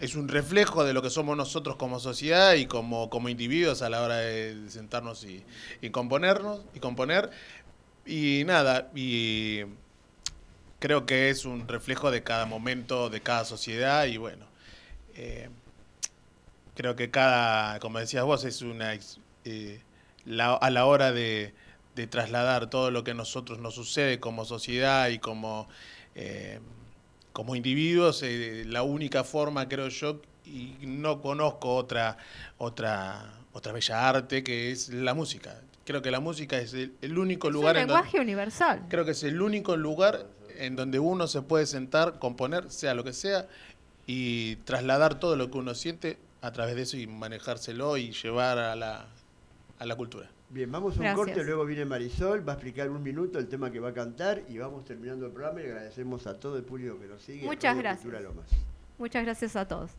[0.00, 3.88] es un reflejo de lo que somos nosotros como sociedad y como, como individuos a
[3.90, 5.42] la hora de sentarnos y,
[5.80, 7.30] y componernos y componer.
[8.04, 9.60] Y nada, y
[10.80, 14.46] creo que es un reflejo de cada momento, de cada sociedad y bueno,
[15.14, 15.48] eh,
[16.74, 18.98] creo que cada, como decías vos, es una,
[19.44, 19.80] eh,
[20.26, 21.54] la- a la hora de,
[21.94, 25.68] de trasladar todo lo que a nosotros nos sucede como sociedad y como,
[26.14, 26.58] eh,
[27.32, 32.16] como individuos, eh, la única forma, creo yo, y no conozco otra,
[32.58, 35.60] otra, otra bella arte que es la música.
[35.84, 38.82] Creo que la música es el, el único Es un lugar en donde- lenguaje universal.
[38.88, 40.26] Creo que es el único lugar
[40.58, 43.46] en donde uno se puede sentar, componer, sea lo que sea,
[44.06, 48.58] y trasladar todo lo que uno siente a través de eso y manejárselo y llevar
[48.58, 49.06] a la,
[49.78, 50.28] a la cultura.
[50.54, 51.26] Bien, vamos a un Gracias.
[51.26, 54.44] corte, luego viene Marisol, va a explicar un minuto el tema que va a cantar
[54.48, 57.44] y vamos terminando el programa y agradecemos a todo el público que nos sigue.
[57.44, 58.22] Muchas gracias.
[58.22, 58.46] Lomas.
[58.96, 59.90] Muchas gracias a todos.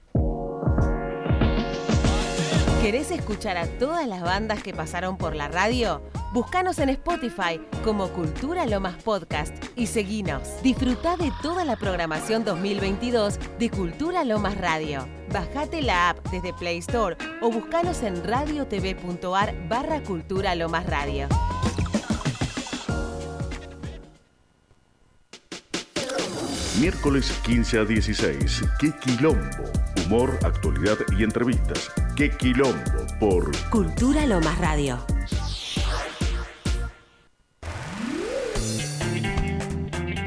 [2.82, 6.04] ¿Querés escuchar a todas las bandas que pasaron por la radio?
[6.34, 10.62] Búscanos en Spotify como Cultura Lomas Podcast y seguinos.
[10.62, 15.08] Disfruta de toda la programación 2022 de Cultura Lomas Radio.
[15.32, 21.28] Bajate la app desde Play Store o buscanos en radiotv.ar barra Cultura Lomas Radio.
[26.80, 28.62] Miércoles 15 a 16.
[28.80, 29.64] ¡Qué quilombo!
[30.06, 31.92] Humor, actualidad y entrevistas.
[32.16, 32.76] ¡Qué quilombo!
[33.20, 35.00] Por Cultura Lomas Radio.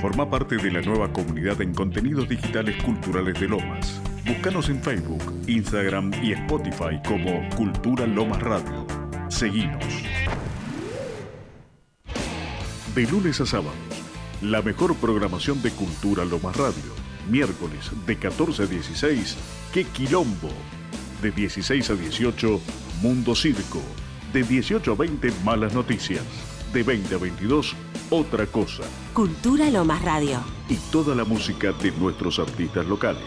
[0.00, 4.00] Forma parte de la nueva comunidad en contenidos digitales culturales de Lomas.
[4.26, 8.86] Búscanos en Facebook, Instagram y Spotify como Cultura Lomas Radio.
[9.28, 9.84] Seguinos.
[12.96, 13.74] De lunes a sábados,
[14.42, 16.97] la mejor programación de Cultura Lomas Radio.
[17.28, 19.36] Miércoles de 14 a 16,
[19.72, 20.48] ¡Qué quilombo!
[21.20, 22.60] De 16 a 18,
[23.02, 23.82] Mundo Circo.
[24.32, 26.24] De 18 a 20, Malas Noticias.
[26.72, 27.76] De 20 a 22,
[28.09, 28.84] Otra Cosa.
[29.12, 30.42] Cultura Lomas Radio.
[30.70, 33.22] Y toda la música de nuestros artistas locales.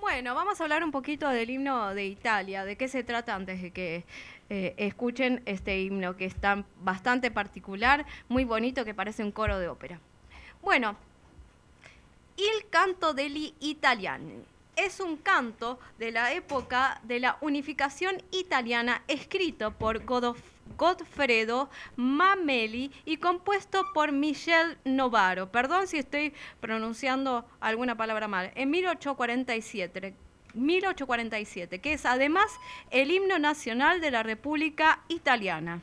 [0.00, 2.64] Bueno, vamos a hablar un poquito del himno de Italia.
[2.64, 4.04] ¿De qué se trata antes de que
[4.48, 9.60] eh, escuchen este himno que es tan bastante particular, muy bonito, que parece un coro
[9.60, 10.00] de ópera?
[10.62, 10.96] Bueno,
[12.40, 14.42] Il canto degli italiani
[14.74, 20.40] es un canto de la época de la unificación italiana escrito por Godof-
[20.78, 25.52] Godfredo Mameli y compuesto por Michel Novaro.
[25.52, 28.52] Perdón si estoy pronunciando alguna palabra mal.
[28.54, 30.14] En 1847.
[30.54, 32.50] 1847, que es además
[32.90, 35.82] el himno nacional de la República Italiana.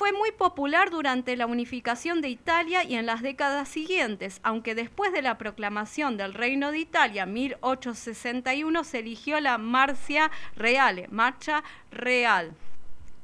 [0.00, 5.12] Fue muy popular durante la unificación de Italia y en las décadas siguientes, aunque después
[5.12, 11.62] de la proclamación del Reino de Italia en 1861 se eligió la Marcia Reale, Marcha
[11.90, 12.54] Real.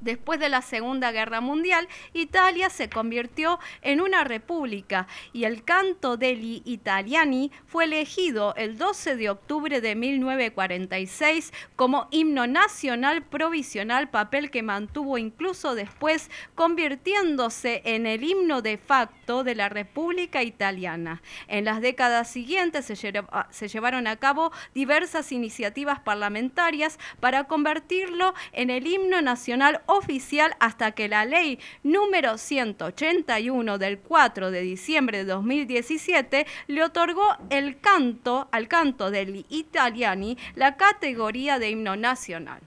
[0.07, 6.17] Después de la Segunda Guerra Mundial, Italia se convirtió en una república y el canto
[6.17, 14.51] degli italiani fue elegido el 12 de octubre de 1946 como himno nacional provisional, papel
[14.53, 21.21] que mantuvo incluso después convirtiéndose en el himno de facto de la República Italiana.
[21.49, 28.35] En las décadas siguientes se, lleva- se llevaron a cabo diversas iniciativas parlamentarias para convertirlo
[28.53, 35.19] en el himno nacional oficial hasta que la ley número 181 del 4 de diciembre
[35.19, 42.61] de 2017 le otorgó el canto al canto del italiani la categoría de himno nacional.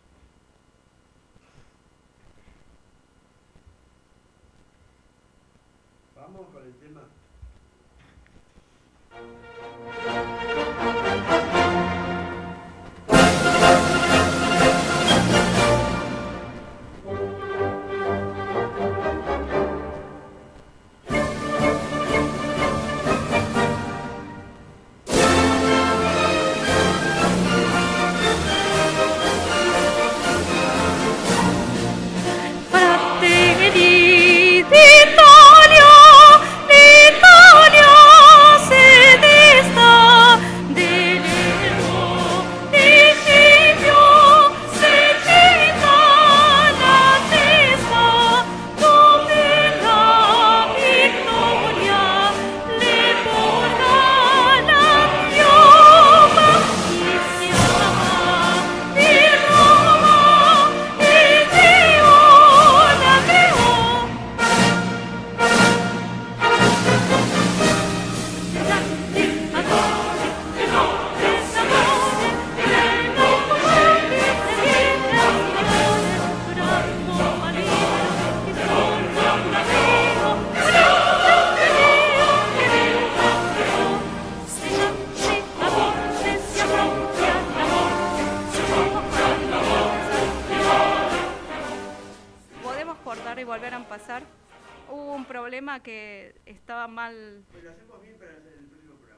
[97.54, 97.62] Mal.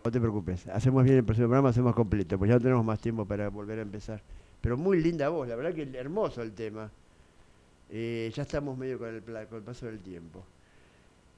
[0.03, 2.99] No te preocupes, hacemos bien el próximo programa, hacemos completo, pues ya no tenemos más
[2.99, 4.21] tiempo para volver a empezar.
[4.61, 6.89] Pero muy linda voz, la verdad que hermoso el tema.
[7.89, 10.43] Eh, ya estamos medio con el, pla- con el paso del tiempo.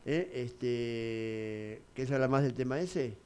[0.06, 0.32] ¿Eh?
[0.34, 3.18] Este, ¿Quieres hablar más del tema ese?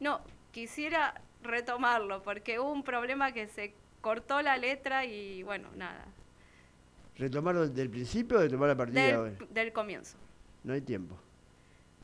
[0.00, 0.20] No,
[0.52, 6.06] quisiera retomarlo porque hubo un problema que se cortó la letra y bueno, nada.
[7.18, 9.30] ¿Retomarlo del principio o retomar a partir de ahora?
[9.32, 10.16] Del, del comienzo.
[10.64, 11.16] No hay tiempo.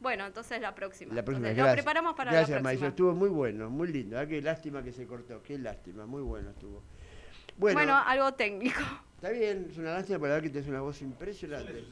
[0.01, 1.15] Bueno, entonces la próxima.
[1.15, 1.77] La próxima, Entonces, gracias.
[1.77, 2.89] Lo preparamos para gracias, la próxima.
[2.89, 4.19] Estuvo muy bueno, muy lindo.
[4.19, 6.83] Ah, qué lástima que se cortó, qué lástima, muy bueno estuvo.
[7.57, 8.81] Bueno, Bueno, algo técnico.
[9.17, 11.85] está bien, es una lástima para ver que tienes una voz impresionante.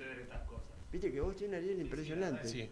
[0.93, 2.47] Viste que vos tienes Ariel impresionante.
[2.49, 2.71] Sí.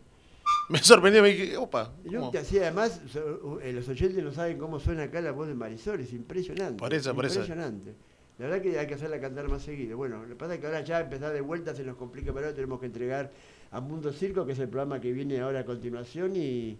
[0.69, 1.93] Me sorprendió, me dije, opa.
[2.05, 5.48] Yo te hacía además, so- eh, los oyentes no saben cómo suena acá la voz
[5.48, 6.77] de Marisol, es impresionante.
[6.78, 7.40] Por eso, por eso.
[7.40, 7.94] Impresionante.
[8.39, 9.97] La verdad que hay que hacerla cantar más seguido.
[9.97, 12.47] Bueno, lo que pasa es que ahora ya empezar de vuelta se nos complica, pero
[12.47, 13.31] ahora tenemos que entregar
[13.70, 16.77] a Mundo Circo, que es el programa que viene ahora a continuación, y,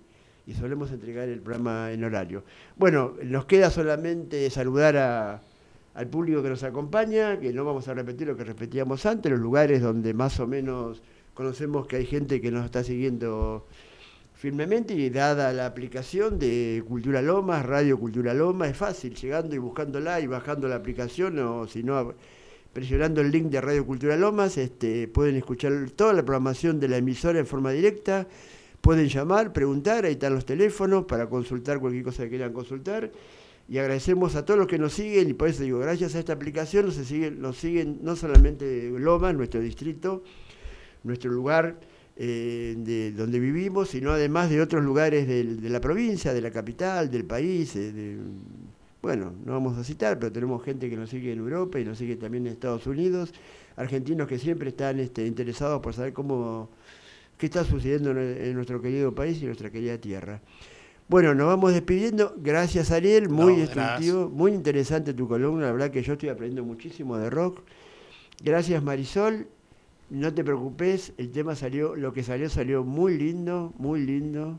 [0.47, 2.43] y solemos entregar el programa en horario.
[2.77, 5.41] Bueno, nos queda solamente saludar a-
[5.95, 9.41] al público que nos acompaña, que no vamos a repetir lo que repetíamos antes, los
[9.41, 11.03] lugares donde más o menos
[11.35, 13.65] conocemos que hay gente que nos está siguiendo
[14.45, 19.59] firmemente y dada la aplicación de Cultura Lomas, Radio Cultura Lomas, es fácil, llegando y
[19.59, 22.13] buscándola y bajando la aplicación o si no
[22.75, 26.99] presionando el link de Radio Cultura Lomas, este, pueden escuchar toda la programación de la
[26.99, 28.29] emisora en forma directa,
[28.83, 33.13] pueden llamar, preguntar, ahí están los teléfonos para consultar cualquier cosa que quieran consultar.
[33.67, 36.35] Y agradecemos a todos los que nos siguen, y por eso digo, gracias a esta
[36.35, 40.23] aplicación nos siguen, nos siguen no solamente Lomas, nuestro distrito,
[41.03, 46.33] nuestro lugar eh, de donde vivimos, sino además de otros lugares del- de la provincia,
[46.33, 47.75] de la capital, del país.
[47.77, 48.19] eh, de-
[49.03, 51.99] bueno, no vamos a citar, pero tenemos gente que nos sigue en Europa y nos
[51.99, 53.33] sigue también en Estados Unidos,
[53.77, 56.71] argentinos que siempre están este, interesados por saber cómo
[57.37, 60.41] qué está sucediendo en, en nuestro querido país y nuestra querida tierra.
[61.09, 62.35] Bueno, nos vamos despidiendo.
[62.39, 63.29] Gracias, Ariel.
[63.29, 65.67] Muy No, instructivo, muy interesante tu columna.
[65.67, 67.61] La verdad que yo estoy aprendiendo muchísimo de rock.
[68.43, 69.47] Gracias, Marisol.
[70.11, 74.59] No te preocupes, el tema salió, lo que salió salió muy lindo, muy lindo.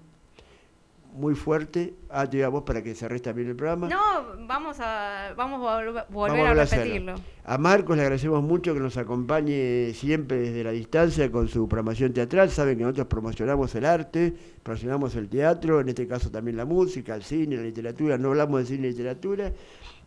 [1.13, 1.93] muy fuerte.
[2.09, 3.88] Ah, te digo a vos para que cerres también el programa.
[3.88, 6.84] No, vamos a, vamos a volver, volver Vamos a hacerlo.
[6.84, 7.15] repetirlo.
[7.45, 12.11] A Marcos le agradecemos mucho que nos acompañe siempre desde la distancia con su programación
[12.11, 12.49] teatral.
[12.49, 17.15] Saben que nosotros promocionamos el arte, promocionamos el teatro, en este caso también la música,
[17.15, 18.17] el cine, la literatura.
[18.17, 19.53] No hablamos de cine y literatura.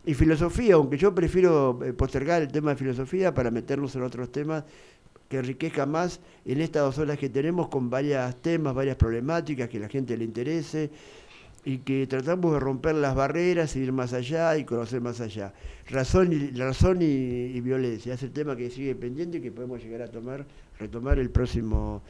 [0.05, 4.31] Y filosofía, aunque yo prefiero eh, postergar el tema de filosofía para meternos en otros
[4.31, 4.65] temas
[5.29, 9.77] que enriquezca más en estas dos horas que tenemos con varios temas, varias problemáticas que
[9.77, 10.91] a la gente le interese
[11.65, 15.53] y que tratamos de romper las barreras, ir más allá y conocer más allá.
[15.91, 19.83] Razón y, razón y, y violencia, es el tema que sigue pendiente y que podemos
[19.83, 20.47] llegar a tomar,
[20.79, 22.03] retomar el próximo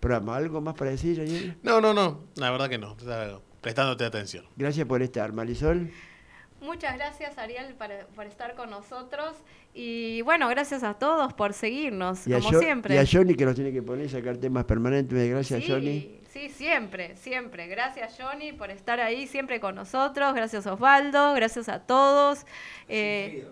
[0.00, 0.36] programa.
[0.36, 1.56] ¿Algo más para decir, Daniel?
[1.62, 2.96] No, no, no, la verdad que no,
[3.60, 4.44] prestándote atención.
[4.56, 5.90] Gracias por estar, Marisol.
[6.64, 9.36] Muchas gracias, Ariel, para- por estar con nosotros.
[9.74, 12.94] Y bueno, gracias a todos por seguirnos, Y como siempre.
[12.94, 15.28] y a Johnny que nos tiene que poner y sacar temas permanentes.
[15.30, 16.20] Gracias, sí, Johnny.
[16.30, 17.66] Sí, siempre, siempre.
[17.68, 20.34] Gracias, Johnny, por estar ahí siempre con nosotros.
[20.34, 21.34] Gracias, Osvaldo.
[21.34, 22.44] Gracias a todos.
[22.88, 23.46] Eh,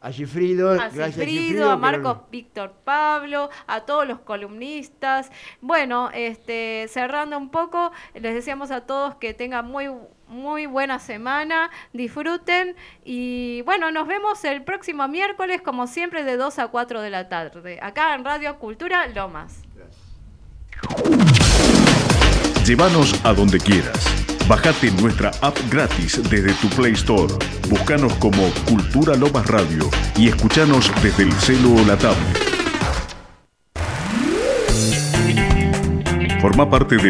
[0.00, 5.30] A Gifrido, a gracias Gifrido, a Marcos no- Víctor Pablo, a todos los columnistas.
[5.62, 9.88] Bueno, este, cerrando un poco, les deseamos a todos que tengan muy,
[10.34, 16.58] muy buena semana, disfruten y bueno, nos vemos el próximo miércoles, como siempre, de 2
[16.58, 19.62] a 4 de la tarde, acá en Radio Cultura Lomas.
[22.66, 24.24] Llévanos a donde quieras.
[24.48, 27.32] Bájate nuestra app gratis desde tu Play Store.
[27.68, 32.54] Búscanos como Cultura Lomas Radio y escuchanos desde el celo o la tablet.
[36.40, 37.02] Forma parte de